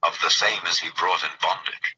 of 0.03 0.19
the 0.21 0.29
same 0.29 0.65
is 0.65 0.79
he 0.79 0.89
brought 0.91 1.23
in 1.23 1.31
bondage. 1.41 1.97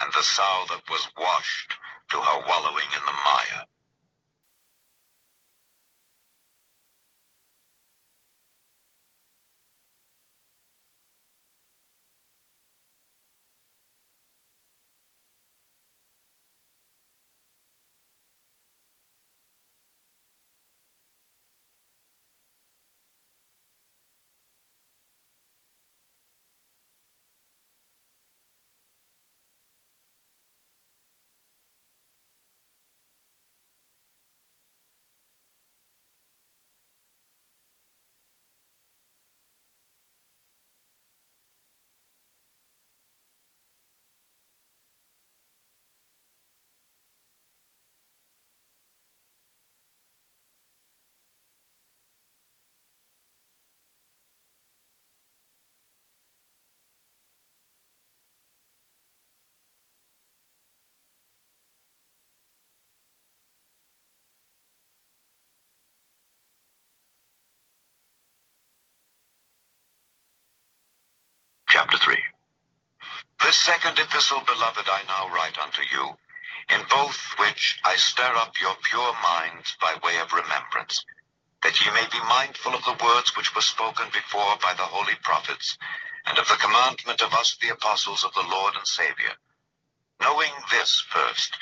and 0.00 0.12
the 0.12 0.22
sow 0.22 0.64
that 0.70 0.82
was 0.90 1.08
washed 1.18 1.74
to 2.10 2.18
her 2.18 2.40
wallowing 2.48 2.88
in 2.94 3.04
the 3.06 3.12
mire. 3.12 3.64
Chapter 71.90 72.04
3 72.04 72.22
This 73.40 73.56
second 73.56 73.98
epistle, 73.98 74.40
beloved, 74.40 74.86
I 74.90 75.04
now 75.04 75.34
write 75.34 75.56
unto 75.56 75.80
you, 75.90 76.18
in 76.68 76.84
both 76.90 77.16
which 77.38 77.80
I 77.82 77.96
stir 77.96 78.36
up 78.36 78.60
your 78.60 78.76
pure 78.82 79.14
minds 79.22 79.74
by 79.80 79.94
way 80.02 80.18
of 80.18 80.34
remembrance, 80.34 81.02
that 81.62 81.80
ye 81.80 81.90
may 81.92 82.06
be 82.12 82.20
mindful 82.20 82.74
of 82.74 82.84
the 82.84 83.02
words 83.02 83.34
which 83.34 83.54
were 83.54 83.62
spoken 83.62 84.10
before 84.10 84.58
by 84.58 84.74
the 84.74 84.82
holy 84.82 85.14
prophets, 85.22 85.78
and 86.26 86.36
of 86.36 86.46
the 86.48 86.56
commandment 86.56 87.22
of 87.22 87.32
us 87.32 87.56
the 87.56 87.70
apostles 87.70 88.22
of 88.22 88.34
the 88.34 88.42
Lord 88.42 88.76
and 88.76 88.86
Saviour, 88.86 89.32
knowing 90.20 90.52
this 90.70 91.00
first, 91.08 91.56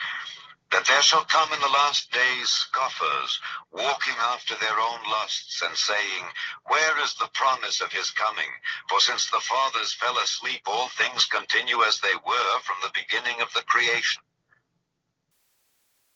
that 0.72 0.86
there 0.86 1.02
shall 1.02 1.24
come 1.24 1.52
in 1.52 1.60
the 1.60 1.68
last 1.68 2.10
days 2.10 2.48
scoffers, 2.50 3.40
walking 3.72 4.14
after 4.18 4.54
their 4.56 4.78
own 4.78 5.00
lusts, 5.10 5.62
and 5.62 5.76
saying, 5.76 6.24
Where 6.66 6.98
is 7.04 7.14
the 7.14 7.30
promise 7.34 7.80
of 7.80 7.92
his 7.92 8.10
coming? 8.10 8.50
For 8.88 9.00
since 9.00 9.30
the 9.30 9.40
fathers 9.40 9.94
fell 9.94 10.18
asleep, 10.18 10.62
all 10.66 10.88
things 10.88 11.24
continue 11.26 11.82
as 11.82 12.00
they 12.00 12.14
were 12.26 12.60
from 12.64 12.76
the 12.82 12.92
beginning 12.94 13.40
of 13.40 13.52
the 13.54 13.62
creation. 13.62 14.22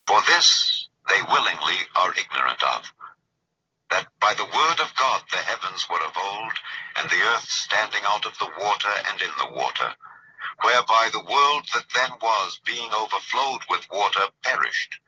For 0.07 0.20
this 0.22 0.88
they 1.09 1.22
willingly 1.22 1.78
are 1.94 2.14
ignorant 2.14 2.62
of, 2.62 2.92
that 3.90 4.09
by 4.20 4.34
the 4.34 4.44
word 4.44 4.80
of 4.80 4.94
God 4.96 5.22
the 5.30 5.38
heavens 5.38 5.88
were 5.88 6.03
of 6.03 6.16
old, 6.16 6.53
and 6.96 7.09
the 7.09 7.22
earth 7.22 7.48
standing 7.48 8.03
out 8.05 8.26
of 8.26 8.36
the 8.38 8.51
water 8.59 8.90
and 9.11 9.22
in 9.22 9.30
the 9.38 9.55
water, 9.55 9.94
whereby 10.62 11.09
the 11.12 11.24
world 11.24 11.68
that 11.74 11.84
then 11.94 12.11
was, 12.20 12.61
being 12.64 12.90
overflowed 12.92 13.62
with 13.68 13.90
water, 13.90 14.26
perished. 14.42 15.01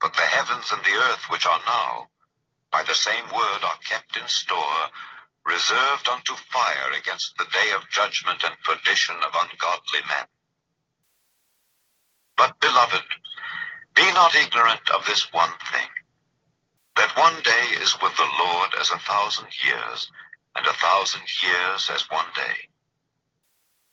But 0.00 0.14
the 0.14 0.22
heavens 0.22 0.70
and 0.72 0.82
the 0.84 0.96
earth 1.10 1.30
which 1.30 1.46
are 1.46 1.60
now, 1.66 2.08
by 2.70 2.82
the 2.82 2.94
same 2.94 3.24
word 3.32 3.62
are 3.62 3.78
kept 3.84 4.16
in 4.16 4.26
store, 4.26 4.90
reserved 5.44 6.08
unto 6.08 6.34
fire 6.34 6.92
against 6.92 7.36
the 7.36 7.46
day 7.52 7.72
of 7.74 7.88
judgment 7.90 8.42
and 8.44 8.54
perdition 8.64 9.16
of 9.16 9.34
ungodly 9.34 10.00
men. 10.08 10.26
But, 12.36 12.58
beloved, 12.60 13.04
be 13.94 14.10
not 14.12 14.34
ignorant 14.34 14.88
of 14.90 15.04
this 15.06 15.32
one 15.32 15.52
thing, 15.70 15.88
that 16.96 17.16
one 17.16 17.40
day 17.42 17.66
is 17.80 18.00
with 18.00 18.16
the 18.16 18.28
Lord 18.38 18.70
as 18.80 18.90
a 18.90 18.98
thousand 18.98 19.48
years, 19.64 20.10
and 20.56 20.66
a 20.66 20.72
thousand 20.72 21.22
years 21.42 21.90
as 21.90 22.10
one 22.10 22.26
day. 22.34 22.68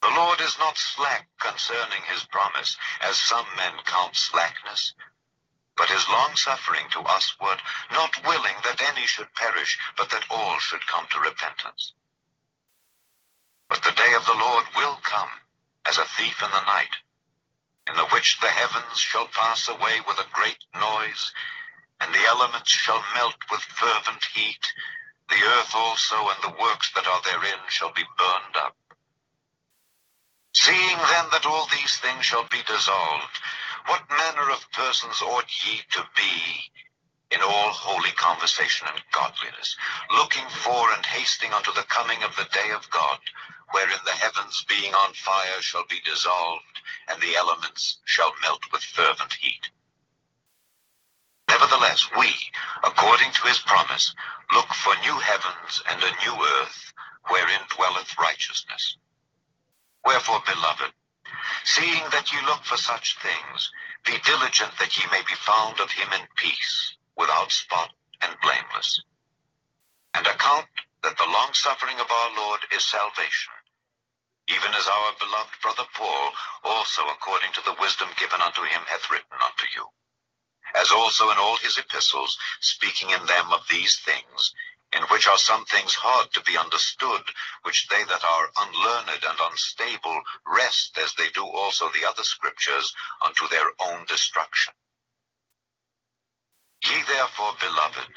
The 0.01 0.09
Lord 0.09 0.39
is 0.39 0.57
not 0.57 0.77
slack 0.77 1.27
concerning 1.39 2.03
his 2.03 2.23
promise, 2.23 2.77
as 3.01 3.17
some 3.17 3.45
men 3.55 3.73
count 3.83 4.15
slackness, 4.15 4.93
but 5.75 5.91
is 5.91 6.07
longsuffering 6.07 6.89
to 6.91 7.01
usward, 7.01 7.61
not 7.91 8.25
willing 8.25 8.55
that 8.63 8.81
any 8.81 9.05
should 9.05 9.33
perish, 9.35 9.77
but 9.97 10.09
that 10.09 10.25
all 10.29 10.59
should 10.59 10.87
come 10.87 11.07
to 11.07 11.19
repentance. 11.19 11.93
But 13.67 13.83
the 13.83 13.91
day 13.91 14.13
of 14.13 14.25
the 14.25 14.33
Lord 14.33 14.65
will 14.75 14.95
come 14.97 15.41
as 15.85 15.97
a 15.97 16.05
thief 16.05 16.41
in 16.41 16.51
the 16.51 16.65
night, 16.65 16.95
in 17.87 17.95
the 17.95 18.07
which 18.07 18.39
the 18.39 18.49
heavens 18.49 18.99
shall 18.99 19.27
pass 19.27 19.67
away 19.67 19.99
with 20.01 20.17
a 20.19 20.27
great 20.31 20.63
noise, 20.75 21.33
and 21.99 22.13
the 22.13 22.25
elements 22.25 22.71
shall 22.71 23.03
melt 23.13 23.37
with 23.51 23.61
fervent 23.61 24.25
heat, 24.25 24.73
the 25.29 25.43
earth 25.43 25.75
also 25.75 26.29
and 26.29 26.43
the 26.43 26.57
works 26.59 26.91
that 26.93 27.07
are 27.07 27.21
therein 27.21 27.59
shall 27.67 27.91
be 27.93 28.05
burned 28.17 28.55
up. 28.55 28.75
Seeing 30.53 30.97
then 30.97 31.29
that 31.31 31.45
all 31.45 31.67
these 31.67 31.97
things 31.97 32.25
shall 32.25 32.47
be 32.47 32.63
dissolved, 32.63 33.39
what 33.85 34.09
manner 34.09 34.49
of 34.49 34.71
persons 34.71 35.21
ought 35.21 35.65
ye 35.65 35.83
to 35.91 36.09
be 36.15 36.71
in 37.31 37.41
all 37.41 37.71
holy 37.71 38.11
conversation 38.11 38.87
and 38.87 39.03
godliness, 39.11 39.75
looking 40.09 40.47
for 40.49 40.91
and 40.93 41.05
hasting 41.05 41.53
unto 41.53 41.71
the 41.73 41.83
coming 41.83 42.23
of 42.23 42.35
the 42.35 42.45
day 42.45 42.71
of 42.71 42.89
God, 42.89 43.19
wherein 43.71 43.99
the 44.05 44.11
heavens 44.11 44.65
being 44.67 44.95
on 44.95 45.13
fire 45.13 45.61
shall 45.61 45.85
be 45.87 45.99
dissolved, 46.01 46.81
and 47.07 47.21
the 47.21 47.35
elements 47.35 47.99
shall 48.05 48.33
melt 48.41 48.63
with 48.71 48.83
fervent 48.83 49.33
heat? 49.33 49.69
Nevertheless, 51.47 52.09
we, 52.17 52.33
according 52.83 53.31
to 53.33 53.47
his 53.47 53.59
promise, 53.59 54.15
look 54.53 54.73
for 54.73 54.95
new 54.97 55.19
heavens 55.19 55.81
and 55.89 56.01
a 56.01 56.25
new 56.25 56.45
earth, 56.45 56.93
wherein 57.27 57.61
dwelleth 57.75 58.17
righteousness. 58.17 58.97
Wherefore, 60.05 60.41
beloved, 60.45 60.93
seeing 61.63 62.09
that 62.09 62.31
ye 62.31 62.41
look 62.45 62.63
for 62.63 62.77
such 62.77 63.17
things, 63.19 63.71
be 64.05 64.17
diligent 64.19 64.77
that 64.77 64.97
ye 64.97 65.05
may 65.11 65.21
be 65.23 65.35
found 65.35 65.79
of 65.79 65.91
him 65.91 66.11
in 66.13 66.27
peace, 66.35 66.95
without 67.15 67.51
spot 67.51 67.91
and 68.21 68.39
blameless. 68.41 69.01
And 70.13 70.25
account 70.25 70.67
that 71.03 71.17
the 71.17 71.27
longsuffering 71.27 71.99
of 71.99 72.09
our 72.11 72.35
Lord 72.35 72.61
is 72.71 72.85
salvation, 72.85 73.53
even 74.47 74.73
as 74.73 74.87
our 74.87 75.13
beloved 75.19 75.61
brother 75.61 75.85
Paul 75.93 76.33
also 76.63 77.07
according 77.07 77.53
to 77.53 77.61
the 77.61 77.75
wisdom 77.79 78.09
given 78.17 78.41
unto 78.41 78.63
him 78.63 78.81
hath 78.87 79.09
written 79.09 79.37
unto 79.41 79.65
you. 79.75 79.85
As 80.75 80.91
also 80.91 81.31
in 81.31 81.37
all 81.37 81.57
his 81.57 81.77
epistles, 81.77 82.37
speaking 82.61 83.09
in 83.11 83.25
them 83.25 83.51
of 83.53 83.67
these 83.67 83.99
things, 83.99 84.53
in 84.93 85.03
which 85.03 85.27
are 85.27 85.37
some 85.37 85.65
things 85.65 85.93
hard 85.93 86.31
to 86.33 86.41
be 86.41 86.57
understood, 86.57 87.21
which 87.63 87.87
they 87.87 88.03
that 88.03 88.23
are 88.23 88.51
unlearned 88.57 89.23
and 89.23 89.39
unstable 89.39 90.21
wrest, 90.45 90.97
as 90.97 91.13
they 91.13 91.29
do 91.29 91.45
also 91.45 91.89
the 91.89 92.05
other 92.07 92.23
scriptures 92.23 92.93
unto 93.25 93.47
their 93.49 93.71
own 93.79 94.05
destruction. 94.05 94.73
Ye 96.83 97.03
therefore, 97.03 97.55
beloved, 97.59 98.09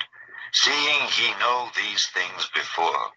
seeing 0.53 1.09
ye 1.19 1.35
know 1.39 1.71
these 1.77 2.07
things 2.07 2.49
before, 2.55 3.13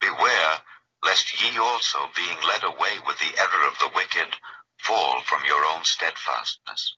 beware 0.00 0.62
lest 1.02 1.42
ye 1.42 1.58
also, 1.58 2.10
being 2.14 2.36
led 2.42 2.64
away 2.64 2.98
with 3.06 3.18
the 3.18 3.38
error 3.38 3.66
of 3.66 3.78
the 3.78 3.90
wicked, 3.94 4.36
fall 4.78 5.20
from 5.22 5.44
your 5.44 5.64
own 5.64 5.84
steadfastness. 5.84 6.96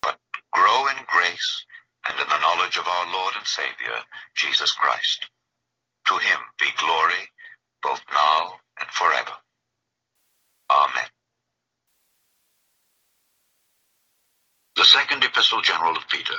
But 0.00 0.18
grow 0.52 0.88
in 0.88 0.96
grace 1.06 1.64
and 2.08 2.18
in 2.18 2.28
the 2.28 2.38
knowledge 2.40 2.76
of 2.76 2.86
our 2.86 3.12
Lord 3.12 3.34
and 3.36 3.46
Savior, 3.46 3.98
Jesus 4.34 4.72
Christ. 4.72 5.28
To 6.06 6.14
him 6.18 6.38
be 6.58 6.66
glory, 6.78 7.30
both 7.82 8.00
now 8.12 8.54
and 8.80 8.88
forever. 8.90 9.32
Amen. 10.70 11.08
The 14.76 14.84
Second 14.84 15.22
Epistle 15.22 15.60
General 15.60 15.96
of 15.96 16.08
Peter, 16.08 16.34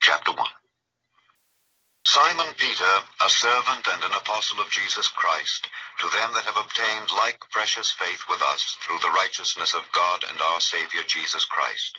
Chapter 0.00 0.32
1. 0.32 0.46
Simon 2.06 2.54
Peter, 2.56 2.94
a 3.24 3.28
servant 3.28 3.86
and 3.92 4.04
an 4.04 4.12
apostle 4.12 4.60
of 4.60 4.70
Jesus 4.70 5.08
Christ, 5.08 5.68
to 6.00 6.08
them 6.10 6.32
that 6.34 6.44
have 6.44 6.56
obtained 6.56 7.10
like 7.16 7.40
precious 7.50 7.90
faith 7.90 8.22
with 8.28 8.40
us 8.42 8.76
through 8.80 8.98
the 9.00 9.10
righteousness 9.10 9.74
of 9.74 9.90
God 9.92 10.24
and 10.28 10.40
our 10.40 10.60
Savior 10.60 11.02
Jesus 11.06 11.44
Christ 11.44 11.98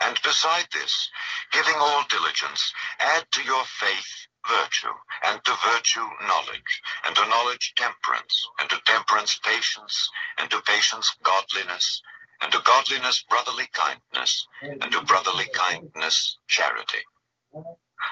And 0.00 0.20
beside 0.22 0.66
this, 0.72 1.10
giving 1.52 1.76
all 1.76 2.04
diligence, 2.08 2.72
add 2.98 3.30
to 3.32 3.42
your 3.42 3.64
faith 3.64 4.26
virtue, 4.48 4.94
and 5.24 5.44
to 5.44 5.54
virtue 5.64 6.06
knowledge, 6.26 6.82
and 7.04 7.14
to 7.14 7.26
knowledge 7.28 7.74
temperance, 7.76 8.48
and 8.58 8.70
to 8.70 8.80
temperance 8.86 9.38
patience, 9.44 10.08
and 10.38 10.50
to 10.50 10.60
patience 10.62 11.14
godliness, 11.22 12.02
and 12.40 12.50
to 12.52 12.60
godliness 12.64 13.22
brotherly 13.28 13.68
kindness, 13.72 14.46
and 14.62 14.90
to 14.90 15.02
brotherly 15.02 15.46
kindness 15.52 16.38
charity. 16.48 17.04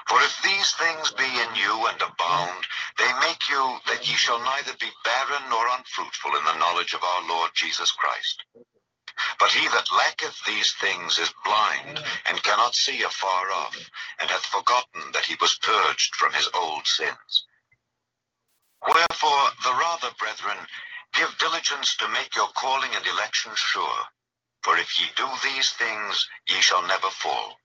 For 0.07 0.21
if 0.21 0.41
these 0.43 0.73
things 0.75 1.11
be 1.11 1.23
in 1.25 1.55
you 1.55 1.87
and 1.87 2.01
abound, 2.01 2.67
they 2.97 3.11
make 3.21 3.49
you 3.49 3.79
that 3.87 4.07
ye 4.07 4.13
shall 4.15 4.39
neither 4.39 4.73
be 4.79 4.89
barren 5.03 5.49
nor 5.49 5.67
unfruitful 5.67 6.35
in 6.35 6.45
the 6.45 6.57
knowledge 6.57 6.93
of 6.93 7.03
our 7.03 7.27
Lord 7.27 7.51
Jesus 7.55 7.91
Christ. 7.91 8.43
But 9.37 9.51
he 9.51 9.67
that 9.67 9.91
lacketh 9.91 10.43
these 10.45 10.73
things 10.73 11.17
is 11.17 11.33
blind, 11.43 12.03
and 12.25 12.43
cannot 12.43 12.75
see 12.75 13.03
afar 13.03 13.51
off, 13.51 13.77
and 14.19 14.29
hath 14.29 14.45
forgotten 14.45 15.11
that 15.11 15.25
he 15.25 15.35
was 15.35 15.57
purged 15.57 16.15
from 16.15 16.33
his 16.33 16.47
old 16.53 16.87
sins. 16.87 17.45
Wherefore, 18.81 19.51
the 19.63 19.73
rather, 19.73 20.11
brethren, 20.11 20.67
give 21.13 21.37
diligence 21.37 21.95
to 21.97 22.07
make 22.07 22.35
your 22.35 22.49
calling 22.49 22.95
and 22.95 23.05
election 23.05 23.53
sure. 23.55 24.07
For 24.63 24.77
if 24.77 24.99
ye 24.99 25.09
do 25.15 25.29
these 25.43 25.71
things, 25.71 26.29
ye 26.47 26.61
shall 26.61 26.83
never 26.83 27.09
fall. 27.09 27.59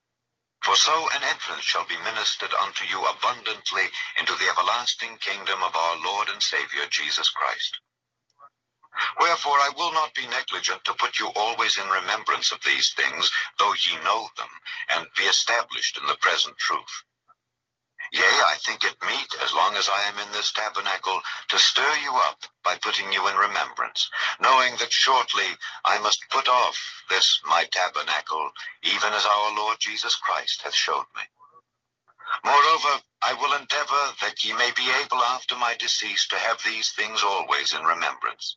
For 0.62 0.76
so 0.76 1.08
an 1.10 1.22
entrance 1.22 1.64
shall 1.64 1.84
be 1.84 1.96
ministered 1.98 2.54
unto 2.54 2.84
you 2.86 3.04
abundantly 3.04 3.92
into 4.16 4.34
the 4.34 4.48
everlasting 4.48 5.18
kingdom 5.18 5.62
of 5.62 5.76
our 5.76 5.96
Lord 5.98 6.28
and 6.30 6.42
Savior 6.42 6.86
Jesus 6.86 7.28
Christ. 7.28 7.78
Wherefore 9.18 9.58
I 9.58 9.70
will 9.70 9.92
not 9.92 10.14
be 10.14 10.26
negligent 10.26 10.84
to 10.84 10.94
put 10.94 11.18
you 11.18 11.28
always 11.34 11.78
in 11.78 11.88
remembrance 11.88 12.52
of 12.52 12.62
these 12.62 12.92
things, 12.92 13.30
though 13.58 13.74
ye 13.74 13.96
know 14.04 14.30
them, 14.36 14.48
and 14.90 15.06
be 15.16 15.24
established 15.24 15.98
in 15.98 16.06
the 16.06 16.16
present 16.16 16.56
truth. 16.58 17.02
Yea, 18.12 18.22
I 18.22 18.56
think 18.58 18.84
it 18.84 19.02
meet, 19.02 19.34
as 19.42 19.52
long 19.52 19.76
as 19.76 19.88
I 19.88 20.02
am 20.02 20.18
in 20.20 20.30
this 20.30 20.52
tabernacle, 20.52 21.20
to 21.48 21.58
stir 21.58 21.96
you 21.96 22.14
up 22.14 22.44
by 22.62 22.76
putting 22.76 23.12
you 23.12 23.26
in 23.26 23.36
remembrance, 23.36 24.08
knowing 24.38 24.76
that 24.76 24.92
shortly 24.92 25.56
I 25.84 25.98
must 25.98 26.28
put 26.30 26.46
off 26.46 27.02
this 27.08 27.40
my 27.44 27.64
tabernacle, 27.64 28.52
even 28.82 29.12
as 29.12 29.26
our 29.26 29.56
Lord 29.56 29.80
Jesus 29.80 30.14
Christ 30.14 30.62
hath 30.62 30.74
showed 30.74 31.06
me. 31.16 31.22
Moreover, 32.44 33.02
I 33.22 33.32
will 33.32 33.54
endeavor 33.54 34.14
that 34.20 34.44
ye 34.44 34.52
may 34.52 34.70
be 34.72 34.90
able 34.90 35.24
after 35.24 35.56
my 35.56 35.74
decease 35.74 36.28
to 36.28 36.38
have 36.38 36.62
these 36.62 36.92
things 36.92 37.22
always 37.22 37.72
in 37.72 37.82
remembrance. 37.84 38.56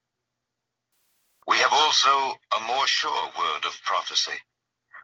We 1.47 1.57
have 1.57 1.73
also 1.73 2.39
a 2.57 2.61
more 2.61 2.87
sure 2.87 3.31
word 3.37 3.65
of 3.65 3.81
prophecy, 3.83 4.39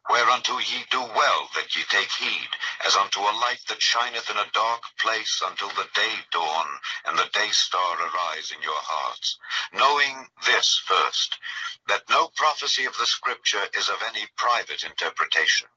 Whereunto 0.10 0.58
ye 0.60 0.86
do 0.90 1.02
well 1.02 1.50
that 1.56 1.76
ye 1.76 1.84
take 1.84 2.12
heed, 2.12 2.50
as 2.86 2.96
unto 2.96 3.20
a 3.20 3.36
light 3.40 3.60
that 3.68 3.82
shineth 3.82 4.30
in 4.30 4.38
a 4.38 4.52
dark 4.52 4.84
place 4.98 5.42
until 5.46 5.70
the 5.70 5.90
day 5.94 6.26
dawn 6.32 6.80
and 7.06 7.18
the 7.20 7.30
day 7.34 7.50
star 7.50 8.02
arise 8.02 8.52
in 8.52 8.62
your 8.62 8.80
hearts. 8.82 9.38
Knowing 9.74 10.30
this 10.46 10.78
first, 10.86 11.38
that 11.88 12.10
no 12.10 12.30
prophecy 12.30 12.86
of 12.86 12.98
the 12.98 13.06
Scripture 13.06 13.68
is 13.74 13.90
of 13.90 14.02
any 14.04 14.26
private 14.38 14.84
interpretation. 14.86 15.68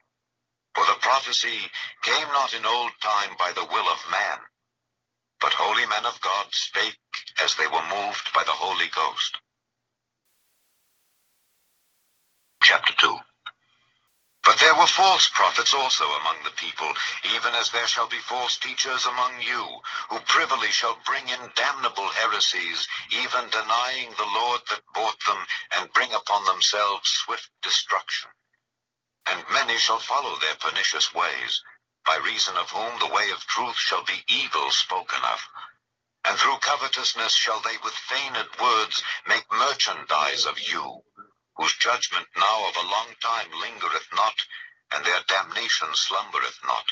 For 0.74 0.86
the 0.86 1.00
prophecy 1.00 1.70
came 2.02 2.28
not 2.28 2.54
in 2.54 2.64
old 2.66 2.92
time 3.00 3.36
by 3.36 3.52
the 3.52 3.64
will 3.64 3.88
of 3.88 4.10
man, 4.12 4.38
but 5.40 5.52
holy 5.54 5.86
men 5.86 6.06
of 6.06 6.20
God 6.20 6.54
spake 6.54 6.98
as 7.42 7.56
they 7.56 7.66
were 7.66 7.82
moved 7.88 8.32
by 8.32 8.44
the 8.44 8.52
Holy 8.52 8.88
Ghost. 8.88 9.38
Chapter 12.62 12.92
2 12.94 13.18
But 14.44 14.58
there 14.58 14.74
were 14.74 14.86
false 14.86 15.28
prophets 15.28 15.74
also 15.74 16.04
among 16.04 16.42
the 16.44 16.50
people, 16.52 16.92
even 17.34 17.54
as 17.54 17.70
there 17.70 17.86
shall 17.86 18.08
be 18.08 18.18
false 18.18 18.58
teachers 18.58 19.06
among 19.06 19.40
you, 19.42 19.80
who 20.10 20.20
privily 20.20 20.70
shall 20.70 20.98
bring 21.06 21.28
in 21.28 21.52
damnable 21.56 22.08
heresies, 22.10 22.88
even 23.10 23.48
denying 23.50 24.10
the 24.12 24.26
Lord 24.26 24.60
that 24.68 24.82
bought 24.94 25.18
them, 25.26 25.46
and 25.72 25.92
bring 25.94 26.12
upon 26.14 26.44
themselves 26.44 27.10
swift 27.10 27.50
destruction. 27.62 28.30
And 29.26 29.44
many 29.50 29.78
shall 29.78 30.00
follow 30.00 30.36
their 30.38 30.56
pernicious 30.56 31.14
ways, 31.14 31.62
by 32.04 32.16
reason 32.16 32.56
of 32.56 32.70
whom 32.70 32.98
the 32.98 33.14
way 33.14 33.30
of 33.30 33.46
truth 33.46 33.76
shall 33.76 34.04
be 34.04 34.24
evil 34.28 34.70
spoken 34.70 35.22
of. 35.24 35.40
And 36.26 36.38
through 36.38 36.58
covetousness 36.58 37.34
shall 37.34 37.60
they 37.60 37.76
with 37.84 37.94
feigned 37.94 38.36
words 38.60 39.02
make 39.26 39.50
merchandise 39.52 40.46
of 40.46 40.58
you, 40.60 41.02
whose 41.60 41.76
judgment 41.76 42.26
now 42.38 42.68
of 42.68 42.76
a 42.76 42.88
long 42.88 43.14
time 43.20 43.50
lingereth 43.60 44.08
not, 44.14 44.46
and 44.92 45.04
their 45.04 45.20
damnation 45.28 45.94
slumbereth 45.94 46.58
not. 46.64 46.90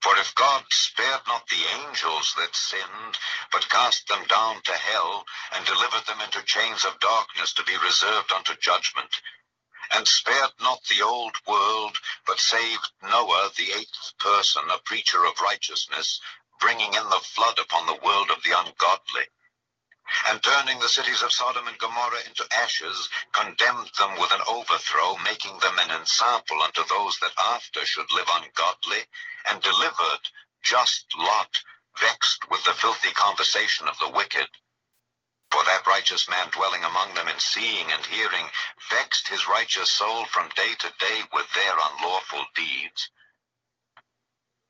For 0.00 0.16
if 0.18 0.32
God 0.36 0.64
spared 0.70 1.26
not 1.26 1.48
the 1.48 1.66
angels 1.82 2.32
that 2.38 2.54
sinned, 2.54 3.18
but 3.50 3.68
cast 3.68 4.06
them 4.06 4.24
down 4.26 4.62
to 4.62 4.72
hell, 4.72 5.26
and 5.50 5.66
delivered 5.66 6.06
them 6.06 6.20
into 6.20 6.42
chains 6.44 6.84
of 6.84 7.00
darkness 7.00 7.52
to 7.54 7.64
be 7.64 7.76
reserved 7.78 8.30
unto 8.30 8.54
judgment, 8.54 9.20
and 9.90 10.06
spared 10.06 10.52
not 10.60 10.84
the 10.84 11.02
old 11.02 11.34
world, 11.44 11.98
but 12.26 12.38
saved 12.38 12.92
Noah, 13.02 13.50
the 13.56 13.72
eighth 13.72 14.12
person, 14.20 14.62
a 14.70 14.78
preacher 14.78 15.24
of 15.26 15.40
righteousness, 15.40 16.20
bringing 16.60 16.94
in 16.94 17.10
the 17.10 17.20
flood 17.34 17.58
upon 17.58 17.86
the 17.86 18.00
world 18.04 18.30
of 18.30 18.42
the 18.44 18.56
ungodly, 18.56 19.26
and 20.28 20.42
turning 20.42 20.78
the 20.80 20.88
cities 20.88 21.22
of 21.22 21.32
Sodom 21.32 21.66
and 21.68 21.78
Gomorrah 21.78 22.24
into 22.26 22.46
ashes, 22.52 23.08
condemned 23.32 23.90
them 23.98 24.18
with 24.18 24.32
an 24.32 24.40
overthrow, 24.48 25.16
making 25.18 25.58
them 25.58 25.78
an 25.78 25.90
ensample 25.90 26.62
unto 26.62 26.84
those 26.84 27.18
that 27.18 27.36
after 27.38 27.84
should 27.86 28.10
live 28.12 28.28
ungodly, 28.34 29.04
and 29.48 29.62
delivered 29.62 30.28
just 30.62 31.06
Lot, 31.16 31.62
vexed 32.00 32.50
with 32.50 32.64
the 32.64 32.74
filthy 32.74 33.12
conversation 33.12 33.88
of 33.88 33.98
the 33.98 34.10
wicked. 34.10 34.48
For 35.50 35.64
that 35.64 35.86
righteous 35.86 36.28
man 36.28 36.48
dwelling 36.50 36.84
among 36.84 37.14
them 37.14 37.28
in 37.28 37.38
seeing 37.38 37.90
and 37.90 38.06
hearing 38.06 38.50
vexed 38.90 39.28
his 39.28 39.48
righteous 39.48 39.90
soul 39.90 40.24
from 40.26 40.48
day 40.50 40.74
to 40.74 40.92
day 40.98 41.22
with 41.32 41.52
their 41.52 41.74
unlawful 41.74 42.44
deeds. 42.54 43.10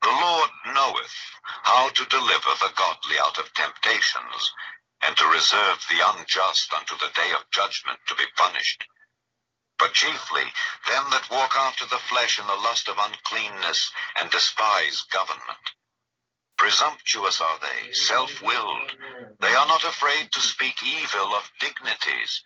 The 0.01 0.09
Lord 0.09 0.49
knoweth 0.65 1.15
how 1.63 1.89
to 1.89 2.05
deliver 2.05 2.49
the 2.59 2.73
godly 2.75 3.19
out 3.19 3.37
of 3.37 3.53
temptations, 3.53 4.53
and 5.03 5.17
to 5.17 5.25
reserve 5.27 5.85
the 5.89 6.01
unjust 6.13 6.73
unto 6.73 6.97
the 6.97 7.11
day 7.15 7.31
of 7.33 7.49
judgment 7.51 7.99
to 8.07 8.15
be 8.15 8.25
punished. 8.35 8.83
But 9.77 9.93
chiefly 9.93 10.43
them 10.87 11.09
that 11.09 11.29
walk 11.31 11.55
after 11.55 11.85
the 11.85 11.97
flesh 11.97 12.37
in 12.39 12.45
the 12.45 12.55
lust 12.55 12.87
of 12.87 12.99
uncleanness, 12.99 13.91
and 14.15 14.29
despise 14.29 15.01
government. 15.11 15.71
Presumptuous 16.57 17.41
are 17.41 17.57
they, 17.59 17.91
self-willed. 17.91 18.91
They 19.39 19.55
are 19.55 19.65
not 19.65 19.83
afraid 19.83 20.31
to 20.31 20.39
speak 20.39 20.83
evil 20.83 21.33
of 21.33 21.51
dignities. 21.59 22.43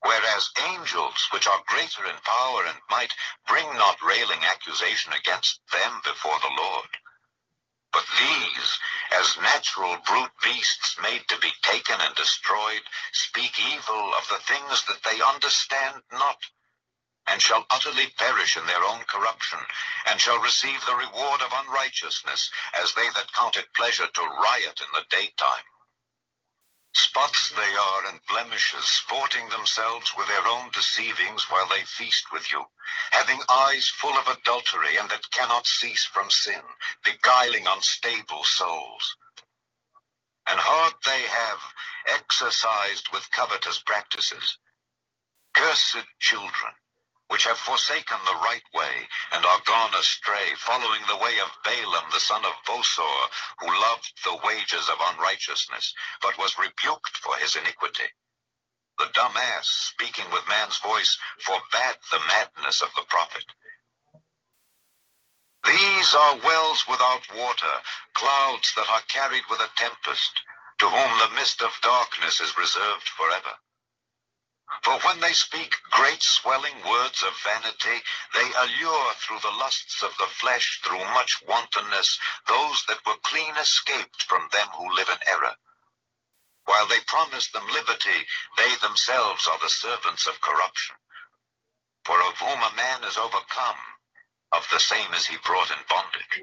Whereas 0.00 0.50
angels, 0.68 1.26
which 1.32 1.46
are 1.46 1.64
greater 1.66 2.04
in 2.04 2.16
power 2.22 2.66
and 2.66 2.78
might, 2.90 3.14
bring 3.46 3.66
not 3.74 4.02
railing 4.02 4.44
accusation 4.44 5.14
against 5.14 5.60
them 5.72 6.00
before 6.04 6.38
the 6.40 6.54
Lord. 6.56 6.88
But 7.90 8.06
these, 8.18 8.78
as 9.12 9.38
natural 9.38 9.96
brute 9.96 10.38
beasts 10.42 10.98
made 10.98 11.26
to 11.28 11.38
be 11.38 11.52
taken 11.62 11.98
and 12.00 12.14
destroyed, 12.14 12.82
speak 13.12 13.58
evil 13.58 14.14
of 14.14 14.28
the 14.28 14.40
things 14.40 14.84
that 14.84 15.02
they 15.04 15.22
understand 15.22 16.02
not, 16.12 16.44
and 17.26 17.42
shall 17.42 17.66
utterly 17.70 18.08
perish 18.10 18.56
in 18.58 18.66
their 18.66 18.84
own 18.84 19.04
corruption, 19.04 19.66
and 20.04 20.20
shall 20.20 20.38
receive 20.38 20.84
the 20.84 20.96
reward 20.96 21.40
of 21.40 21.52
unrighteousness, 21.52 22.50
as 22.74 22.92
they 22.92 23.08
that 23.10 23.32
count 23.32 23.56
it 23.56 23.72
pleasure 23.74 24.08
to 24.08 24.22
riot 24.22 24.80
in 24.80 24.92
the 24.92 25.06
daytime. 25.08 25.64
Spots 26.98 27.50
they 27.50 27.76
are 27.76 28.06
and 28.06 28.26
blemishes, 28.26 28.84
sporting 28.84 29.48
themselves 29.50 30.16
with 30.16 30.26
their 30.26 30.48
own 30.48 30.68
deceivings 30.70 31.48
while 31.48 31.68
they 31.68 31.84
feast 31.84 32.32
with 32.32 32.50
you, 32.50 32.66
having 33.12 33.40
eyes 33.48 33.88
full 33.88 34.18
of 34.18 34.26
adultery, 34.26 34.96
and 34.96 35.08
that 35.08 35.30
cannot 35.30 35.64
cease 35.68 36.04
from 36.04 36.28
sin, 36.28 36.60
beguiling 37.04 37.68
unstable 37.68 38.42
souls. 38.42 39.16
And 40.48 40.58
heart 40.58 40.94
they 41.04 41.22
have 41.22 41.74
exercised 42.08 43.08
with 43.12 43.30
covetous 43.30 43.78
practices. 43.78 44.58
Cursed 45.54 46.04
children, 46.18 46.74
which 47.28 47.44
have 47.44 47.58
forsaken 47.58 48.18
the 48.24 48.40
right 48.40 48.64
way, 48.74 49.08
and 49.32 49.44
are 49.44 49.60
gone 49.66 49.94
astray, 49.94 50.54
following 50.56 51.02
the 51.06 51.16
way 51.16 51.38
of 51.40 51.62
Balaam 51.64 52.04
the 52.12 52.20
son 52.20 52.44
of 52.44 52.52
Bosor, 52.66 53.30
who 53.60 53.66
loved 53.68 54.12
the 54.24 54.36
wages 54.44 54.88
of 54.88 54.98
unrighteousness, 55.00 55.94
but 56.20 56.38
was 56.38 56.58
rebuked 56.58 57.16
for 57.18 57.36
his 57.36 57.56
iniquity. 57.56 58.08
The 58.98 59.10
dumb 59.14 59.36
ass, 59.36 59.68
speaking 59.68 60.30
with 60.32 60.48
man's 60.48 60.78
voice, 60.78 61.18
forbade 61.40 61.98
the 62.10 62.20
madness 62.28 62.82
of 62.82 62.88
the 62.96 63.04
prophet. 63.08 63.44
These 65.64 66.14
are 66.14 66.36
wells 66.38 66.86
without 66.88 67.22
water, 67.36 67.82
clouds 68.14 68.72
that 68.74 68.88
are 68.88 69.02
carried 69.08 69.44
with 69.50 69.60
a 69.60 69.70
tempest, 69.76 70.40
to 70.78 70.88
whom 70.88 71.18
the 71.18 71.34
mist 71.34 71.62
of 71.62 71.70
darkness 71.82 72.40
is 72.40 72.56
reserved 72.56 73.08
forever. 73.10 73.54
For 74.82 74.98
when 75.00 75.20
they 75.20 75.32
speak 75.32 75.80
great 75.90 76.22
swelling 76.22 76.82
words 76.82 77.22
of 77.22 77.34
vanity, 77.40 78.04
they 78.34 78.52
allure 78.52 79.14
through 79.14 79.40
the 79.40 79.50
lusts 79.50 80.02
of 80.02 80.16
the 80.18 80.26
flesh, 80.26 80.80
through 80.82 81.04
much 81.06 81.40
wantonness, 81.42 82.18
those 82.46 82.84
that 82.84 83.04
were 83.06 83.16
clean 83.18 83.56
escaped 83.56 84.24
from 84.24 84.48
them 84.52 84.68
who 84.68 84.94
live 84.94 85.08
in 85.08 85.18
error. 85.26 85.56
While 86.64 86.86
they 86.86 87.00
promise 87.00 87.48
them 87.48 87.66
liberty, 87.68 88.26
they 88.58 88.74
themselves 88.76 89.46
are 89.46 89.58
the 89.58 89.70
servants 89.70 90.26
of 90.26 90.40
corruption. 90.42 90.96
For 92.04 92.20
of 92.22 92.38
whom 92.38 92.62
a 92.62 92.74
man 92.74 93.04
is 93.04 93.16
overcome, 93.16 93.78
of 94.52 94.68
the 94.70 94.80
same 94.80 95.14
is 95.14 95.26
he 95.26 95.38
brought 95.38 95.70
in 95.70 95.78
bondage. 95.88 96.42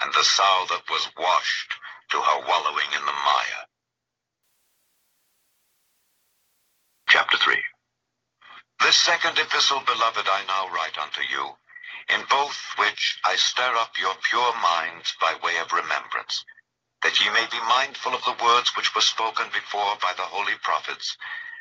and 0.00 0.12
the 0.14 0.22
sow 0.24 0.66
that 0.70 0.88
was 0.90 1.08
washed 1.18 1.74
to 2.10 2.20
her 2.20 2.40
wallowing 2.46 2.86
in 2.94 3.04
the 3.04 3.12
mire. 3.12 3.64
Chapter 7.08 7.36
3 7.36 7.56
This 8.80 8.96
second 8.96 9.38
epistle, 9.38 9.80
beloved, 9.80 10.28
I 10.28 10.44
now 10.46 10.68
write 10.68 10.98
unto 10.98 11.22
you, 11.22 11.56
in 12.08 12.24
both 12.30 12.56
which 12.78 13.18
I 13.24 13.36
stir 13.36 13.74
up 13.76 13.98
your 13.98 14.14
pure 14.22 14.54
minds 14.60 15.14
by 15.20 15.34
way 15.42 15.58
of 15.58 15.72
remembrance, 15.72 16.44
that 17.02 17.20
ye 17.20 17.30
may 17.30 17.46
be 17.50 17.60
mindful 17.68 18.14
of 18.14 18.24
the 18.24 18.44
words 18.44 18.76
which 18.76 18.94
were 18.94 19.00
spoken 19.00 19.48
before 19.52 19.96
by 20.00 20.12
the 20.16 20.22
holy 20.22 20.56
prophets, 20.62 21.16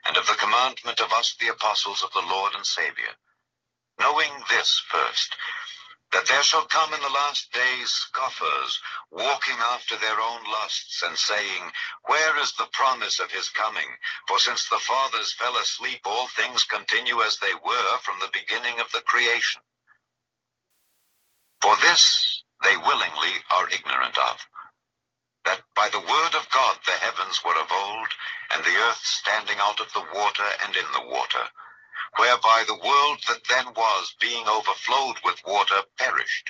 and 0.06 0.16
of 0.18 0.28
the 0.28 0.36
commandment 0.36 1.00
of 1.02 1.12
us 1.14 1.36
the 1.40 1.50
apostles 1.50 2.04
of 2.04 2.12
the 2.14 2.22
Lord 2.22 2.54
and 2.56 2.66
Savior, 2.66 3.16
knowing 4.00 4.32
this 4.50 4.82
first, 4.90 5.36
that 6.14 6.28
there 6.28 6.43
shall 6.43 6.66
come 6.66 6.93
in 6.93 7.01
the 7.01 7.10
last 7.10 7.51
days 7.51 7.89
scoffers, 7.89 8.80
walking 9.12 9.55
after 9.60 9.97
their 9.97 10.20
own 10.20 10.41
lusts, 10.51 11.03
and 11.03 11.18
saying, 11.18 11.72
Where 12.05 12.39
is 12.39 12.53
the 12.53 12.70
promise 12.72 13.20
of 13.20 13.32
his 13.32 13.49
coming? 13.49 13.88
For 14.27 14.40
since 14.40 14.69
the 14.69 14.80
fathers 14.80 15.34
fell 15.34 15.57
asleep, 15.57 16.02
all 16.06 16.27
things 16.27 16.64
continue 16.64 17.22
as 17.22 17.38
they 17.40 17.53
were 17.65 17.98
from 18.03 18.19
the 18.19 18.32
beginning 18.32 18.80
of 18.80 18.91
the 18.94 19.02
creation. 19.02 19.61
For 21.61 21.76
this 21.77 22.44
they 22.64 22.77
willingly 22.77 23.34
are 23.52 23.69
ignorant 23.69 24.18
of, 24.18 24.38
that 25.45 25.61
by 25.76 25.90
the 25.90 25.99
word 25.99 26.36
of 26.36 26.49
God 26.52 26.77
the 26.86 26.91
heavens 26.94 27.44
were 27.44 27.60
of 27.60 27.72
old, 27.72 28.07
and 28.53 28.64
the 28.64 28.77
earth 28.88 29.02
standing 29.03 29.57
out 29.60 29.80
of 29.82 29.91
the 29.94 30.06
water 30.14 30.48
and 30.65 30.76
in 30.76 30.86
the 30.94 31.07
water 31.10 31.49
whereby 32.16 32.64
the 32.66 32.76
world 32.76 33.20
that 33.28 33.44
then 33.50 33.74
was, 33.76 34.16
being 34.20 34.48
overflowed 34.48 35.18
with 35.24 35.46
water, 35.46 35.82
perished. 35.98 36.50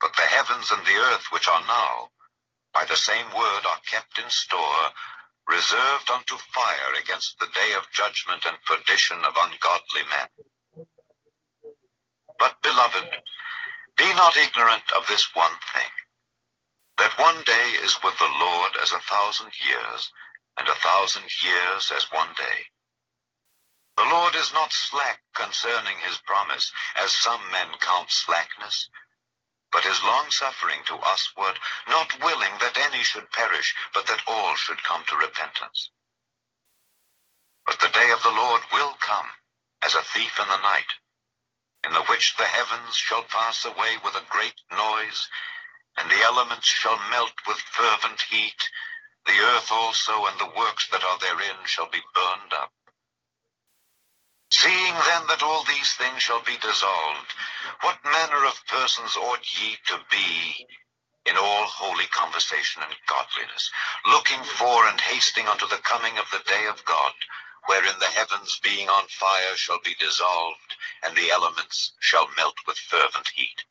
But 0.00 0.14
the 0.16 0.22
heavens 0.22 0.70
and 0.70 0.84
the 0.84 0.96
earth 0.96 1.32
which 1.32 1.48
are 1.48 1.64
now, 1.66 2.10
by 2.72 2.84
the 2.84 2.96
same 2.96 3.26
word 3.34 3.64
are 3.66 3.80
kept 3.90 4.18
in 4.18 4.28
store, 4.28 4.90
reserved 5.48 6.10
unto 6.10 6.36
fire 6.36 6.94
against 7.00 7.38
the 7.38 7.48
day 7.54 7.72
of 7.76 7.90
judgment 7.92 8.44
and 8.44 8.56
perdition 8.64 9.18
of 9.24 9.36
ungodly 9.36 10.02
men. 10.10 10.28
But, 12.38 12.60
beloved, 12.62 13.08
be 13.96 14.12
not 14.14 14.36
ignorant 14.36 14.90
of 14.96 15.06
this 15.06 15.34
one 15.34 15.56
thing, 15.72 15.90
that 16.98 17.18
one 17.18 17.42
day 17.44 17.70
is 17.82 17.96
with 18.02 18.16
the 18.18 18.32
Lord 18.38 18.72
as 18.82 18.92
a 18.92 18.98
thousand 19.00 19.52
years, 19.66 20.10
and 20.58 20.68
a 20.68 20.74
thousand 20.74 21.24
years 21.42 21.92
as 21.94 22.10
one 22.12 22.32
day. 22.36 22.73
The 23.96 24.04
Lord 24.04 24.34
is 24.34 24.52
not 24.52 24.72
slack 24.72 25.22
concerning 25.34 25.98
his 26.00 26.18
promise, 26.18 26.72
as 26.96 27.12
some 27.12 27.50
men 27.52 27.78
count 27.78 28.10
slackness, 28.10 28.88
but 29.70 29.86
is 29.86 30.02
longsuffering 30.02 30.82
to 30.84 30.96
usward, 30.96 31.60
not 31.86 32.18
willing 32.20 32.58
that 32.58 32.76
any 32.76 33.04
should 33.04 33.30
perish, 33.30 33.74
but 33.92 34.06
that 34.08 34.26
all 34.26 34.56
should 34.56 34.82
come 34.82 35.04
to 35.04 35.16
repentance. 35.16 35.90
But 37.66 37.78
the 37.78 37.88
day 37.88 38.10
of 38.10 38.22
the 38.22 38.32
Lord 38.32 38.62
will 38.72 38.94
come 38.94 39.30
as 39.80 39.94
a 39.94 40.02
thief 40.02 40.40
in 40.40 40.48
the 40.48 40.60
night, 40.62 40.94
in 41.84 41.92
the 41.92 42.02
which 42.04 42.36
the 42.36 42.46
heavens 42.46 42.96
shall 42.96 43.22
pass 43.22 43.64
away 43.64 43.96
with 43.98 44.16
a 44.16 44.26
great 44.28 44.60
noise, 44.70 45.28
and 45.96 46.10
the 46.10 46.22
elements 46.22 46.66
shall 46.66 46.98
melt 47.10 47.34
with 47.46 47.58
fervent 47.60 48.22
heat, 48.22 48.70
the 49.26 49.38
earth 49.38 49.70
also 49.70 50.26
and 50.26 50.38
the 50.40 50.52
works 50.56 50.88
that 50.88 51.04
are 51.04 51.18
therein 51.18 51.64
shall 51.64 51.88
be 51.88 52.02
burned 52.14 52.52
up. 52.52 52.72
Seeing 54.56 54.94
then 54.94 55.26
that 55.26 55.42
all 55.42 55.64
these 55.64 55.94
things 55.94 56.22
shall 56.22 56.40
be 56.40 56.56
dissolved, 56.58 57.34
what 57.80 58.04
manner 58.04 58.44
of 58.44 58.64
persons 58.68 59.16
ought 59.16 59.44
ye 59.60 59.76
to 59.88 59.98
be 60.08 60.68
in 61.26 61.36
all 61.36 61.64
holy 61.66 62.06
conversation 62.06 62.80
and 62.84 62.94
godliness, 63.08 63.72
looking 64.06 64.44
for 64.44 64.86
and 64.86 65.00
hasting 65.00 65.48
unto 65.48 65.66
the 65.66 65.78
coming 65.78 66.16
of 66.18 66.30
the 66.30 66.38
day 66.46 66.66
of 66.66 66.84
God, 66.84 67.14
wherein 67.66 67.98
the 67.98 68.06
heavens 68.06 68.60
being 68.62 68.88
on 68.88 69.08
fire 69.08 69.56
shall 69.56 69.80
be 69.80 69.96
dissolved, 69.96 70.76
and 71.02 71.16
the 71.16 71.32
elements 71.32 71.90
shall 71.98 72.28
melt 72.36 72.56
with 72.64 72.78
fervent 72.78 73.30
heat? 73.30 73.64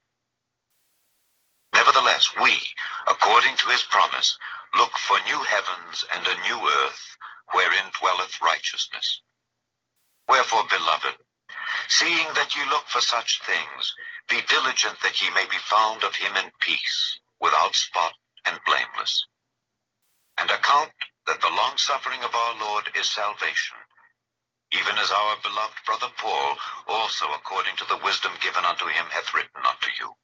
Nevertheless, 1.73 2.35
we, 2.41 2.59
according 3.07 3.55
to 3.55 3.69
his 3.69 3.83
promise, 3.83 4.37
look 4.75 4.97
for 4.97 5.17
new 5.21 5.43
heavens 5.43 6.03
and 6.13 6.27
a 6.27 6.41
new 6.41 6.69
earth, 6.69 7.15
wherein 7.53 7.89
dwelleth 8.01 8.41
righteousness. 8.41 9.21
Wherefore, 10.27 10.63
beloved, 10.69 11.17
seeing 11.89 12.33
that 12.33 12.55
ye 12.55 12.65
look 12.65 12.87
for 12.87 13.01
such 13.01 13.41
things, 13.43 13.93
be 14.29 14.41
diligent 14.41 14.99
that 15.01 15.21
ye 15.21 15.29
may 15.31 15.45
be 15.45 15.57
found 15.57 16.03
of 16.03 16.15
him 16.15 16.35
in 16.37 16.51
peace, 16.59 17.19
without 17.39 17.75
spot 17.75 18.13
and 18.45 18.59
blameless. 18.65 19.25
And 20.37 20.49
account 20.51 20.91
that 21.27 21.41
the 21.41 21.49
longsuffering 21.49 22.23
of 22.23 22.35
our 22.35 22.55
Lord 22.55 22.91
is 22.95 23.09
salvation, 23.09 23.77
even 24.71 24.97
as 24.97 25.11
our 25.11 25.37
beloved 25.43 25.77
brother 25.85 26.09
Paul 26.17 26.57
also 26.87 27.31
according 27.33 27.75
to 27.77 27.85
the 27.85 27.97
wisdom 27.97 28.33
given 28.41 28.65
unto 28.65 28.87
him 28.87 29.05
hath 29.11 29.33
written 29.33 29.65
unto 29.65 29.89
you. 29.99 30.15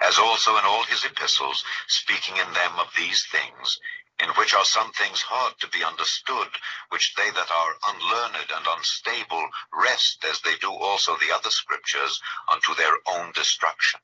As 0.00 0.18
also 0.18 0.56
in 0.56 0.64
all 0.64 0.82
his 0.84 1.04
epistles, 1.04 1.64
speaking 1.86 2.36
in 2.36 2.52
them 2.52 2.78
of 2.78 2.94
these 2.94 3.24
things, 3.26 3.78
in 4.18 4.30
which 4.30 4.54
are 4.54 4.64
some 4.64 4.92
things 4.92 5.22
hard 5.22 5.58
to 5.60 5.68
be 5.68 5.84
understood, 5.84 6.48
which 6.88 7.14
they 7.14 7.30
that 7.30 7.50
are 7.50 7.76
unlearned 7.86 8.50
and 8.50 8.66
unstable 8.66 9.48
wrest 9.72 10.24
as 10.24 10.40
they 10.40 10.56
do 10.56 10.72
also 10.72 11.16
the 11.16 11.32
other 11.32 11.50
scriptures 11.50 12.20
unto 12.48 12.74
their 12.74 12.98
own 13.06 13.32
destruction. 13.32 14.00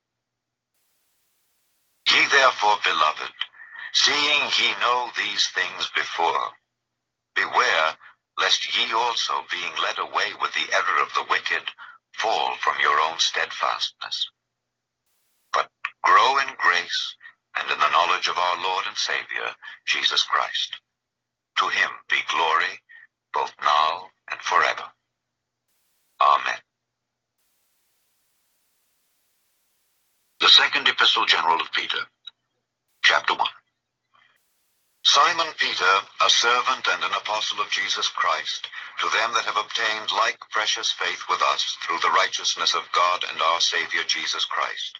Ye 2.07 2.25
therefore, 2.27 2.79
beloved, 2.83 3.33
seeing 3.93 4.49
ye 4.57 4.75
know 4.79 5.11
these 5.15 5.47
things 5.47 5.89
before, 5.95 6.53
beware 7.35 7.97
lest 8.37 8.77
ye 8.77 8.91
also, 8.93 9.45
being 9.51 9.75
led 9.77 9.99
away 9.99 10.33
with 10.41 10.53
the 10.53 10.71
error 10.73 11.01
of 11.01 11.13
the 11.13 11.23
wicked, 11.29 11.69
fall 12.13 12.55
from 12.57 12.79
your 12.79 12.99
own 12.99 13.19
steadfastness. 13.19 14.29
Grow 16.03 16.37
in 16.39 16.47
grace 16.57 17.15
and 17.57 17.69
in 17.71 17.79
the 17.79 17.89
knowledge 17.89 18.27
of 18.27 18.37
our 18.37 18.61
Lord 18.61 18.85
and 18.87 18.97
Savior, 18.97 19.55
Jesus 19.85 20.23
Christ. 20.23 20.75
To 21.57 21.67
him 21.67 21.89
be 22.09 22.17
glory, 22.29 22.79
both 23.33 23.53
now 23.61 24.09
and 24.31 24.39
forever. 24.41 24.83
Amen. 26.21 26.59
The 30.39 30.49
Second 30.49 30.87
Epistle 30.87 31.25
General 31.25 31.61
of 31.61 31.71
Peter, 31.71 31.99
Chapter 33.03 33.33
1. 33.35 33.47
Simon 35.05 35.47
Peter, 35.57 36.01
a 36.21 36.29
servant 36.29 36.87
and 36.87 37.03
an 37.03 37.13
apostle 37.13 37.61
of 37.61 37.69
Jesus 37.69 38.07
Christ, 38.09 38.67
to 38.99 39.09
them 39.09 39.33
that 39.33 39.45
have 39.45 39.57
obtained 39.57 40.11
like 40.11 40.39
precious 40.49 40.91
faith 40.91 41.23
with 41.29 41.41
us 41.41 41.77
through 41.83 41.99
the 41.99 42.11
righteousness 42.11 42.73
of 42.73 42.91
God 42.93 43.23
and 43.29 43.41
our 43.41 43.59
Savior 43.59 44.03
Jesus 44.07 44.45
Christ. 44.45 44.99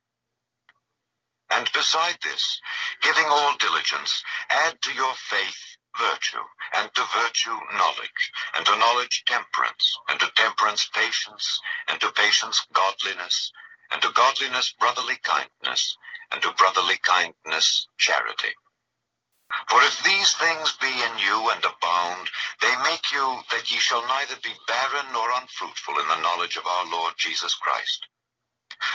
And 1.51 1.69
beside 1.73 2.17
this, 2.21 2.61
giving 3.01 3.25
all 3.27 3.57
diligence, 3.57 4.23
add 4.49 4.81
to 4.81 4.93
your 4.93 5.13
faith 5.15 5.77
virtue, 5.99 6.43
and 6.73 6.93
to 6.95 7.03
virtue 7.13 7.59
knowledge, 7.73 8.31
and 8.55 8.65
to 8.65 8.77
knowledge 8.77 9.23
temperance, 9.25 9.99
and 10.07 10.19
to 10.21 10.31
temperance 10.35 10.87
patience, 10.93 11.59
and 11.89 11.99
to 11.99 12.11
patience 12.13 12.65
godliness, 12.71 13.51
and 13.91 14.01
to 14.01 14.09
godliness 14.13 14.73
brotherly 14.79 15.17
kindness, 15.23 15.97
and 16.31 16.41
to 16.41 16.53
brotherly 16.53 16.97
kindness 17.03 17.87
charity. 17.97 18.55
For 19.67 19.81
if 19.83 20.01
these 20.03 20.33
things 20.35 20.71
be 20.79 20.87
in 20.87 21.17
you 21.19 21.49
and 21.49 21.65
abound, 21.65 22.29
they 22.61 22.73
make 22.83 23.11
you 23.11 23.43
that 23.51 23.69
ye 23.69 23.77
shall 23.79 24.07
neither 24.07 24.37
be 24.37 24.53
barren 24.67 25.11
nor 25.11 25.29
unfruitful 25.31 25.99
in 25.99 26.07
the 26.07 26.21
knowledge 26.21 26.55
of 26.55 26.65
our 26.65 26.85
Lord 26.85 27.15
Jesus 27.17 27.53
Christ. 27.55 28.07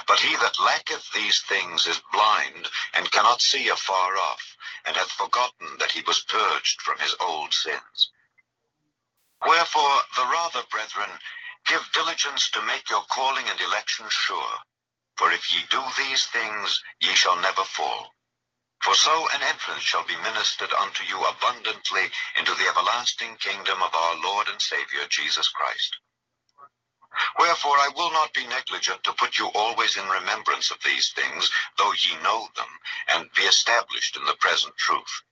But 0.06 0.20
he 0.20 0.36
that 0.36 0.58
lacketh 0.58 1.10
these 1.12 1.42
things 1.42 1.86
is 1.86 2.00
blind, 2.12 2.68
and 2.94 3.10
cannot 3.12 3.42
see 3.42 3.68
afar 3.68 4.16
off, 4.16 4.56
and 4.84 4.96
hath 4.96 5.12
forgotten 5.12 5.78
that 5.78 5.92
he 5.92 6.02
was 6.02 6.24
purged 6.24 6.82
from 6.82 6.98
his 6.98 7.14
old 7.20 7.54
sins. 7.54 8.10
Wherefore, 9.46 10.02
the 10.16 10.26
rather, 10.26 10.62
brethren, 10.64 11.10
give 11.66 11.92
diligence 11.92 12.50
to 12.50 12.62
make 12.62 12.90
your 12.90 13.04
calling 13.04 13.48
and 13.48 13.60
election 13.60 14.08
sure. 14.10 14.58
For 15.16 15.30
if 15.32 15.52
ye 15.52 15.62
do 15.70 15.82
these 15.98 16.26
things, 16.26 16.82
ye 17.00 17.14
shall 17.14 17.36
never 17.36 17.64
fall. 17.64 18.14
For 18.82 18.94
so 18.94 19.28
an 19.30 19.42
entrance 19.42 19.82
shall 19.82 20.04
be 20.04 20.16
ministered 20.16 20.72
unto 20.74 21.04
you 21.04 21.24
abundantly 21.24 22.10
into 22.36 22.54
the 22.54 22.68
everlasting 22.68 23.36
kingdom 23.38 23.82
of 23.82 23.94
our 23.94 24.16
Lord 24.16 24.48
and 24.48 24.60
Savior 24.62 25.06
Jesus 25.08 25.48
Christ. 25.48 25.96
Wherefore 27.38 27.76
I 27.78 27.90
will 27.96 28.10
not 28.12 28.32
be 28.34 28.46
negligent 28.46 29.04
to 29.04 29.12
put 29.14 29.38
you 29.38 29.48
always 29.54 29.96
in 29.96 30.08
remembrance 30.08 30.70
of 30.70 30.82
these 30.84 31.10
things, 31.12 31.50
though 31.78 31.92
ye 31.92 32.16
know 32.22 32.48
them, 32.56 32.68
and 33.08 33.32
be 33.34 33.42
established 33.42 34.16
in 34.16 34.24
the 34.26 34.36
present 34.36 34.76
truth. 34.76 35.22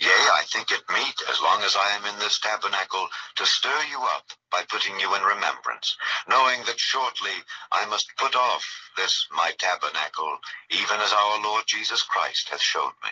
Yea, 0.00 0.10
I 0.10 0.42
think 0.48 0.70
it 0.72 0.88
meet, 0.90 1.22
as 1.30 1.40
long 1.40 1.62
as 1.62 1.76
I 1.76 1.90
am 1.90 2.04
in 2.06 2.18
this 2.18 2.38
tabernacle, 2.40 3.08
to 3.36 3.46
stir 3.46 3.82
you 3.84 4.02
up 4.02 4.26
by 4.50 4.64
putting 4.64 4.98
you 5.00 5.14
in 5.14 5.22
remembrance, 5.22 5.96
knowing 6.28 6.64
that 6.64 6.80
shortly 6.80 7.44
I 7.72 7.86
must 7.86 8.16
put 8.16 8.34
off 8.34 8.66
this 8.96 9.26
my 9.30 9.52
tabernacle, 9.58 10.38
even 10.70 11.00
as 11.00 11.12
our 11.12 11.40
Lord 11.42 11.64
Jesus 11.66 12.02
Christ 12.02 12.48
hath 12.48 12.60
showed 12.62 12.94
me. 13.04 13.10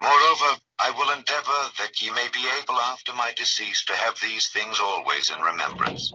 Moreover, 0.00 0.60
I 0.78 0.90
will 0.90 1.10
endeavor 1.10 1.70
that 1.78 2.00
ye 2.00 2.10
may 2.10 2.28
be 2.28 2.46
able 2.60 2.80
after 2.80 3.12
my 3.14 3.32
decease 3.32 3.84
to 3.86 3.96
have 3.96 4.20
these 4.20 4.48
things 4.48 4.80
always 4.80 5.30
in 5.30 5.40
remembrance. 5.40 6.14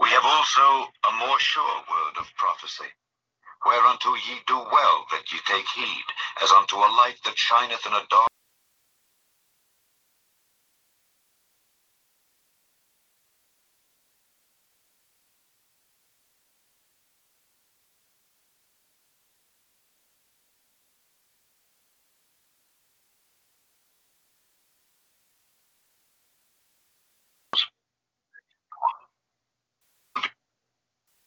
We 0.00 0.10
have 0.10 0.24
also 0.24 0.62
a 1.08 1.12
more 1.26 1.40
sure 1.40 1.76
word 1.90 2.18
of 2.20 2.26
prophecy, 2.36 2.90
whereunto 3.66 4.14
ye 4.14 4.40
do 4.46 4.58
well 4.58 5.06
that 5.12 5.32
ye 5.32 5.40
take 5.46 5.68
heed, 5.68 6.04
as 6.42 6.52
unto 6.52 6.76
a 6.76 6.90
light 6.96 7.18
that 7.24 7.38
shineth 7.38 7.86
in 7.86 7.92
a 7.94 8.06
dark 8.10 8.28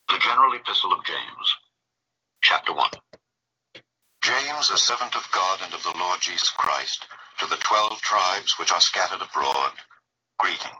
The 0.09 0.19
General 0.19 0.53
Epistle 0.53 0.93
of 0.93 1.03
James, 1.05 1.57
chapter 2.43 2.73
1. 2.73 2.89
James, 4.23 4.71
a 4.71 4.77
servant 4.77 5.15
of 5.15 5.27
God 5.31 5.59
and 5.63 5.73
of 5.73 5.83
the 5.83 5.93
Lord 6.21 6.35
Jesus 6.37 6.51
Christ, 6.51 7.07
to 7.39 7.47
the 7.47 7.57
twelve 7.57 7.99
tribes 8.01 8.59
which 8.59 8.71
are 8.71 8.79
scattered 8.79 9.23
abroad, 9.23 9.71
greeting. 10.39 10.71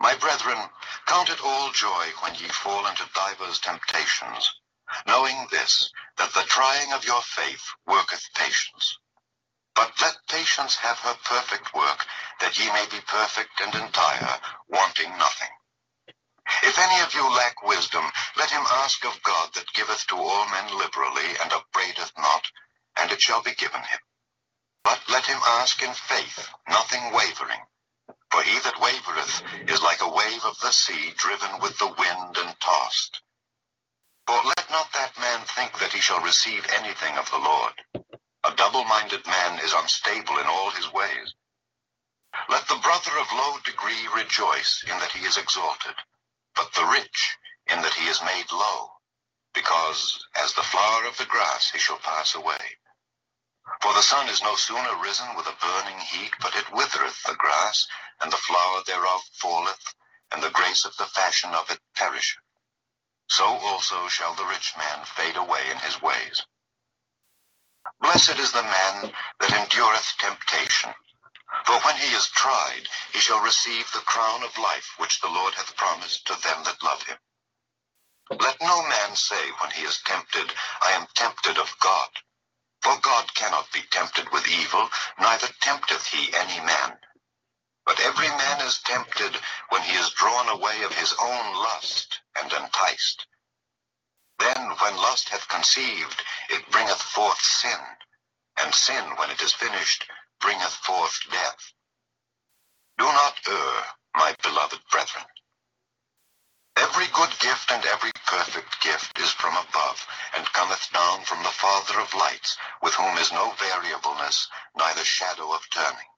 My 0.00 0.14
brethren, 0.16 0.58
count 1.06 1.30
it 1.30 1.40
all 1.44 1.70
joy 1.72 2.06
when 2.22 2.34
ye 2.34 2.48
fall 2.48 2.86
into 2.88 3.08
divers 3.14 3.58
temptations, 3.60 4.52
knowing 5.06 5.46
this, 5.50 5.90
that 6.18 6.34
the 6.34 6.42
trying 6.46 6.92
of 6.92 7.06
your 7.06 7.22
faith 7.22 7.62
worketh 7.86 8.28
patience. 8.36 8.98
But 9.74 9.92
let 10.02 10.16
patience 10.28 10.76
have 10.76 10.98
her 11.00 11.16
perfect 11.24 11.74
work, 11.74 12.06
that 12.40 12.58
ye 12.58 12.66
may 12.72 12.86
be 12.90 13.00
perfect 13.06 13.60
and 13.62 13.74
entire, 13.74 14.40
wanting 14.68 15.10
nothing. 15.18 15.50
If 16.64 16.78
any 16.78 17.00
of 17.02 17.14
you 17.14 17.28
lack 17.36 17.62
wisdom, 17.64 18.04
let 18.36 18.50
him 18.50 18.64
ask 18.84 19.04
of 19.06 19.22
God 19.24 19.50
that 19.54 19.72
giveth 19.74 20.06
to 20.08 20.16
all 20.16 20.46
men 20.50 20.78
liberally, 20.78 21.30
and 21.42 21.52
upbraideth 21.52 22.12
not, 22.18 22.46
and 22.98 23.10
it 23.10 23.20
shall 23.20 23.42
be 23.42 23.54
given 23.54 23.80
him. 23.82 24.00
But 24.84 25.00
let 25.08 25.26
him 25.26 25.40
ask 25.46 25.82
in 25.82 25.92
faith, 25.94 26.48
nothing 26.68 27.12
wavering. 27.12 27.60
For 28.30 28.42
he 28.42 28.58
that 28.60 28.80
wavereth 28.80 29.42
is 29.70 29.82
like 29.82 30.02
a 30.02 30.08
wave 30.12 30.44
of 30.44 30.58
the 30.60 30.72
sea, 30.72 31.12
driven 31.16 31.60
with 31.60 31.78
the 31.78 31.86
wind 31.86 32.38
and 32.38 32.60
tossed. 32.60 33.20
For 34.26 34.40
let 34.44 34.70
not 34.70 34.92
that 34.92 35.18
man 35.18 35.40
think 35.46 35.78
that 35.78 35.92
he 35.92 36.00
shall 36.00 36.20
receive 36.20 36.66
anything 36.70 37.16
of 37.18 37.30
the 37.30 37.38
Lord. 37.38 37.74
A 38.44 38.54
double-minded 38.56 39.26
man 39.26 39.58
is 39.60 39.72
unstable 39.72 40.38
in 40.38 40.46
all 40.46 40.70
his 40.70 40.92
ways. 40.92 41.34
Let 42.48 42.66
the 42.68 42.76
brother 42.82 43.12
of 43.18 43.32
low 43.32 43.58
degree 43.64 44.08
rejoice 44.16 44.82
in 44.84 44.98
that 44.98 45.12
he 45.12 45.26
is 45.26 45.36
exalted, 45.36 45.94
but 46.54 46.72
the 46.74 46.86
rich 46.86 47.36
in 47.70 47.82
that 47.82 47.94
he 47.94 48.08
is 48.08 48.22
made 48.22 48.50
low, 48.52 48.91
because 49.54 50.26
as 50.34 50.54
the 50.54 50.62
flower 50.62 51.04
of 51.04 51.16
the 51.18 51.26
grass 51.26 51.70
he 51.70 51.78
shall 51.78 51.98
pass 51.98 52.34
away. 52.34 52.78
For 53.80 53.92
the 53.94 54.02
sun 54.02 54.28
is 54.28 54.42
no 54.42 54.56
sooner 54.56 54.96
risen 54.96 55.34
with 55.34 55.46
a 55.46 55.56
burning 55.60 56.00
heat, 56.00 56.32
but 56.40 56.54
it 56.56 56.72
withereth 56.72 57.22
the 57.22 57.34
grass, 57.34 57.86
and 58.20 58.32
the 58.32 58.36
flower 58.36 58.82
thereof 58.84 59.22
falleth, 59.34 59.94
and 60.30 60.42
the 60.42 60.50
grace 60.50 60.84
of 60.84 60.96
the 60.96 61.06
fashion 61.06 61.54
of 61.54 61.70
it 61.70 61.80
perisheth. 61.94 62.42
So 63.28 63.44
also 63.44 64.08
shall 64.08 64.34
the 64.34 64.46
rich 64.46 64.76
man 64.76 65.04
fade 65.04 65.36
away 65.36 65.70
in 65.70 65.78
his 65.78 66.00
ways. 66.02 66.44
Blessed 68.00 68.38
is 68.38 68.52
the 68.52 68.62
man 68.62 69.14
that 69.40 69.52
endureth 69.52 70.16
temptation, 70.18 70.94
for 71.64 71.78
when 71.80 71.96
he 71.96 72.14
is 72.14 72.28
tried, 72.28 72.88
he 73.12 73.18
shall 73.20 73.40
receive 73.40 73.90
the 73.92 74.00
crown 74.00 74.42
of 74.42 74.56
life 74.58 74.94
which 74.98 75.20
the 75.20 75.28
Lord 75.28 75.54
hath 75.54 75.76
promised 75.76 76.26
to 76.26 76.34
them 76.42 76.64
that 76.64 76.82
love 76.82 77.02
him. 77.04 77.18
Let 78.40 78.60
no 78.62 78.82
man 78.88 79.16
say 79.16 79.50
when 79.60 79.70
he 79.72 79.82
is 79.84 80.00
tempted, 80.04 80.52
I 80.82 80.92
am 80.92 81.06
tempted 81.14 81.58
of 81.58 81.74
God. 81.80 82.08
For 82.82 82.98
God 83.02 83.34
cannot 83.34 83.72
be 83.72 83.82
tempted 83.90 84.30
with 84.32 84.48
evil, 84.48 84.88
neither 85.20 85.48
tempteth 85.60 86.06
he 86.06 86.34
any 86.34 86.60
man. 86.66 86.98
But 87.86 88.00
every 88.00 88.28
man 88.28 88.60
is 88.62 88.80
tempted 88.82 89.36
when 89.70 89.82
he 89.82 89.96
is 89.98 90.10
drawn 90.10 90.48
away 90.48 90.82
of 90.84 90.94
his 90.94 91.14
own 91.20 91.54
lust 91.56 92.20
and 92.40 92.52
enticed. 92.52 93.26
Then 94.38 94.70
when 94.80 94.96
lust 94.96 95.30
hath 95.30 95.48
conceived, 95.48 96.22
it 96.50 96.70
bringeth 96.70 97.02
forth 97.02 97.40
sin, 97.40 97.78
and 98.58 98.74
sin, 98.74 99.04
when 99.16 99.30
it 99.30 99.42
is 99.42 99.52
finished, 99.54 100.06
bringeth 100.40 100.74
forth 100.74 101.20
death. 101.30 101.72
Do 102.98 103.04
not 103.06 103.36
err, 103.48 103.84
my 104.16 104.34
beloved 104.42 104.80
brethren. 104.90 105.24
Every 106.76 107.06
good 107.08 107.38
gift 107.38 107.70
and 107.70 107.84
every 107.84 108.12
perfect 108.26 108.80
gift 108.80 109.18
is 109.18 109.30
from 109.30 109.56
above, 109.56 110.06
and 110.34 110.52
cometh 110.52 110.90
down 110.92 111.24
from 111.24 111.42
the 111.42 111.50
Father 111.50 112.00
of 112.00 112.14
lights, 112.14 112.56
with 112.80 112.94
whom 112.94 113.18
is 113.18 113.32
no 113.32 113.50
variableness, 113.52 114.48
neither 114.76 115.04
shadow 115.04 115.52
of 115.52 115.68
turning. 115.70 116.08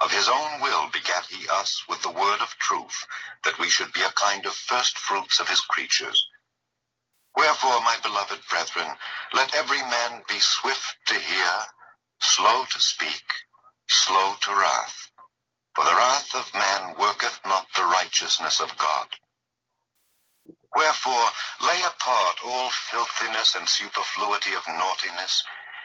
Of 0.00 0.12
his 0.12 0.28
own 0.28 0.60
will 0.60 0.88
begat 0.90 1.26
he 1.26 1.48
us 1.48 1.82
with 1.88 2.02
the 2.02 2.10
word 2.10 2.40
of 2.40 2.58
truth, 2.58 3.06
that 3.44 3.58
we 3.58 3.70
should 3.70 3.92
be 3.92 4.02
a 4.02 4.10
kind 4.12 4.46
of 4.46 4.54
first 4.54 4.98
fruits 4.98 5.40
of 5.40 5.48
his 5.48 5.60
creatures. 5.60 6.28
Wherefore, 7.34 7.80
my 7.80 7.96
beloved 8.02 8.40
brethren, 8.48 8.98
let 9.32 9.54
every 9.54 9.82
man 9.82 10.24
be 10.28 10.40
swift 10.40 10.96
to 11.06 11.14
hear, 11.14 11.66
slow 12.20 12.64
to 12.64 12.80
speak, 12.80 13.32
slow 13.88 14.34
to 14.42 14.54
wrath. 14.54 15.10
For 15.74 15.84
the 15.84 15.94
wrath 15.94 16.34
of 16.34 16.52
man 16.54 16.96
worketh 16.98 17.40
not 17.46 17.66
the 17.74 17.84
righteousness 17.84 18.60
of 18.60 18.76
God. 18.76 19.08
Wherefore, 20.76 21.32
lay 21.62 21.82
apart 21.82 22.38
all 22.44 22.70
filthiness 22.70 23.54
and 23.56 23.68
superfluity 23.68 24.54
of 24.54 24.68
naughtiness, 24.68 25.44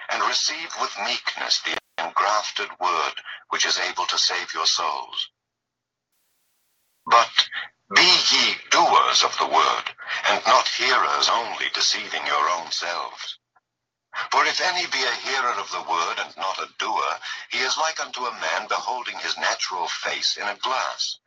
and 0.10 0.24
receive 0.24 0.76
with 0.82 0.98
meekness 1.00 1.62
the 1.62 1.78
engrafted 1.98 2.70
word, 2.80 3.16
which 3.50 3.66
is 3.66 3.80
able 3.80 4.06
to 4.08 4.20
save 4.20 4.54
your 4.54 4.68
souls. 4.68 5.30
But 7.06 7.50
be 7.96 8.04
ye 8.32 8.56
doers 8.72 9.24
of 9.24 9.38
the 9.40 9.48
word, 9.48 9.96
and 10.30 10.46
not 10.48 10.68
hearers 10.70 11.30
only, 11.30 11.70
deceiving 11.70 12.26
your 12.28 12.50
own 12.52 12.72
selves. 12.72 13.40
For 14.32 14.46
if 14.46 14.62
any 14.62 14.88
be 14.88 15.04
a 15.04 15.16
hearer 15.16 15.54
of 15.54 15.72
the 15.72 15.84
word, 15.84 16.20
and 16.20 16.38
not 16.38 16.60
a 16.60 16.70
doer, 16.80 17.20
he 17.52 17.60
is 17.60 17.78
like 17.78 18.00
unto 18.00 18.26
a 18.26 18.40
man 18.42 18.68
beholding 18.68 19.18
his 19.20 19.38
natural 19.38 19.88
face 19.88 20.38
in 20.38 20.48
a 20.48 20.56
glass. 20.56 21.20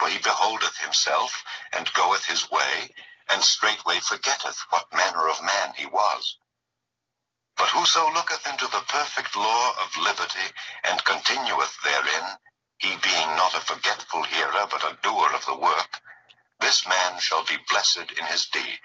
For 0.00 0.08
he 0.08 0.16
beholdeth 0.16 0.78
himself, 0.78 1.44
and 1.72 1.92
goeth 1.92 2.24
his 2.24 2.50
way, 2.50 2.94
and 3.28 3.44
straightway 3.44 4.00
forgetteth 4.00 4.58
what 4.70 4.90
manner 4.94 5.28
of 5.28 5.42
man 5.42 5.74
he 5.74 5.84
was. 5.84 6.38
But 7.58 7.68
whoso 7.68 8.10
looketh 8.10 8.46
into 8.46 8.66
the 8.68 8.80
perfect 8.88 9.36
law 9.36 9.74
of 9.78 9.94
liberty, 9.98 10.54
and 10.84 11.04
continueth 11.04 11.76
therein, 11.82 12.38
he 12.78 12.96
being 12.96 13.36
not 13.36 13.54
a 13.54 13.60
forgetful 13.60 14.22
hearer, 14.22 14.66
but 14.70 14.82
a 14.84 14.96
doer 15.02 15.34
of 15.34 15.44
the 15.44 15.54
work, 15.54 16.00
this 16.60 16.86
man 16.86 17.20
shall 17.20 17.44
be 17.44 17.58
blessed 17.68 18.10
in 18.18 18.24
his 18.24 18.46
deed. 18.46 18.80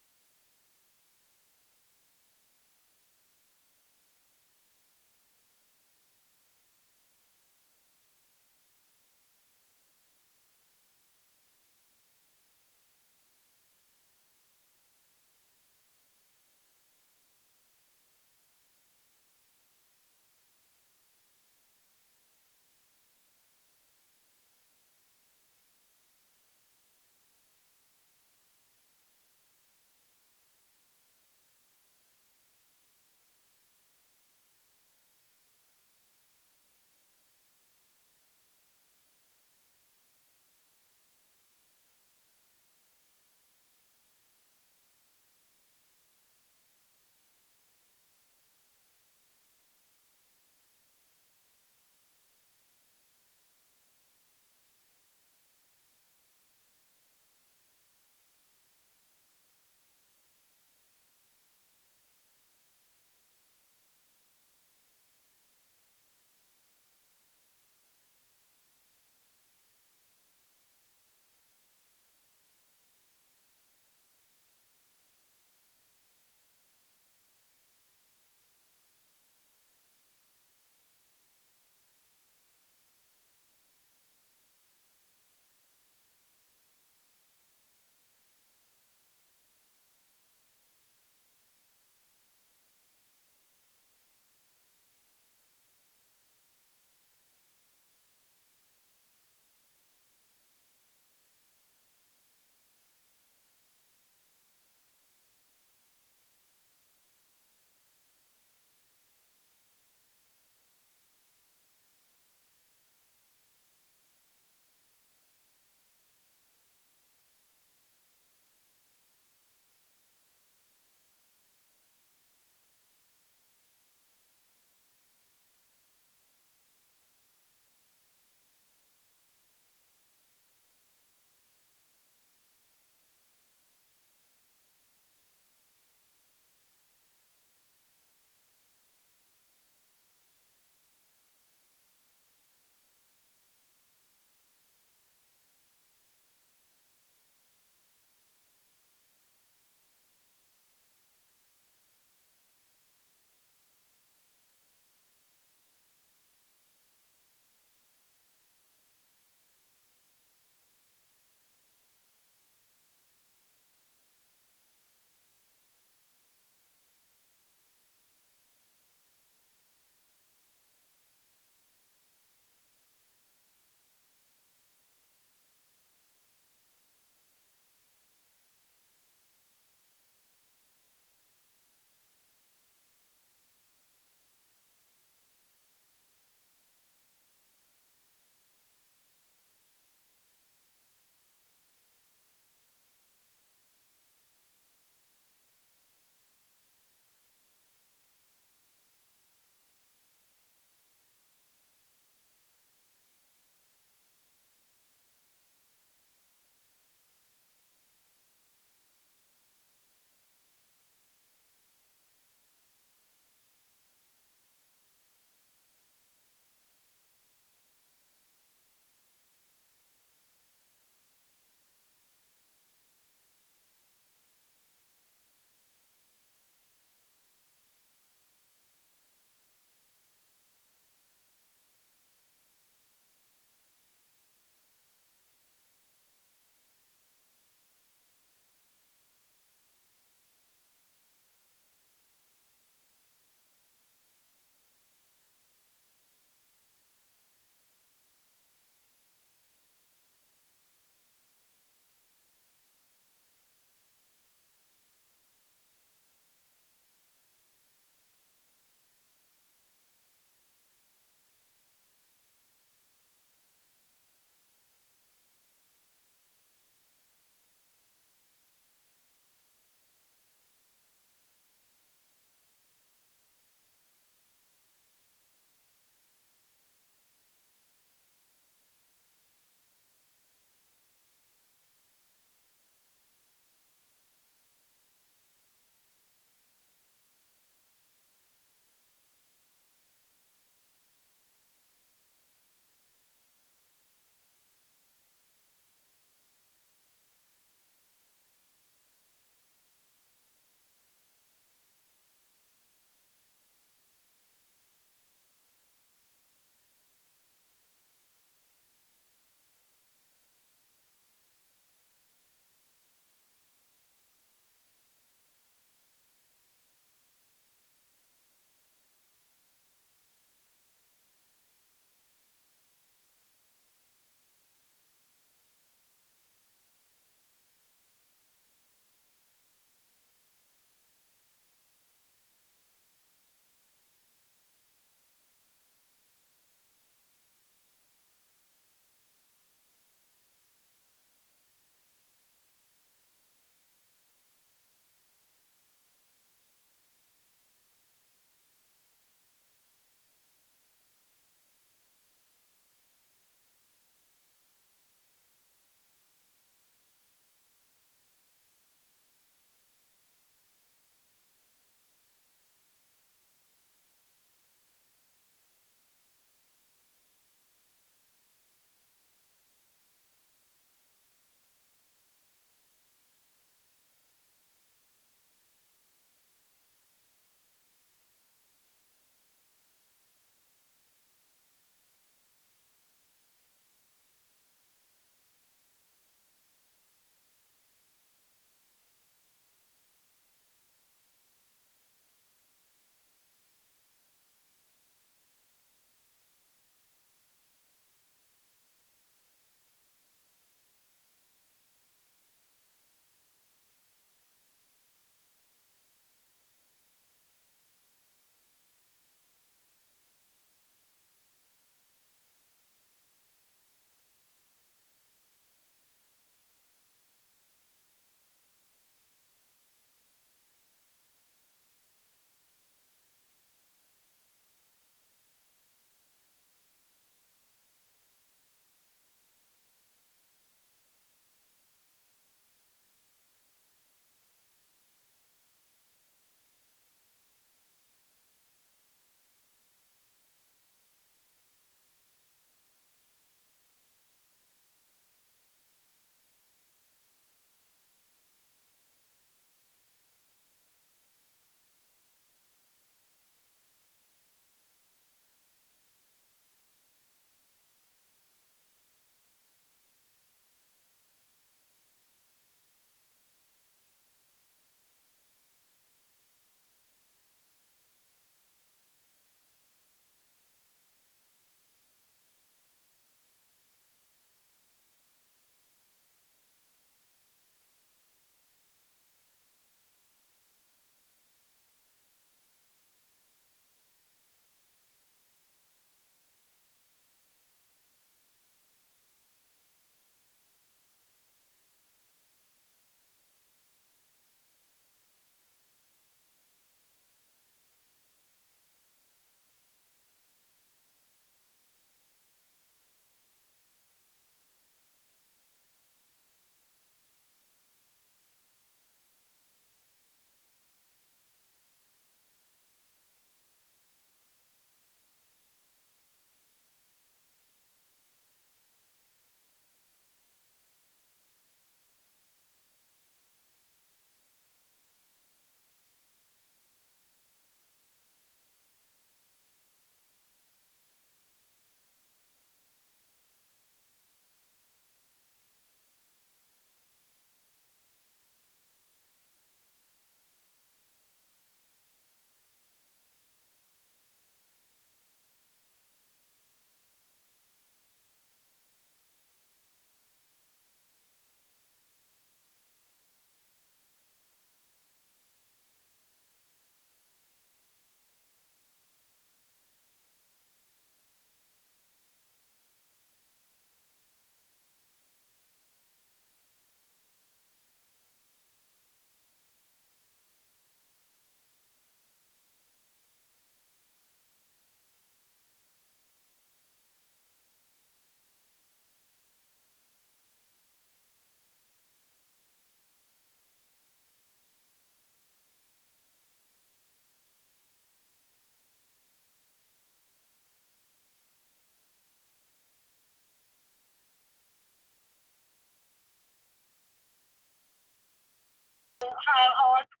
Tried 599.24 599.54
hard 599.56 599.84
to. 599.84 600.00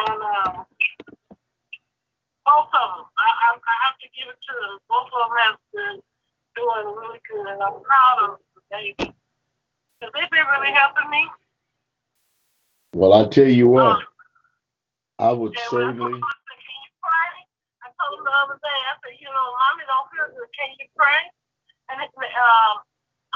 And 0.00 0.22
um, 0.22 0.64
both 2.46 2.70
of 2.72 2.88
them, 2.96 3.04
I, 3.18 3.28
I, 3.28 3.48
I 3.52 3.74
have 3.84 3.98
to 4.00 4.08
give 4.16 4.28
it 4.30 4.38
to 4.40 4.52
them. 4.56 4.78
Both 4.88 5.10
of 5.12 5.28
them 5.28 5.36
have 5.36 5.58
been 5.74 5.96
doing 6.56 6.86
really 6.96 7.20
good, 7.28 7.46
and 7.52 7.60
I'm 7.60 7.82
proud 7.82 8.16
of 8.24 8.38
the 8.56 8.62
baby. 8.70 8.96
Because 8.96 10.12
they've 10.14 10.30
been 10.30 10.48
really 10.56 10.72
helping 10.72 11.10
me. 11.10 11.28
Well, 12.94 13.12
I 13.12 13.28
tell 13.28 13.46
you 13.48 13.68
what, 13.68 14.00
Um, 14.00 14.02
I 15.18 15.32
would 15.32 15.58
certainly. 15.68 16.16
I 16.16 17.88
told 18.00 18.18
him 18.18 18.24
the 18.24 18.32
other 18.40 18.58
day, 18.62 18.78
I 18.88 18.96
said, 19.04 19.20
you 19.20 19.28
know, 19.28 19.46
mommy 19.60 19.84
don't 19.84 20.08
feel 20.08 20.32
good. 20.32 20.48
Can 20.56 20.72
you 20.80 20.88
pray? 20.96 21.20
And 21.92 22.00
it, 22.00 22.10
um, 22.16 22.80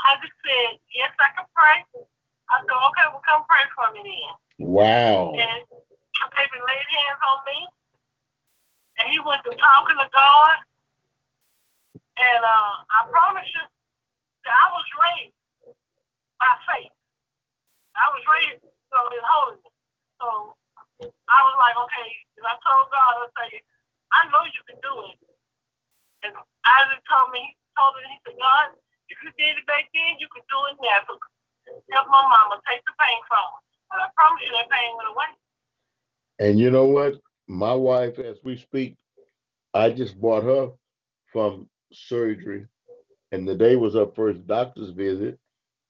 I 0.01 0.16
just 0.23 0.32
said, 0.40 0.81
yes, 0.94 1.12
I 1.20 1.28
can 1.36 1.47
pray. 1.52 1.85
I 2.51 2.61
said, 2.61 2.77
okay, 2.77 3.07
well, 3.09 3.25
come 3.25 3.43
pray 3.49 3.65
for 3.73 3.89
me 3.97 4.01
then. 4.05 4.33
Wow. 4.69 5.33
And 5.33 5.65
the 5.71 6.27
baby 6.37 6.59
laid 6.61 6.87
hands 6.93 7.21
on 7.25 7.39
me, 7.49 7.59
and 9.01 9.07
he 9.11 9.19
went 9.21 9.43
to 9.45 9.53
talking 9.57 9.99
to 9.99 10.09
God. 10.12 10.57
And 12.15 12.43
uh, 12.47 12.75
I 12.95 12.99
promise 13.11 13.49
you 13.51 13.65
that 14.47 14.55
I 14.55 14.66
was 14.71 14.87
raised 14.95 15.35
by 16.39 16.53
faith. 16.71 16.95
I 17.99 18.07
was 18.15 18.23
raised 18.39 18.62
so 18.62 18.99
in 19.11 19.23
holiness. 19.27 19.75
So 20.23 20.29
I 21.03 21.39
was 21.43 21.57
like, 21.59 21.75
okay, 21.75 22.11
and 22.39 22.47
I 22.47 22.55
told 22.62 22.87
God, 22.95 23.12
I 23.19 23.27
say, 23.35 23.59
I 24.15 24.31
know 24.31 24.47
you 24.47 24.62
can 24.69 24.79
do 24.79 24.95
it. 25.11 25.19
And 26.23 26.33
Isaac 26.65 27.03
told 27.11 27.35
me, 27.35 27.59
told 27.75 27.99
him, 27.99 28.07
he 28.09 28.19
said, 28.23 28.39
God, 28.39 28.79
if 29.11 29.19
you 29.27 29.31
did 29.35 29.59
it 29.59 29.66
back 29.66 29.91
then, 29.91 30.23
you 30.23 30.31
could 30.31 30.47
do 30.47 30.59
it 30.71 30.79
now. 30.79 31.03
So 31.11 31.19
help 31.91 32.09
my 32.09 32.23
mama 32.23 32.61
take 32.69 32.82
the 32.86 32.93
pain 32.99 33.20
from 33.28 33.45
her. 33.53 33.61
And 33.93 34.03
I 34.03 34.09
promise 34.16 34.43
you 34.45 34.53
that 34.53 34.70
pain 34.70 34.97
went 34.97 35.09
away. 35.15 35.31
And 36.41 36.59
you 36.59 36.70
know 36.70 36.86
what? 36.86 37.20
My 37.47 37.74
wife, 37.74 38.19
as 38.19 38.39
we 38.43 38.57
speak, 38.57 38.97
I 39.74 39.91
just 39.91 40.20
brought 40.20 40.45
her 40.45 40.70
from 41.32 41.69
surgery, 41.93 42.66
and 43.32 43.47
the 43.47 43.55
day 43.55 43.77
was 43.77 43.95
her 43.95 44.07
first 44.15 44.47
doctor's 44.47 44.91
visit. 44.91 45.39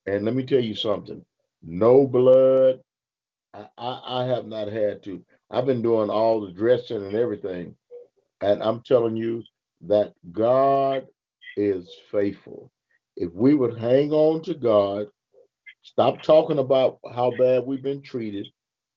And 0.07 0.25
let 0.25 0.35
me 0.35 0.45
tell 0.45 0.61
you 0.61 0.75
something: 0.75 1.25
no 1.63 2.07
blood. 2.07 2.81
I, 3.55 3.67
I, 3.79 4.23
I 4.23 4.27
have 4.27 4.47
not 4.47 4.69
had 4.69 5.03
to. 5.05 5.25
I've 5.51 5.67
been 5.67 5.83
doing 5.83 6.11
all 6.11 6.41
the 6.41 6.53
dressing 6.53 7.05
and 7.05 7.15
everything, 7.15 7.77
and 8.41 8.63
I'm 8.63 8.81
telling 8.83 9.17
you 9.17 9.43
that 9.83 10.15
God 10.33 11.07
is 11.57 11.89
faithful. 12.11 12.71
If 13.17 13.33
we 13.33 13.55
would 13.55 13.79
hang 13.79 14.13
on 14.13 14.43
to 14.43 14.55
God, 14.55 15.09
stop 15.85 16.23
talking 16.23 16.59
about 16.59 16.99
how 17.15 17.31
bad 17.39 17.65
we've 17.65 17.83
been 17.83 18.03
treated, 18.03 18.49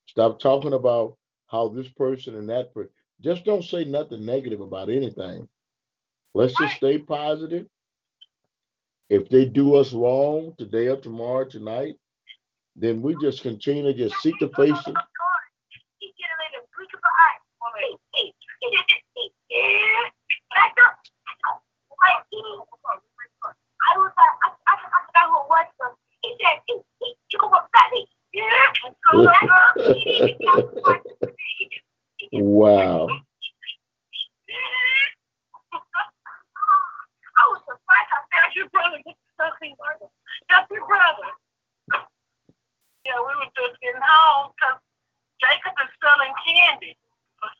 stop 0.06 0.40
talking 0.40 0.72
about 0.72 1.16
how 1.46 1.68
this 1.68 1.88
person 1.88 2.34
and 2.34 2.48
that 2.48 2.74
person. 2.74 2.90
Just 3.20 3.44
don't 3.44 3.64
say 3.64 3.84
nothing 3.84 4.24
negative 4.24 4.60
about 4.60 4.90
anything. 4.90 5.48
Let's 6.34 6.56
just 6.58 6.76
stay 6.76 6.98
positive. 6.98 7.66
If 9.10 9.28
they 9.28 9.44
do 9.44 9.76
us 9.76 9.92
wrong 9.92 10.54
today 10.58 10.88
or 10.88 10.96
tomorrow, 10.96 11.44
tonight, 11.44 11.96
then 12.76 13.02
we 13.02 13.16
just 13.20 13.42
continue 13.42 13.82
to 13.84 13.94
just 13.94 14.16
seek 14.22 14.34
the 14.40 14.48
face 14.50 14.78
of. 14.86 14.94
I 23.90 23.96
was 23.96 24.12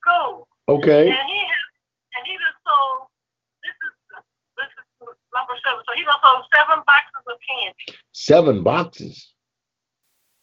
school. 0.08 0.48
Okay. 0.68 1.08
And 1.08 1.28
he 1.28 1.40
and 2.16 2.22
he 2.24 2.34
just 2.36 2.58
sold 2.64 3.08
this 3.62 3.76
is 3.76 3.94
this 4.56 4.70
is 4.72 4.86
number 5.32 5.56
seven. 5.64 5.80
So 5.84 5.92
he 5.96 6.02
just 6.04 6.20
sold 6.24 6.44
seven 6.52 6.80
boxes 6.84 7.17
of 7.30 7.38
candy. 7.48 7.98
Seven 8.12 8.62
boxes. 8.62 9.32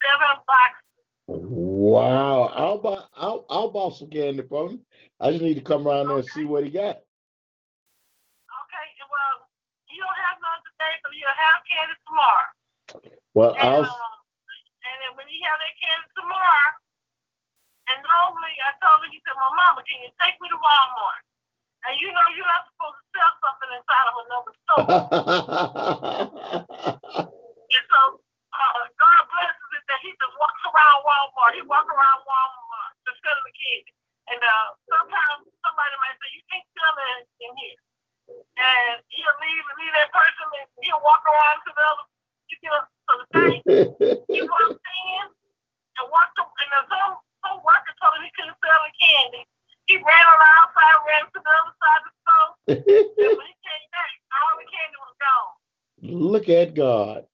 Seven 0.04 0.38
boxes. 0.46 0.86
Wow. 1.28 2.52
I'll 2.54 2.78
buy 2.78 3.02
I'll 3.16 3.46
I'll 3.50 3.72
buy 3.72 3.90
some 3.96 4.10
candy 4.10 4.44
for 4.48 4.70
him. 4.70 4.82
I 5.20 5.32
just 5.32 5.44
need 5.44 5.56
to 5.56 5.62
come 5.62 5.88
around 5.88 6.08
there 6.08 6.18
and 6.18 6.28
see 6.28 6.46
what 6.46 6.64
he 6.64 6.70
got. 6.70 7.02
Okay, 8.46 8.88
well, 9.10 9.36
you 9.90 10.02
don't 10.04 10.22
have 10.22 10.38
none 10.38 10.62
today, 10.70 10.94
so 11.02 11.08
you'll 11.16 11.40
have 11.40 11.60
candy 11.66 11.96
tomorrow. 12.06 12.48
Well, 13.34 13.54
And, 13.58 13.64
I'll 13.64 13.90
um, 13.90 14.16
and 14.86 14.98
then 15.02 15.12
when 15.18 15.28
you 15.28 15.42
have 15.44 15.58
that 15.58 15.76
candy 15.82 16.10
tomorrow, 16.14 16.70
and 17.90 17.98
normally 18.06 18.56
I 18.62 18.72
told 18.82 19.02
him, 19.06 19.12
he 19.14 19.22
said, 19.26 19.34
well, 19.38 19.54
Mama, 19.54 19.82
can 19.86 20.02
you 20.06 20.12
take 20.22 20.38
me 20.42 20.50
to 20.50 20.58
Walmart? 20.58 21.22
And 21.86 22.02
you 22.02 22.10
know 22.10 22.26
you're 22.34 22.50
not 22.50 22.66
supposed 22.66 22.98
to 22.98 23.06
sell 23.14 23.30
something 23.46 23.70
inside 23.78 24.10
of 24.10 24.18
another 24.26 24.54
store. 24.58 24.86
and 27.78 27.86
so 27.86 28.02
uh, 28.56 28.82
God 28.98 29.22
blesses 29.30 29.70
it 29.78 29.86
that 29.86 30.02
he 30.02 30.10
just 30.18 30.34
walks 30.42 30.66
around 30.66 31.06
Walmart. 31.06 31.54
He 31.54 31.62
walks 31.62 31.86
around 31.94 32.26
Walmart 32.26 32.92
to 33.06 33.14
sell 33.22 33.38
the 33.46 33.54
candy. 33.54 33.94
And 34.34 34.42
uh, 34.42 34.74
sometimes 34.90 35.46
somebody 35.62 35.94
might 36.02 36.18
say, 36.18 36.34
you 36.34 36.42
can't 36.50 36.66
sell 36.74 36.90
that 36.98 37.22
in 37.46 37.54
here. 37.54 37.78
And 38.58 38.98
he'll 39.14 39.38
leave, 39.46 39.62
leave 39.78 39.94
that 39.94 40.10
person 40.10 40.58
and 40.58 40.66
he'll 40.82 41.06
walk 41.06 41.22
around 41.30 41.62
to 41.62 41.70
the 41.70 41.86
other, 41.86 42.06
you 42.50 42.58
know, 42.66 42.82
to 42.82 43.14
the 43.22 43.30
thing. 43.30 43.62
He 44.34 44.42
walked 44.42 44.82
in 44.82 45.26
and 45.30 46.06
walked 46.10 46.34
and 46.42 46.50
then 46.74 46.82
some, 46.90 47.22
some 47.46 47.62
worker 47.62 47.94
told 48.02 48.18
him 48.18 48.26
he 48.26 48.34
couldn't 48.34 48.58
sell 48.58 48.82
the 48.82 48.90
candy. 48.98 49.46
He 49.88 49.96
ran 49.96 50.04
on 50.06 50.40
the 50.40 50.50
outside, 50.60 50.98
ran 51.08 51.26
to 51.26 51.32
the 51.34 51.40
other 51.40 51.76
side 51.82 52.02
of 52.02 52.10
the 52.10 52.14
store, 52.22 52.50
and 52.68 53.38
when 53.38 53.48
he 53.48 53.58
came 53.62 53.88
back, 53.94 54.12
all 54.34 54.54
the 54.58 54.66
candy 54.74 54.98
was 55.00 55.16
gone. 55.22 55.54
Look 56.32 56.50
at 56.50 56.74
God. 56.74 57.26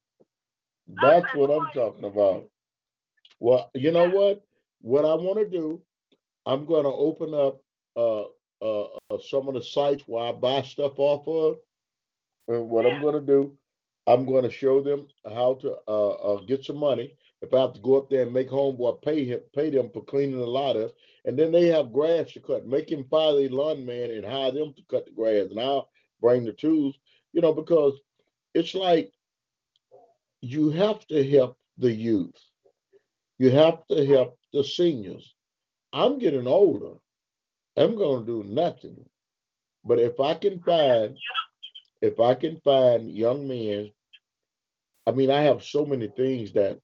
That's 1.02 1.34
what 1.34 1.49
I'm 1.49 1.72
talking 1.73 2.06
about. 2.06 2.49
Well, 3.40 3.69
you 3.73 3.91
know 3.91 4.10
what? 4.10 4.44
What 4.82 5.06
I 5.06 5.14
want 5.14 5.40
to 5.40 5.48
do, 5.49 5.82
I'm 6.45 6.65
going 6.65 6.84
to 6.84 6.90
open 6.90 7.34
up 7.34 7.61
uh, 7.95 8.23
uh, 8.61 8.88
uh, 9.10 9.18
some 9.30 9.48
of 9.48 9.53
the 9.53 9.64
sites 9.64 10.03
where 10.06 10.26
I 10.26 10.32
buy 10.32 10.61
stuff 10.64 10.94
off 10.98 11.28
of. 11.28 11.57
And 12.48 12.69
what 12.69 12.86
I'm 12.86 13.02
going 13.02 13.15
to 13.15 13.22
do, 13.22 13.53
I'm 14.07 14.26
going 14.26 14.44
to 14.44 14.52
show 14.52 14.82
them 14.82 15.07
how 15.23 15.56
to 15.61 15.78
uh, 15.88 16.10
uh, 16.10 16.41
get 16.41 16.65
some 16.65 16.78
money. 16.78 17.15
If 17.41 17.53
I 17.53 17.61
have 17.61 17.73
to 17.73 17.80
go 17.80 17.97
up 17.97 18.09
there 18.09 18.23
and 18.23 18.34
make 18.34 18.49
homeboy 18.49 19.01
pay 19.01 19.26
him, 19.26 19.39
pay 19.53 19.69
them 19.69 19.89
for 19.91 20.03
cleaning 20.03 20.38
the 20.38 20.45
lot 20.45 20.77
up, 20.77 20.91
and 21.26 21.38
then 21.38 21.51
they 21.51 21.68
have 21.68 21.93
grass 21.93 22.31
to 22.34 22.39
cut. 22.39 22.68
Make 22.68 22.91
him 22.91 23.05
fire 23.09 23.35
the 23.35 23.49
lawn 23.49 23.85
man 23.85 24.11
and 24.11 24.26
hire 24.26 24.51
them 24.51 24.73
to 24.73 24.84
cut 24.89 25.05
the 25.05 25.11
grass, 25.11 25.47
and 25.49 25.59
I'll 25.59 25.89
bring 26.19 26.45
the 26.45 26.53
tools. 26.53 26.95
You 27.34 27.41
know, 27.41 27.53
because 27.53 27.99
it's 28.53 28.76
like 28.76 29.11
you 30.41 30.69
have 30.72 31.05
to 31.07 31.30
help 31.30 31.57
the 31.77 31.91
youth. 31.91 32.35
You 33.39 33.51
have 33.51 33.85
to 33.88 34.05
help 34.05 34.38
the 34.53 34.63
seniors. 34.63 35.34
I'm 35.93 36.19
getting 36.19 36.47
older. 36.47 36.95
I'm 37.77 37.97
to 37.97 38.23
do 38.26 38.43
nothing. 38.43 39.05
But 39.84 39.99
if 39.99 40.19
I 40.19 40.35
can 40.35 40.59
find, 40.59 41.18
if 42.01 42.19
I 42.19 42.35
can 42.35 42.59
find 42.61 43.09
young 43.09 43.47
men, 43.47 43.91
I 45.07 45.11
mean, 45.11 45.31
I 45.31 45.41
have 45.41 45.63
so 45.63 45.85
many 45.85 46.07
things 46.07 46.53
that, 46.53 46.77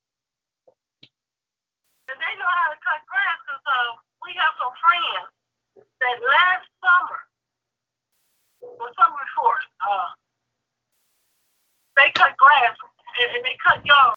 And 2.07 2.17
they 2.17 2.33
know 2.39 2.49
how 2.49 2.73
to 2.73 2.79
cut 2.81 3.05
grass 3.05 3.37
because 3.45 3.61
uh, 3.67 4.01
we 4.25 4.26
have 4.37 4.55
some 4.61 4.73
friends 4.77 5.29
that 6.01 6.17
last 6.21 6.67
summer, 6.81 7.19
or 8.61 8.89
summer 8.93 9.21
before, 9.25 9.59
uh, 9.81 10.09
they 11.97 12.09
cut 12.13 12.37
grass 12.37 12.75
and, 13.21 13.29
and 13.37 13.41
they 13.45 13.57
cut 13.65 13.81
yards. 13.85 14.16